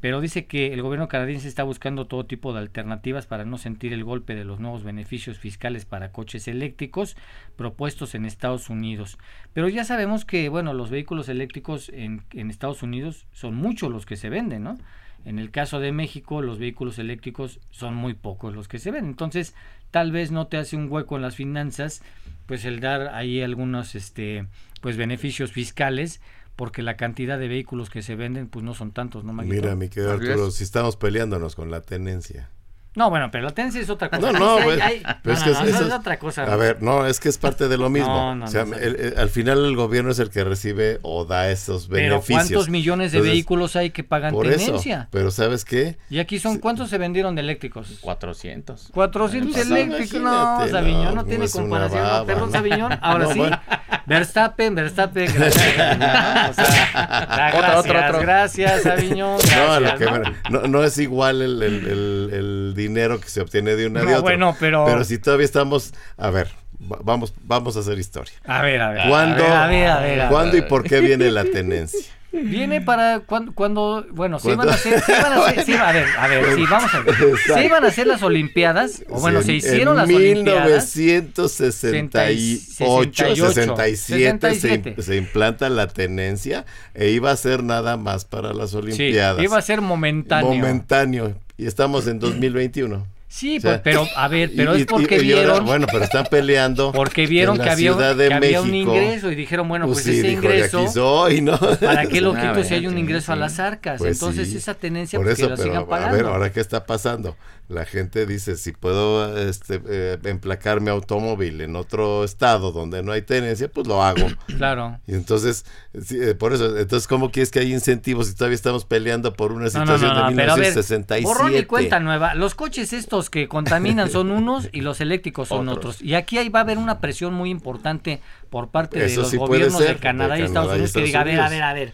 pero 0.00 0.20
dice 0.20 0.46
que 0.46 0.72
el 0.72 0.82
gobierno 0.82 1.08
canadiense 1.08 1.48
está 1.48 1.64
buscando 1.64 2.06
todo 2.06 2.26
tipo 2.26 2.52
de 2.52 2.60
alternativas 2.60 3.26
para 3.26 3.44
no 3.44 3.58
sentir 3.58 3.92
el 3.92 4.04
golpe 4.04 4.36
de 4.36 4.44
los 4.44 4.60
nuevos 4.60 4.84
beneficios 4.84 5.38
fiscales 5.38 5.84
para 5.84 6.12
coches 6.12 6.46
eléctricos 6.46 7.16
propuestos 7.56 8.14
en 8.14 8.24
Estados 8.24 8.70
Unidos. 8.70 9.18
Pero 9.52 9.68
ya 9.68 9.84
sabemos 9.84 10.24
que, 10.24 10.48
bueno, 10.48 10.72
los 10.72 10.90
vehículos 10.90 11.28
eléctricos 11.28 11.88
en, 11.88 12.22
Estados 12.32 12.82
Unidos 12.82 13.26
son 13.32 13.56
muchos 13.56 13.90
los 13.90 14.06
que 14.06 14.16
se 14.16 14.28
venden, 14.28 14.64
¿no? 14.64 14.78
En 15.24 15.40
el 15.40 15.50
caso 15.50 15.80
de 15.80 15.90
México, 15.90 16.42
los 16.42 16.60
vehículos 16.60 16.98
eléctricos 17.00 17.58
son 17.70 17.96
muy 17.96 18.14
pocos 18.14 18.54
los 18.54 18.68
que 18.68 18.78
se 18.78 18.92
ven. 18.92 19.04
Entonces, 19.04 19.54
tal 19.90 20.12
vez 20.12 20.30
no 20.30 20.46
te 20.46 20.58
hace 20.58 20.76
un 20.76 20.90
hueco 20.90 21.16
en 21.16 21.22
las 21.22 21.34
finanzas, 21.34 22.02
pues 22.46 22.64
el 22.64 22.78
dar 22.78 23.08
ahí 23.14 23.42
algunos 23.42 23.96
este 23.96 24.46
pues 24.80 24.96
beneficios 24.96 25.50
fiscales, 25.50 26.20
porque 26.58 26.82
la 26.82 26.96
cantidad 26.96 27.38
de 27.38 27.46
vehículos 27.46 27.88
que 27.88 28.02
se 28.02 28.16
venden 28.16 28.48
pues 28.48 28.64
no 28.64 28.74
son 28.74 28.90
tantos, 28.90 29.22
¿no, 29.22 29.32
Maguito? 29.32 29.54
Mira, 29.54 29.76
mi 29.76 29.88
querido 29.88 30.10
Arturo, 30.14 30.50
si 30.50 30.64
estamos 30.64 30.96
peleándonos 30.96 31.54
con 31.54 31.70
la 31.70 31.82
tenencia. 31.82 32.50
No, 32.96 33.10
bueno, 33.10 33.30
pero 33.30 33.44
la 33.44 33.52
tenencia 33.52 33.80
es 33.80 33.88
otra 33.90 34.08
cosa. 34.10 34.32
No, 34.32 34.58
no, 34.58 34.58
pues, 34.64 34.80
pero 35.22 35.34
es 35.36 35.46
no, 35.46 35.64
que 35.64 35.70
no, 35.70 35.78
es- 35.86 35.92
otra 35.92 36.18
cosa. 36.18 36.42
A 36.52 36.56
ver, 36.56 36.82
no, 36.82 37.06
es 37.06 37.20
que 37.20 37.28
es 37.28 37.38
parte 37.38 37.68
de 37.68 37.78
lo 37.78 37.90
mismo. 37.90 38.08
No, 38.08 38.34
no, 38.34 38.44
o 38.46 38.48
sea, 38.48 38.64
no, 38.64 38.74
el- 38.76 38.96
el- 38.96 39.18
al 39.18 39.28
final 39.28 39.64
el 39.66 39.76
gobierno 39.76 40.10
es 40.10 40.18
el 40.18 40.30
que 40.30 40.42
recibe 40.42 40.98
o 41.02 41.24
da 41.24 41.48
esos 41.48 41.86
pero 41.86 42.14
beneficios. 42.14 42.42
¿cuántos 42.48 42.68
millones 42.70 43.12
de 43.12 43.18
Entonces, 43.18 43.32
vehículos 43.34 43.76
hay 43.76 43.90
que 43.90 44.02
pagan 44.02 44.32
Por 44.34 44.48
eso, 44.48 44.64
tenencia? 44.66 45.06
pero 45.12 45.30
¿sabes 45.30 45.64
qué? 45.64 45.96
Y 46.10 46.18
aquí 46.18 46.40
son, 46.40 46.58
¿cuántos 46.58 46.90
se 46.90 46.98
vendieron 46.98 47.36
de 47.36 47.42
eléctricos? 47.42 47.98
400. 48.00 48.88
400 48.92 49.52
Pues, 49.54 49.66
eléctricos, 49.70 50.20
no, 50.20 50.66
Sabiñón, 50.68 51.04
no, 51.04 51.14
no, 51.14 51.24
tiene 51.24 51.48
comparación. 51.48 52.02
no, 52.02 52.08
baba, 52.08 52.26
perdón, 52.26 52.46
¿no? 52.48 52.52
Sabiñón, 52.52 52.92
ahora 53.00 53.24
No, 53.26 53.32
sí. 53.32 53.38
bueno. 53.38 53.60
Verstappen, 54.08 54.74
Verstappen, 54.74 55.32
gracias. 55.34 55.76
¿no? 55.98 56.06
O 56.50 56.52
sea, 56.54 57.26
da- 57.28 57.48
Otro, 57.48 57.60
gracias, 57.60 57.76
otro, 57.78 58.00
otro. 58.06 58.20
gracias, 58.20 58.82
Sabiñón. 58.82 59.38
No, 59.56 59.72
a 59.72 59.80
lo 59.80 59.86
gracias, 59.88 59.98
que 59.98 60.04
¿no? 60.18 60.20
me- 60.20 60.36
no, 60.50 60.66
no 60.68 60.84
es 60.84 60.98
igual 60.98 61.42
el, 61.42 61.62
el- 61.62 61.86
el- 61.86 62.30
el 62.32 62.72
dinero 62.74 63.20
que 63.20 63.28
se 63.28 63.40
obtiene 63.40 63.76
de 63.76 63.86
una 63.86 64.00
de 64.00 64.06
otra. 64.06 64.20
bueno, 64.20 64.56
pero- 64.58 64.84
Pero 64.86 65.04
si 65.04 65.18
todavía 65.18 65.44
estamos, 65.44 65.92
a 66.16 66.30
ver, 66.30 66.48
va- 66.80 66.98
vamos, 67.02 67.32
vamos 67.42 67.76
a 67.76 67.80
hacer 67.80 67.98
historia. 67.98 68.32
A 68.46 68.62
ver, 68.62 68.80
a 68.80 68.90
ver. 68.90 69.08
¿Cuándo, 69.08 69.44
A 69.44 69.66
ver, 69.66 69.88
a 69.88 70.00
ver, 70.00 70.20
a 70.20 70.24
ver. 70.24 70.28
¿cuándo 70.30 70.56
y 70.56 70.62
por 70.62 70.84
qué 70.84 71.00
viene 71.00 71.30
la 71.30 71.44
tenencia? 71.44 72.00
Viene 72.44 72.80
para 72.80 73.20
cuando, 73.20 73.52
cuando 73.54 74.06
bueno, 74.10 74.38
se 74.38 74.52
iban 74.52 74.68
a 74.68 74.72
hacer, 74.72 75.00
se 75.02 75.12
iban 75.12 75.32
a 75.32 75.46
hacer, 75.46 75.64
se 75.64 75.70
iba- 75.72 75.88
a 75.88 75.92
ver, 75.92 76.06
a 76.18 76.28
ver, 76.28 76.54
sí, 76.54 76.64
vamos 76.70 76.94
a 76.94 77.00
ver. 77.00 77.14
Se 77.46 77.64
iban 77.64 77.84
a 77.84 77.88
hacer 77.88 78.06
las 78.06 78.22
Olimpiadas, 78.22 79.02
o 79.08 79.20
bueno, 79.20 79.40
Sí, 79.42 79.60
se 79.60 79.68
hicieron 79.68 79.94
en 79.94 80.06
las 80.06 80.16
Olimpiadas. 80.16 80.96
1968, 80.96 83.52
67, 83.52 83.96
67. 83.96 84.94
Se, 84.96 85.02
se 85.02 85.16
implanta 85.16 85.68
la 85.68 85.86
tenencia 85.88 86.64
e 86.94 87.10
iba 87.10 87.30
a 87.30 87.36
ser 87.36 87.62
nada 87.62 87.96
más 87.96 88.24
para 88.24 88.52
las 88.52 88.70
Sí, 88.70 88.76
Olimpiadas. 88.76 89.42
iba 89.42 89.58
a 89.58 89.62
ser 89.62 89.80
momentáneo. 89.80 90.54
Momentáneo. 90.54 91.34
Y 91.56 91.66
estamos 91.66 92.06
en 92.06 92.18
2021. 92.20 93.06
Sí, 93.30 93.58
O 93.58 93.60
sea, 93.60 93.70
pues, 93.72 93.80
pero 93.84 94.06
a 94.16 94.26
ver, 94.28 94.50
pero 94.56 94.74
y- 94.76 94.80
es 94.80 94.86
porque 94.86 95.16
y- 95.16 95.26
y 95.26 95.32
ahora, 95.32 95.44
vieron 95.50 95.66
bueno, 95.66 95.86
pero 95.92 96.02
están 96.04 96.24
peleando. 96.30 96.92
porque 96.92 97.26
vieron 97.26 97.56
en 97.56 97.58
la 97.58 97.64
que 97.64 97.70
había, 97.70 97.92
Ciudad 97.92 98.16
de 98.16 98.28
que 98.28 98.34
había 98.34 98.62
un 98.62 98.74
ingreso 98.74 99.30
y 99.30 99.34
dijeron, 99.34 99.68
bueno, 99.68 99.86
pues, 99.86 100.02
sí, 100.02 100.12
ese 100.18 100.28
dijo, 100.28 100.42
ingreso 100.44 100.78
aquí 100.80 100.88
soy, 100.88 101.40
¿no? 101.42 101.58
¿Para 101.58 102.06
qué 102.06 102.22
lo 102.22 102.32
Ah, 102.36 102.52
quito 102.54 102.64
si 102.64 102.74
hay 102.74 102.86
un 102.86 102.94
sí, 102.94 103.00
ingreso 103.00 103.32
a 103.32 103.36
las 103.36 103.58
arcas? 103.60 103.98
Pues 103.98 104.16
Entonces 104.16 104.48
sí, 104.48 104.56
esa 104.56 104.72
tenencia 104.74 105.18
Por 105.18 105.26
pues, 105.26 105.38
eso, 105.38 105.46
que 105.46 105.50
la 105.50 105.56
pero 105.56 105.68
sigan 105.86 106.02
a 106.02 106.12
ver, 106.12 106.24
ahora 106.24 106.52
qué 106.52 106.60
está 106.60 106.86
pasando. 106.86 107.36
La 107.68 107.84
gente 107.84 108.24
dice, 108.24 108.56
si 108.56 108.72
puedo 108.72 109.36
este, 109.38 109.82
eh, 109.88 110.18
emplacar 110.24 110.80
mi 110.80 110.88
automóvil 110.88 111.60
en 111.60 111.76
otro 111.76 112.24
estado 112.24 112.72
donde 112.72 113.02
no 113.02 113.12
hay 113.12 113.20
tenencia, 113.20 113.70
pues 113.70 113.86
lo 113.86 114.02
hago. 114.02 114.26
Claro. 114.58 114.98
Y 115.06 115.14
entonces, 115.14 115.64
sí, 116.02 116.18
eh, 116.20 116.34
por 116.34 116.52
eso, 116.52 116.76
entonces, 116.78 117.06
¿cómo 117.06 117.30
quieres 117.30 117.52
que 117.52 117.60
hay 117.60 117.72
incentivos 117.72 118.26
si 118.26 118.34
todavía 118.34 118.56
estamos 118.56 118.84
peleando 118.84 119.34
por 119.34 119.52
una 119.52 119.66
No, 119.66 119.84
no, 119.84 119.86
situación 119.86 120.14
no, 120.14 120.20
no, 120.22 120.30
de 120.30 120.34
pero 120.34 120.52
a 120.52 120.56
ver, 120.56 120.64
1967? 120.64 121.22
borrón 121.24 121.54
y 121.56 121.64
cuenta 121.64 122.00
nueva. 122.00 122.34
Los 122.34 122.56
coches 122.56 122.92
estos 122.92 123.30
que 123.30 123.46
contaminan 123.46 124.10
son 124.10 124.32
unos 124.32 124.68
y 124.72 124.80
los 124.80 125.00
eléctricos 125.00 125.48
son 125.48 125.68
Otros. 125.68 125.96
otros. 125.96 126.02
Y 126.02 126.14
aquí 126.14 126.38
ahí 126.38 126.48
va 126.48 126.60
a 126.60 126.62
haber 126.62 126.78
una 126.78 127.00
presión 127.00 127.34
muy 127.34 127.50
importante 127.50 128.20
por 128.50 128.70
parte 128.70 128.98
de 128.98 129.14
los 129.14 129.30
sí 129.30 129.36
gobiernos 129.36 129.78
ser, 129.80 129.96
de 129.96 130.00
Canadá 130.00 130.34
de 130.34 130.40
y 130.40 130.44
Estados 130.44 130.72
Unidos 130.72 130.92
que 130.92 131.02
diga, 131.02 131.20
a 131.20 131.24
ver, 131.24 131.40
a 131.40 131.48
ver, 131.48 131.62
a 131.62 131.72
ver. 131.72 131.92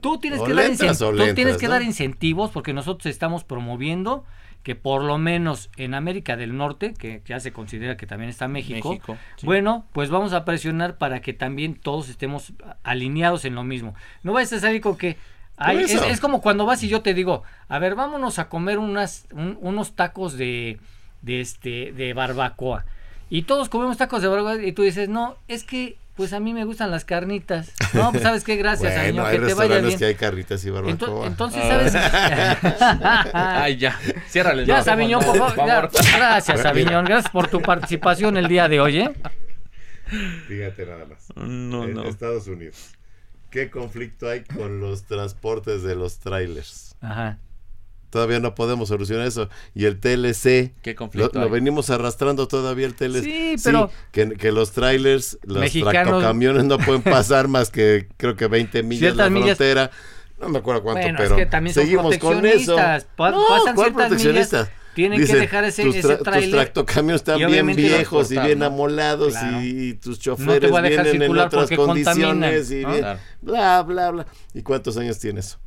Tú 0.00 0.18
tienes 0.18 0.40
que 0.40 0.54
dar 0.54 0.64
lentas 0.64 0.98
tú 0.98 1.34
tienes 1.34 1.58
que 1.58 1.68
dar 1.68 1.82
incentivos 1.82 2.50
porque 2.50 2.72
nosotros 2.72 3.06
estamos 3.06 3.44
promoviendo 3.44 4.24
que 4.62 4.74
por 4.74 5.02
lo 5.02 5.16
menos 5.18 5.70
en 5.76 5.94
América 5.94 6.36
del 6.36 6.56
Norte, 6.56 6.92
que 6.92 7.22
ya 7.26 7.40
se 7.40 7.52
considera 7.52 7.96
que 7.96 8.06
también 8.06 8.28
está 8.30 8.46
México, 8.48 8.90
México, 8.90 9.16
sí. 9.36 9.46
bueno, 9.46 9.86
pues 9.92 10.10
vamos 10.10 10.32
a 10.34 10.44
presionar 10.44 10.98
para 10.98 11.20
que 11.22 11.32
también 11.32 11.74
todos 11.76 12.08
estemos 12.10 12.52
alineados 12.82 13.44
en 13.44 13.54
lo 13.54 13.64
mismo. 13.64 13.94
No 14.22 14.32
vayas 14.34 14.52
a 14.52 14.60
salir 14.60 14.80
con 14.82 14.96
que 14.98 15.16
ay, 15.56 15.78
es, 15.78 15.94
eso. 15.94 16.04
es 16.04 16.20
como 16.20 16.42
cuando 16.42 16.66
vas 16.66 16.82
y 16.82 16.88
yo 16.88 17.00
te 17.00 17.14
digo, 17.14 17.42
a 17.68 17.78
ver, 17.78 17.94
vámonos 17.94 18.38
a 18.38 18.48
comer 18.48 18.78
unas, 18.78 19.26
un- 19.32 19.56
unos 19.62 19.92
tacos 19.94 20.36
de, 20.36 20.78
de 21.22 21.40
este 21.40 21.92
de 21.92 22.12
barbacoa. 22.12 22.84
Y 23.30 23.42
todos 23.42 23.68
comemos 23.68 23.96
tacos 23.96 24.22
de 24.22 24.28
barbacoa 24.28 24.62
y 24.62 24.72
tú 24.72 24.82
dices, 24.82 25.08
no, 25.08 25.36
es 25.48 25.64
que 25.64 25.96
pues 26.16 26.32
a 26.32 26.40
mí 26.40 26.52
me 26.52 26.64
gustan 26.64 26.90
las 26.90 27.04
carnitas. 27.04 27.72
No, 27.94 28.10
pues 28.10 28.22
sabes 28.22 28.44
qué, 28.44 28.56
gracias, 28.56 28.94
Bueno, 28.94 29.24
hay 29.24 29.38
que 29.38 29.46
te 29.46 29.54
vaya 29.54 29.78
bien. 29.78 29.98
que 29.98 30.04
hay 30.04 30.14
carritas 30.14 30.64
y 30.64 30.70
barbacoa. 30.70 30.92
Ento- 30.96 31.26
entonces, 31.26 31.62
Ah. 31.64 32.58
¿sabes? 32.60 33.30
Ay, 33.34 33.76
ya. 33.78 33.98
Ciérrale. 34.28 34.66
Ya, 34.66 34.78
no, 34.78 34.84
Sabiñón, 34.84 35.24
por 35.24 35.36
favor. 35.54 35.66
ya, 35.92 36.16
gracias, 36.16 36.60
Sabiñón. 36.60 37.04
Gracias 37.06 37.32
por 37.32 37.48
tu 37.48 37.60
participación 37.62 38.36
el 38.36 38.48
día 38.48 38.68
de 38.68 38.80
hoy, 38.80 38.98
¿eh? 39.00 39.10
Fíjate 40.48 40.86
nada 40.86 41.06
más. 41.06 41.28
No, 41.36 41.84
en 41.84 41.94
no. 41.94 42.04
Estados 42.04 42.46
Unidos. 42.48 42.90
¿Qué 43.50 43.70
conflicto 43.70 44.28
hay 44.28 44.42
con 44.44 44.80
los 44.80 45.04
transportes 45.04 45.82
de 45.82 45.94
los 45.96 46.18
trailers? 46.18 46.94
Ajá. 47.00 47.38
Todavía 48.10 48.40
no 48.40 48.54
podemos 48.54 48.88
solucionar 48.88 49.26
eso. 49.26 49.48
Y 49.74 49.84
el 49.86 50.00
TLC, 50.00 50.74
¿Qué 50.82 50.90
lo, 50.90 50.96
conflicto 50.96 51.38
lo 51.40 51.48
venimos 51.48 51.90
arrastrando 51.90 52.48
todavía 52.48 52.86
el 52.86 52.94
TLC. 52.94 53.22
Sí, 53.22 53.56
pero- 53.64 53.90
que, 54.12 54.30
que 54.30 54.52
los 54.52 54.72
trailers, 54.72 55.38
los 55.44 55.58
Mexicanos- 55.58 55.92
tractocamiones 55.92 56.64
no 56.64 56.78
pueden 56.78 57.02
pasar 57.02 57.48
más 57.48 57.70
que 57.70 58.08
creo 58.16 58.34
que 58.36 58.48
20 58.48 58.82
millas 58.82 59.00
Ciertas 59.00 59.26
la 59.26 59.30
millas. 59.30 59.56
frontera. 59.56 59.90
No 60.40 60.48
me 60.48 60.58
acuerdo 60.58 60.82
cuánto, 60.82 61.02
Bueno, 61.02 61.18
pero 61.18 61.34
es 61.36 61.38
que 61.40 61.46
también 61.46 61.74
son 61.74 61.82
seguimos 61.84 62.16
con 62.18 62.44
eso. 62.46 62.74
proteccionistas. 62.74 63.04
Pa- 63.16 63.30
no, 63.30 63.44
pasan 63.48 63.74
¿cuál 63.74 63.88
ciertas 63.88 64.08
proteccionista? 64.08 64.56
millas, 64.58 64.72
tienen 64.94 65.24
que 65.24 65.34
dejar 65.36 65.64
ese- 65.64 65.82
tus, 65.84 65.94
ese 65.96 66.08
tra- 66.08 66.16
tus 66.16 66.24
están 67.14 67.36
bien 67.38 67.66
viejos 67.76 68.32
y 68.32 68.38
bien 68.38 68.58
¿no? 68.58 68.64
amolados 68.66 69.34
Claro. 69.34 69.60
y, 69.62 69.66
y 69.90 69.94
tus 69.94 70.16
No 70.18 70.22
choferes 70.36 70.60
dejar 70.82 71.04
vienen 71.04 71.22
en 71.22 71.38
otras 71.38 71.70
condiciones 71.70 72.70
y 72.72 72.82
¿no? 72.82 72.88
bien- 72.88 73.00
Claro. 73.02 73.20
bla, 73.42 73.82
bla, 73.82 74.10
bla. 74.10 74.26
¿Y 74.54 74.62
cuántos 74.62 74.96
años 74.96 75.18
tiene 75.18 75.40
eso? 75.40 75.58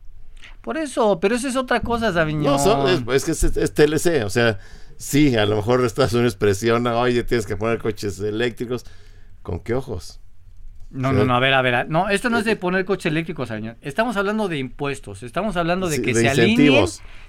Por 0.63 0.77
eso, 0.77 1.19
pero 1.19 1.35
eso 1.35 1.47
es 1.49 1.55
otra 1.57 1.81
cosa, 1.81 2.13
Sabiñón. 2.13 2.53
No, 2.53 2.57
son- 2.59 2.87
es, 2.87 3.03
es 3.15 3.25
que 3.25 3.31
es, 3.31 3.43
es 3.57 3.73
TLC, 3.73 4.23
o 4.25 4.29
sea, 4.29 4.59
sí, 4.97 5.35
a 5.35 5.45
lo 5.45 5.57
mejor 5.57 5.83
Estados 5.83 6.13
Unidos 6.13 6.35
presiona, 6.37 6.95
oye, 6.97 7.23
tienes 7.23 7.45
que 7.45 7.57
poner 7.57 7.79
coches 7.79 8.17
eléctricos. 8.19 8.85
¿Con 9.41 9.59
qué 9.59 9.73
ojos? 9.73 10.21
No, 10.93 11.11
no, 11.11 11.25
no, 11.25 11.35
a 11.35 11.39
ver, 11.39 11.53
a 11.55 11.61
ver. 11.61 11.89
No, 11.89 12.07
esto 12.09 12.29
no 12.29 12.37
es 12.37 12.45
de 12.45 12.55
poner 12.55 12.85
coche 12.85 13.09
eléctrico, 13.09 13.45
señor. 13.47 13.77
Estamos 13.81 14.15
hablando 14.15 14.47
de 14.47 14.59
impuestos. 14.59 15.23
Estamos 15.23 15.57
hablando 15.57 15.89
de 15.89 16.01
que 16.01 16.13
de 16.13 16.21
se 16.21 16.29
alineen 16.29 16.85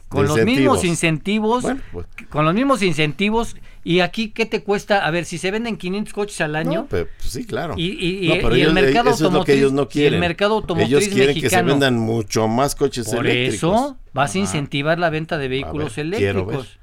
con 0.08 0.26
los 0.26 0.44
mismos 0.44 0.84
incentivos. 0.84 1.62
Bueno, 1.62 1.80
pues, 1.90 2.06
Con 2.28 2.44
los 2.44 2.54
mismos 2.54 2.82
incentivos. 2.82 3.56
Y 3.82 4.00
aquí, 4.00 4.28
¿qué 4.30 4.44
te 4.46 4.62
cuesta? 4.62 5.04
A 5.06 5.10
ver, 5.10 5.24
si 5.24 5.38
se 5.38 5.50
venden 5.50 5.76
500 5.78 6.12
coches 6.12 6.40
al 6.42 6.56
año. 6.56 6.80
no, 6.82 6.86
pero, 6.88 7.08
pues, 7.18 7.30
sí, 7.32 7.46
claro. 7.46 7.74
Y, 7.76 8.26
y- 8.26 8.28
No, 8.28 8.34
pero 8.36 8.50
y 8.50 8.60
el 8.60 8.64
ellos- 8.68 8.74
mercado 8.74 9.10
eso 9.10 9.14
es 9.14 9.20
lo 9.20 9.28
que 9.44 9.52
automotriz. 9.52 9.56
ellos 9.56 9.72
no 9.72 9.82
y 9.82 9.86
quieren. 9.86 10.14
el 10.14 10.20
mercado 10.20 10.54
automotriz 10.54 10.88
ellos 10.88 11.08
quieren 11.08 11.34
que 11.34 11.40
se 11.40 11.44
mexicano. 11.46 11.68
vendan 11.68 11.98
mucho 11.98 12.48
más 12.48 12.74
coches 12.74 13.06
Por 13.08 13.26
eléctricos. 13.26 13.54
eso 13.56 13.98
vas 14.12 14.28
a 14.30 14.32
Ajá. 14.32 14.38
incentivar 14.40 14.98
la 14.98 15.08
venta 15.10 15.38
de 15.38 15.48
vehículos 15.48 15.96
ver, 15.96 16.06
quiero 16.10 16.44
ver. 16.46 16.54
eléctricos. 16.56 16.78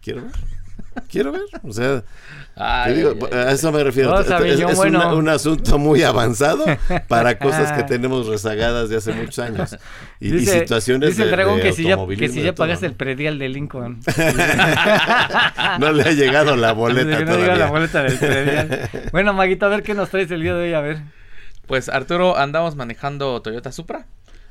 Quiero 0.00 0.22
ver. 0.22 0.32
Quiero 1.10 1.32
ver. 1.32 1.42
O 1.62 1.72
sea, 1.72 2.02
Ay, 2.56 2.92
te 2.92 2.98
digo, 2.98 3.10
ay, 3.22 3.28
ay. 3.32 3.38
a 3.38 3.50
eso 3.52 3.72
me 3.72 3.82
refiero. 3.82 4.10
No, 4.10 4.20
Es- 4.20 4.26
Sabiñón, 4.26 4.70
es 4.70 4.76
bueno. 4.76 4.98
una- 5.00 5.14
un 5.14 5.28
asunto 5.28 5.78
muy 5.78 6.02
avanzado 6.02 6.64
para 7.08 7.38
cosas 7.38 7.72
que 7.72 7.82
tenemos 7.88 8.26
rezagadas 8.26 8.88
de 8.90 8.96
hace 8.96 9.12
muchos 9.12 9.38
años. 9.38 9.76
Y, 10.20 10.28
y 10.28 10.32
Dice- 10.32 10.60
situaciones 10.60 11.10
dice 11.10 11.22
el 11.22 11.30
de, 11.30 11.36
dragón 11.36 11.56
de 11.56 11.62
que 11.62 11.72
si 11.72 11.84
ya, 11.84 11.96
que 12.06 12.28
si 12.28 12.40
y 12.40 12.42
ya 12.44 12.54
pagaste 12.54 12.86
¿no? 12.86 12.90
el 12.92 12.96
predial 12.96 13.38
de 13.38 13.48
Lincoln. 13.48 14.00
No 15.78 15.92
le 15.92 16.02
ha 16.02 16.12
llegado 16.12 16.56
la 16.56 16.72
boleta 16.72 17.04
no 17.04 17.18
llega 17.18 17.24
la 17.36 17.44
todavía. 17.44 17.66
boleta 17.66 18.02
del 18.02 18.18
predial. 18.18 18.90
Bueno, 19.12 19.32
Maguito, 19.32 19.66
a 19.66 19.68
ver 19.68 19.82
qué 19.82 19.94
nos 19.94 20.10
traes 20.10 20.30
el 20.30 20.42
día 20.42 20.54
de 20.54 20.64
hoy, 20.68 20.74
a 20.74 20.80
ver. 20.80 20.98
Pues 21.66 21.88
Arturo, 21.88 22.36
andamos 22.36 22.76
manejando 22.76 23.40
Toyota 23.40 23.72
Supra. 23.72 24.06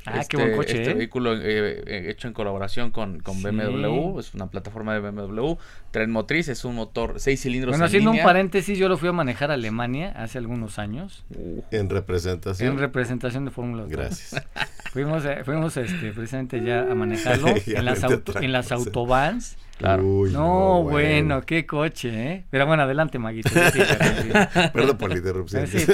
Ah, 0.05 0.21
qué 0.27 0.37
buen 0.37 0.55
coche, 0.55 0.77
Este 0.77 0.91
¿eh? 0.91 0.93
vehículo 0.95 1.33
eh, 1.35 1.83
eh, 1.85 2.05
hecho 2.09 2.27
en 2.27 2.33
colaboración 2.33 2.89
con, 2.91 3.19
con 3.19 3.35
Sí. 3.35 3.43
BMW, 3.43 4.19
es 4.19 4.33
una 4.33 4.47
plataforma 4.47 4.93
de 4.93 4.99
BMW, 4.99 5.53
tren 5.91 6.09
motriz, 6.11 6.47
es 6.47 6.65
un 6.65 6.75
motor 6.75 7.19
6 7.19 7.39
cilindros 7.39 7.71
Bueno, 7.73 7.85
en 7.85 7.87
haciendo 7.87 8.11
un 8.11 8.21
paréntesis, 8.21 8.77
yo 8.77 8.89
lo 8.89 8.97
fui 8.97 9.09
a 9.09 9.11
manejar 9.11 9.51
a 9.51 9.53
Alemania 9.53 10.11
hace 10.15 10.37
algunos 10.39 10.79
años 10.79 11.23
En 11.71 11.89
representación. 11.89 12.73
en 12.73 12.79
representación 12.79 13.45
de 13.45 13.51
Fórmula 13.51 13.83
1. 13.83 13.91
Gracias. 13.91 14.41
Fuimos, 14.91 15.23
eh, 15.25 15.43
fuimos 15.45 15.77
este, 15.77 16.11
precisamente 16.11 16.61
ya 16.63 16.81
a 16.81 16.95
manejarlo 16.95 17.47
Ya 17.65 17.79
en, 17.79 17.85
las 17.85 18.03
auto- 18.03 18.39
en 18.41 18.51
las 18.51 18.71
autobans. 18.71 19.55
Claro. 19.81 20.03
Uy, 20.05 20.31
No, 20.31 20.83
bueno. 20.83 21.41
qué 21.45 21.65
coche, 21.65 22.09
¿eh? 22.33 22.45
Pero 22.51 22.67
bueno, 22.67 22.83
adelante, 22.83 23.17
Maguito. 23.17 23.49
Sí. 23.49 23.79
Perdón 24.73 24.97
por 24.97 25.09
la 25.09 25.17
interrupción. 25.17 25.65
Sí. 25.67 25.85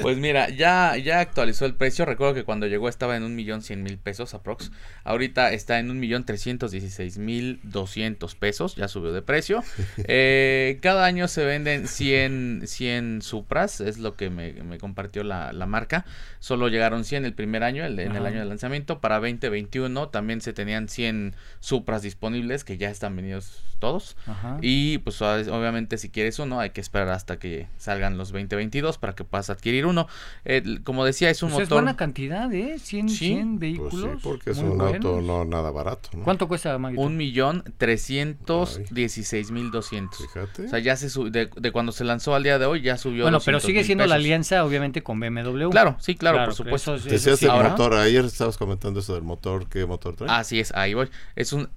Pues 0.00 0.16
mira, 0.16 0.48
ya, 0.48 0.96
ya 0.96 1.20
actualizó 1.20 1.66
el 1.66 1.74
precio. 1.74 2.04
Recuerdo 2.06 2.32
que 2.34 2.44
cuando 2.44 2.66
llegó 2.66 2.88
estaba 2.88 3.16
en 3.16 3.22
un 3.22 3.34
millón 3.36 3.62
cien 3.62 3.82
mil 3.82 3.98
pesos 3.98 4.32
aprox. 4.34 4.70
Ahorita 5.04 5.52
está 5.52 5.78
en 5.78 5.90
un 5.90 6.00
millón 6.00 6.24
trescientos 6.24 6.70
dieciséis 6.70 7.18
mil 7.18 7.60
doscientos 7.62 8.34
pesos. 8.34 8.76
Ya 8.76 8.88
subió 8.88 9.12
de 9.12 9.22
precio. 9.22 9.62
Eh, 10.14 10.78
cada 10.82 11.04
año 11.04 11.28
se 11.28 11.44
venden 11.44 11.86
100, 11.86 12.62
100 12.66 13.22
Supras. 13.22 13.80
Es 13.80 13.98
lo 13.98 14.16
que 14.16 14.30
me, 14.30 14.52
me 14.62 14.78
compartió 14.78 15.22
la, 15.22 15.52
la 15.52 15.66
marca. 15.66 16.04
Solo 16.40 16.68
llegaron 16.68 17.04
100 17.04 17.24
el 17.24 17.34
primer 17.34 17.62
año, 17.62 17.84
el, 17.84 17.98
en 17.98 18.16
el 18.16 18.26
año 18.26 18.40
de 18.40 18.46
lanzamiento. 18.46 19.00
Para 19.00 19.16
2021 19.20 20.08
también 20.08 20.40
se 20.40 20.52
tenían 20.52 20.88
100 20.88 21.34
Supras 21.60 22.02
disponibles 22.02 22.64
que 22.64 22.78
ya 22.78 22.90
están 22.90 23.01
venidos 23.10 23.60
todos. 23.78 24.16
Ajá. 24.26 24.58
Y 24.62 24.98
pues 24.98 25.20
ob- 25.20 25.48
obviamente 25.50 25.98
si 25.98 26.08
quieres 26.08 26.38
uno 26.38 26.60
hay 26.60 26.70
que 26.70 26.80
esperar 26.80 27.08
hasta 27.08 27.38
que 27.40 27.66
salgan 27.78 28.16
los 28.16 28.28
2022 28.28 28.98
para 28.98 29.14
que 29.14 29.24
puedas 29.24 29.50
adquirir 29.50 29.86
uno. 29.86 30.06
El- 30.44 30.82
como 30.84 31.04
decía, 31.04 31.30
es 31.30 31.42
un 31.42 31.50
Pues 31.50 31.64
es 31.64 31.68
motor... 31.68 31.82
buena 31.82 31.96
cantidad, 31.96 32.52
¿eh? 32.52 32.78
100, 32.78 33.08
Sí. 33.08 33.16
100 33.16 33.48
Pues 33.58 33.60
vehículos. 33.60 34.10
sí, 34.12 34.20
porque 34.22 34.50
es 34.50 34.58
muy 34.58 34.70
un 34.70 34.80
auto 34.82 35.20
no 35.20 35.44
nada 35.44 35.70
barato. 35.72 36.10
¿no? 36.14 36.22
¿Cuánto 36.22 36.46
cuesta, 36.46 36.78
Maguito? 36.78 37.02
Un 37.02 37.16
millón 37.16 37.64
trescientos 37.76 38.80
dieciséis 38.90 39.50
mil 39.50 39.70
doscientos. 39.70 40.18
Fíjate. 40.18 40.66
O 40.66 40.68
sea, 40.68 40.78
ya 40.78 40.96
se 40.96 41.10
su- 41.10 41.30
de, 41.30 41.50
de 41.56 41.72
cuando 41.72 41.92
se 41.92 42.04
lanzó 42.04 42.34
al 42.34 42.42
día 42.44 42.58
de 42.58 42.66
hoy 42.66 42.82
ya 42.82 42.96
subió. 42.98 43.24
bueno, 43.24 43.38
pero 43.44 43.56
200 43.56 43.62
sigue 43.66 43.84
siendo 43.84 44.06
la 44.06 44.14
alianza, 44.16 44.64
obviamente, 44.64 45.02
con 45.02 45.18
BMW. 45.18 45.70
Claro, 45.70 45.96
sí, 45.98 46.14
claro, 46.14 46.44
por 46.44 46.54
supuesto. 46.54 46.94
eso- 46.94 47.06
eso 47.06 47.14
Decías 47.14 47.38
sí, 47.38 47.46
el 47.46 47.52
motor, 47.70 47.94
ayer 47.94 48.24
estabas 48.24 48.56
comentando 48.58 49.00
eso 49.00 49.14
del 49.14 49.22
motor, 49.24 49.66
¿qué 49.68 49.86
motor 49.86 50.14
trae? 50.16 50.30
Así 50.30 50.60
es, 50.60 50.72
ahí 50.74 50.94
voy. 50.94 51.08
Es 51.36 51.52
un 51.52 51.68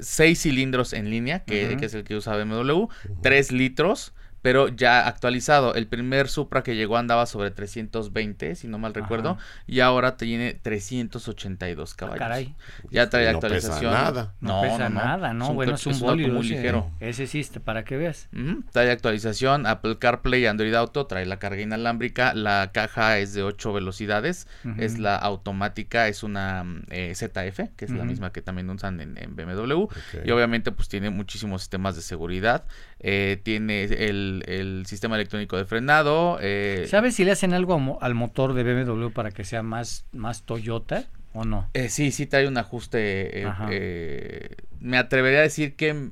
seis 0.00 0.42
cilindros 0.42 0.92
en 0.92 1.10
línea, 1.10 1.44
que, 1.44 1.72
es 1.80 1.94
el 1.94 2.04
que 2.04 2.16
usa 2.16 2.36
BMW, 2.36 2.86
3 3.22 3.52
litros, 3.52 4.14
pero 4.42 4.68
ya 4.68 5.06
actualizado. 5.06 5.74
El 5.74 5.86
primer 5.86 6.28
Supra 6.28 6.62
que 6.62 6.76
llegó 6.76 6.96
andaba 6.96 7.26
sobre 7.26 7.50
320, 7.50 8.54
si 8.54 8.68
no 8.68 8.78
mal 8.78 8.94
recuerdo, 8.94 9.30
Ajá. 9.30 9.40
y 9.66 9.80
ahora 9.80 10.16
tiene 10.16 10.54
382 10.54 11.92
Ah, 11.92 11.96
caballos. 11.96 12.18
caray. 12.18 12.54
Ya 12.90 13.08
trae 13.10 13.28
Y 13.30 13.32
no 13.32 13.40
pesa 13.40 13.46
actualización. 13.56 13.92
nada. 13.92 14.34
No, 14.40 14.62
pesa 14.62 14.88
nada, 14.88 15.32
¿no? 15.32 15.52
bueno, 15.54 15.72
coche- 15.72 15.90
es 15.90 16.00
un 16.00 16.06
bólido. 16.06 16.32
muy 16.34 16.46
ese. 16.46 16.54
ligero. 16.56 16.90
Ese 17.00 17.26
sí, 17.26 17.40
este, 17.40 17.60
para 17.60 17.84
que 17.84 17.96
veas. 17.96 18.28
Trae 18.72 18.90
actualización, 18.90 19.66
Apple 19.66 19.98
CarPlay, 19.98 20.46
Android 20.46 20.74
Auto, 20.74 21.06
trae 21.06 21.26
la 21.26 21.38
carga 21.38 21.60
inalámbrica, 21.62 22.34
la 22.34 22.70
caja 22.72 23.18
es 23.18 23.34
de 23.34 23.42
8 23.42 23.72
velocidades, 23.72 24.46
es 24.78 24.98
la 24.98 25.16
automática, 25.16 26.08
es 26.08 26.22
una 26.22 26.64
eh, 26.90 27.12
ZF, 27.14 27.70
que 27.76 27.84
es 27.84 27.90
la 27.90 28.04
misma 28.04 28.32
que 28.32 28.42
también 28.42 28.68
usan 28.70 29.00
en, 29.00 29.16
en 29.18 29.34
BMW, 29.36 29.86
y 30.24 30.30
obviamente 30.30 30.72
pues 30.72 30.88
tiene 30.88 31.10
muchísimos 31.10 31.62
sistemas 31.62 31.96
de 31.96 32.02
seguridad, 32.02 32.64
eh, 33.00 33.40
tiene 33.42 33.84
el, 33.84 34.35
el 34.46 34.84
sistema 34.86 35.16
electrónico 35.16 35.56
de 35.56 35.64
frenado, 35.64 36.38
eh, 36.40 36.86
¿Sabes 36.88 37.14
si 37.14 37.24
le 37.24 37.32
hacen 37.32 37.52
algo 37.54 37.98
al 38.00 38.14
motor 38.14 38.54
de 38.54 38.62
BMW 38.62 39.08
para 39.10 39.30
que 39.30 39.44
sea 39.44 39.62
más, 39.62 40.04
más 40.12 40.42
Toyota 40.42 41.04
o 41.32 41.44
no? 41.44 41.68
eh, 41.74 41.88
sí, 41.88 42.10
sí 42.12 42.26
trae 42.26 42.46
un 42.48 42.56
ajuste, 42.58 43.42
eh, 43.44 43.52
eh, 43.70 44.48
me 44.80 44.98
atrevería 44.98 45.40
a 45.40 45.42
decir 45.42 45.74
que 45.76 46.10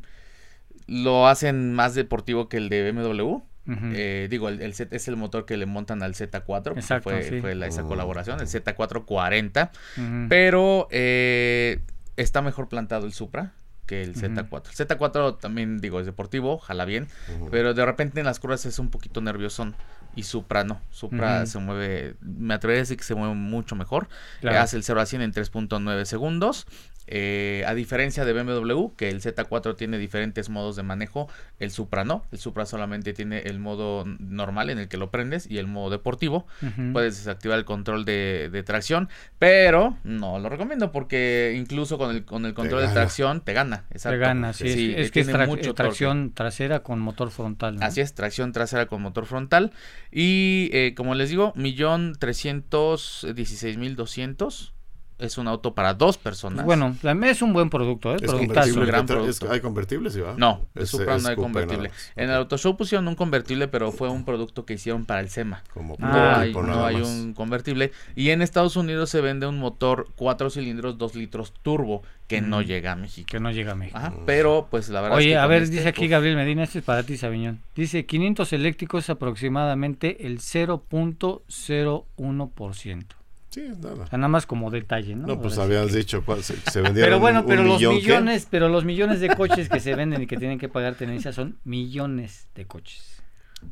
lo 0.86 1.26
hacen 1.28 1.72
más 1.72 1.94
deportivo 1.94 2.48
que 2.48 2.58
el 2.58 2.68
de 2.68 2.92
BMW. 2.92 3.38
Eh, 3.66 4.26
digo, 4.28 4.50
el, 4.50 4.60
el 4.60 4.74
Z 4.74 4.94
es 4.94 5.08
el 5.08 5.16
motor 5.16 5.46
que 5.46 5.56
le 5.56 5.64
montan 5.64 6.02
al 6.02 6.12
Z4. 6.14 6.74
que 6.74 6.80
Exacto, 6.80 7.08
fue, 7.08 7.22
sí. 7.22 7.40
fue 7.40 7.54
la, 7.54 7.66
esa 7.66 7.82
Mm. 7.82 7.88
colaboración, 7.88 8.38
el 8.40 8.46
Z440. 8.46 9.70
Ujú. 9.96 10.26
Pero 10.28 10.86
eh, 10.90 11.80
está 12.18 12.42
mejor 12.42 12.68
plantado 12.68 13.06
el 13.06 13.14
Supra. 13.14 13.52
Que 13.86 14.02
el 14.02 14.14
Z4. 14.14 14.62
El 14.78 14.88
Z4 14.88 15.38
también, 15.38 15.78
digo, 15.78 16.00
es 16.00 16.06
deportivo, 16.06 16.58
jala 16.58 16.84
bien, 16.84 17.08
pero 17.50 17.74
de 17.74 17.84
repente 17.84 18.20
en 18.20 18.26
las 18.26 18.40
curvas 18.40 18.64
es 18.66 18.78
un 18.78 18.90
poquito 18.90 19.20
nerviosón. 19.20 19.74
Y 20.16 20.22
Supra 20.22 20.62
no. 20.62 20.80
Supra 20.90 21.44
se 21.46 21.58
mueve, 21.58 22.14
me 22.20 22.54
atrevería 22.54 22.80
a 22.80 22.84
decir 22.84 22.96
que 22.96 23.02
se 23.02 23.16
mueve 23.16 23.34
mucho 23.34 23.74
mejor. 23.74 24.08
Claro. 24.40 24.56
Eh, 24.56 24.60
hace 24.60 24.76
el 24.76 24.84
0 24.84 25.00
a 25.00 25.06
100 25.06 25.22
en 25.22 25.32
3.9 25.32 26.04
segundos. 26.04 26.66
Eh, 27.06 27.64
a 27.66 27.74
diferencia 27.74 28.24
de 28.24 28.32
BMW, 28.32 28.88
que 28.96 29.10
el 29.10 29.20
Z4 29.20 29.76
tiene 29.76 29.98
diferentes 29.98 30.48
modos 30.48 30.74
de 30.76 30.82
manejo, 30.82 31.28
el 31.58 31.70
Supra 31.70 32.04
no. 32.04 32.24
El 32.32 32.38
Supra 32.38 32.64
solamente 32.66 33.12
tiene 33.12 33.40
el 33.40 33.58
modo 33.58 34.04
normal 34.18 34.70
en 34.70 34.78
el 34.78 34.88
que 34.88 34.96
lo 34.96 35.10
prendes 35.10 35.46
y 35.50 35.58
el 35.58 35.66
modo 35.66 35.90
deportivo. 35.90 36.46
Puedes 36.92 37.16
desactivar 37.18 37.58
el 37.58 37.64
control 37.64 38.04
de, 38.04 38.48
de 38.50 38.62
tracción, 38.62 39.08
pero 39.38 39.98
no 40.04 40.38
lo 40.38 40.48
recomiendo 40.48 40.92
porque 40.92 41.54
incluso 41.58 41.98
con 41.98 42.10
el, 42.14 42.24
con 42.24 42.46
el 42.46 42.54
control 42.54 42.80
de 42.80 42.86
tracción 42.94 43.40
te 43.42 43.52
gana. 43.52 43.84
Te 44.10 44.16
gana, 44.18 44.52
sí, 44.52 44.64
es- 44.68 44.74
Sí, 44.74 44.94
es, 44.96 45.10
que 45.10 45.20
es 45.20 45.28
tra- 45.28 45.46
mucho 45.46 45.70
eh, 45.70 45.74
tracción 45.74 46.32
trasera 46.32 46.80
con 46.82 47.00
motor 47.00 47.30
frontal. 47.30 47.76
¿no? 47.76 47.84
Así 47.84 48.00
es, 48.00 48.14
tracción 48.14 48.52
trasera 48.52 48.86
con 48.86 49.02
motor 49.02 49.26
frontal. 49.26 49.72
Y 50.10 50.70
eh, 50.72 50.94
como 50.96 51.14
les 51.14 51.28
digo, 51.30 51.52
millón 51.56 52.14
trescientos 52.18 53.26
dieciséis 53.34 53.76
mil 53.76 53.96
doscientos. 53.96 54.72
Es 55.16 55.38
un 55.38 55.46
auto 55.46 55.74
para 55.74 55.94
dos 55.94 56.18
personas. 56.18 56.64
Bueno, 56.64 56.96
la- 57.02 57.12
es 57.28 57.40
un 57.40 57.52
buen 57.52 57.70
producto, 57.70 58.12
¿eh? 58.12 58.16
Es 58.20 58.32
convertible. 58.32 58.84
gran 58.84 59.04
es- 59.04 59.10
producto. 59.10 59.52
¿Hay 59.52 59.60
convertibles, 59.60 60.12
sí, 60.12 60.20
va? 60.20 60.34
No, 60.36 60.66
Es- 60.74 60.90
Supra 60.90 61.14
es 61.16 61.22
no 61.22 61.28
hay 61.28 61.36
convertible. 61.36 61.92
En 62.16 62.30
el 62.30 62.34
Auto 62.34 62.58
Show 62.58 62.76
pusieron 62.76 63.06
un 63.06 63.14
convertible, 63.14 63.68
pero 63.68 63.92
fue 63.92 64.08
un 64.08 64.24
producto 64.24 64.66
que 64.66 64.74
hicieron 64.74 65.04
para 65.06 65.20
el 65.20 65.30
SEMA. 65.30 65.62
Como 65.72 65.94
Ah, 66.00 66.00
No 66.00 66.08
hay, 66.40 66.52
prototipo 66.52 66.62
no 66.80 66.84
hay 66.84 66.96
un 66.96 67.32
convertible. 67.32 67.92
Y 68.16 68.30
en 68.30 68.42
Estados 68.42 68.74
Unidos 68.76 69.08
se 69.10 69.20
vende 69.20 69.46
un 69.46 69.56
motor 69.58 70.08
cuatro 70.16 70.50
cilindros, 70.50 70.98
2 70.98 71.14
litros 71.14 71.54
turbo, 71.62 72.02
que 72.26 72.40
no 72.40 72.60
Mm. 72.60 72.64
llega 72.64 72.92
a 72.92 72.96
México. 72.96 73.26
Que 73.30 73.38
no 73.38 73.52
llega 73.52 73.72
a 73.72 73.76
México. 73.76 73.96
Ajá, 73.98 74.14
pero 74.26 74.66
pues 74.70 74.88
la 74.88 75.00
verdad 75.00 75.16
Oye, 75.18 75.28
es 75.28 75.32
que 75.34 75.38
a 75.38 75.46
ver, 75.46 75.62
este, 75.62 75.76
dice 75.76 75.88
aquí 75.90 76.08
Gabriel 76.08 76.34
Medina, 76.36 76.64
este 76.64 76.80
es 76.80 76.84
para 76.84 77.04
ti, 77.04 77.16
Sabiñón. 77.16 77.60
Dice 77.76 78.04
500 78.04 78.52
eléctricos 78.52 79.08
aproximadamente 79.10 80.26
el 80.26 80.40
0.01%. 80.40 83.14
Sí, 83.54 83.62
nada. 83.80 83.92
O 84.02 84.06
sea, 84.08 84.18
nada 84.18 84.28
más 84.28 84.46
como 84.46 84.70
detalle, 84.70 85.14
¿no? 85.14 85.26
No, 85.28 85.40
pues 85.40 85.58
Ahora 85.58 85.78
habías 85.78 85.92
que- 85.92 85.98
dicho 85.98 86.24
cuál 86.24 86.42
se, 86.42 86.56
se 86.56 86.80
vendieron 86.82 87.08
Pero 87.08 87.20
bueno, 87.20 87.40
un- 87.40 87.46
pero 87.46 87.62
un 87.62 87.68
los 87.68 87.76
millón, 87.78 87.94
¿qué? 87.94 88.00
millones, 88.02 88.48
pero 88.50 88.68
los 88.68 88.84
millones 88.84 89.20
de 89.20 89.28
coches 89.36 89.68
que 89.68 89.78
se 89.80 89.94
venden 89.94 90.22
y 90.22 90.26
que 90.26 90.36
tienen 90.36 90.58
que 90.58 90.68
pagar 90.68 90.96
tenencia 90.96 91.32
son 91.32 91.56
millones 91.64 92.48
de 92.56 92.66
coches 92.66 93.22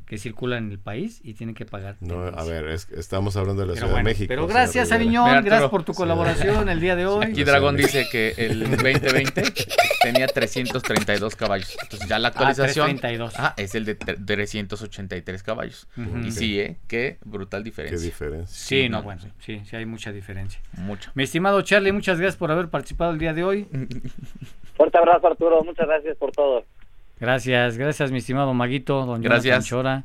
que 0.07 0.19
circulan 0.19 0.67
en 0.67 0.73
el 0.73 0.79
país 0.79 1.21
y 1.23 1.35
tienen 1.35 1.55
que 1.55 1.65
pagar. 1.67 1.97
No, 2.01 2.23
a 2.25 2.45
ver, 2.45 2.69
es 2.69 2.89
estamos 2.91 3.37
hablando 3.37 3.63
de 3.63 3.69
la 3.69 3.75
Pero 3.75 3.87
Ciudad 3.87 3.93
bueno, 3.95 4.09
de 4.09 4.13
México. 4.15 4.29
pero 4.29 4.47
gracias. 4.47 4.93
Aviñón, 4.93 5.45
gracias 5.45 5.71
por 5.71 5.85
tu 5.85 5.93
Sí. 5.93 5.99
colaboración 5.99 6.69
el 6.69 6.81
día 6.81 6.97
de 6.97 7.07
hoy. 7.07 7.25
Aquí 7.27 7.45
Dragón 7.45 7.77
dice 7.77 8.07
que 8.11 8.35
el 8.39 8.61
2020 8.71 9.43
tenía 10.03 10.27
332 10.27 11.37
caballos. 11.37 11.77
Entonces 11.83 12.09
ya 12.09 12.19
la 12.19 12.29
actualización 12.29 12.87
332. 12.99 13.35
ah, 13.39 13.55
es 13.57 13.75
el 13.75 13.85
de 13.85 13.99
tre- 13.99 14.25
383 14.25 15.43
caballos. 15.43 15.89
Ujú. 15.97 16.19
Y 16.27 16.31
sí, 16.33 16.61
¿eh? 16.61 16.79
Qué 16.89 17.19
brutal 17.25 17.63
Qué 17.63 17.71
diferencia. 17.71 17.99
diferencia. 18.07 18.55
Sí, 18.57 18.89
no, 18.89 18.99
no, 18.99 19.03
bueno, 19.05 19.21
sí. 19.23 19.29
sí, 19.39 19.63
sí 19.65 19.77
hay 19.77 19.87
mucha 19.87 20.13
diferencia. 20.13 20.61
Mucho. 20.79 21.11
Mi 21.15 21.25
estimado 21.25 21.63
Charlie, 21.63 21.93
muchas 21.93 22.19
gracias 22.19 22.37
por 22.37 22.51
haber 22.51 22.69
participado 22.69 23.13
el 23.13 23.19
día 23.19 23.33
de 23.33 23.45
hoy. 23.45 23.67
Fuerte 24.77 24.99
abrazo, 24.99 25.27
Arturo. 25.27 25.63
Muchas 25.65 25.87
gracias 25.87 26.17
por 26.17 26.33
todo. 26.33 26.65
Gracias, 27.23 27.79
gracias 27.79 28.11
mi 28.11 28.19
estimado 28.19 28.53
Maguito, 28.53 29.07
don 29.07 29.23
Gracias. 29.23 29.45
Jonathan 29.45 30.03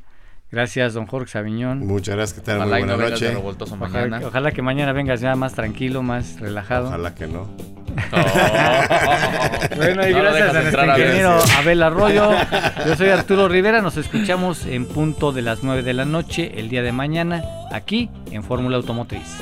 Gracias, 0.50 0.94
don 0.94 1.06
Jorge 1.06 1.30
Sabiñón. 1.32 1.86
Muchas 1.86 2.14
gracias, 2.16 2.40
que 2.40 2.50
muy 2.52 2.60
Ojalá 2.60 2.78
y 2.80 2.82
no 2.84 2.88
buena 2.94 3.04
de 3.04 3.10
noche. 3.10 3.30
revoltoso 3.32 3.74
Ojalá, 3.74 3.88
mañana. 4.06 4.26
ojalá 4.26 4.50
que 4.52 4.62
mañana 4.62 4.92
vengas 4.92 5.20
ya 5.20 5.34
más 5.34 5.52
tranquilo, 5.52 6.02
más 6.02 6.40
relajado. 6.40 6.86
Ojalá 6.88 7.14
que 7.14 7.26
no. 7.26 7.48
Bueno, 9.76 10.08
y 10.08 10.12
No 10.12 10.18
gracias 10.22 10.48
a 10.50 10.52
nuestro 10.52 10.58
entrar 10.82 10.90
a 10.90 10.98
ingeniero 10.98 11.38
Abel 11.58 11.82
Arroyo. 11.82 12.30
Yo 12.86 12.96
soy 12.96 13.08
Arturo 13.10 13.48
Rivera. 13.48 13.82
Nos 13.82 13.96
escuchamos 13.96 14.64
en 14.66 14.86
punto 14.86 15.32
de 15.32 15.42
las 15.42 15.62
9 15.64 15.82
de 15.82 15.92
la 15.94 16.04
noche 16.04 16.52
el 16.56 16.68
día 16.68 16.82
de 16.82 16.92
mañana 16.92 17.42
aquí 17.72 18.08
en 18.30 18.42
Fórmula 18.44 18.76
Automotriz. 18.76 19.38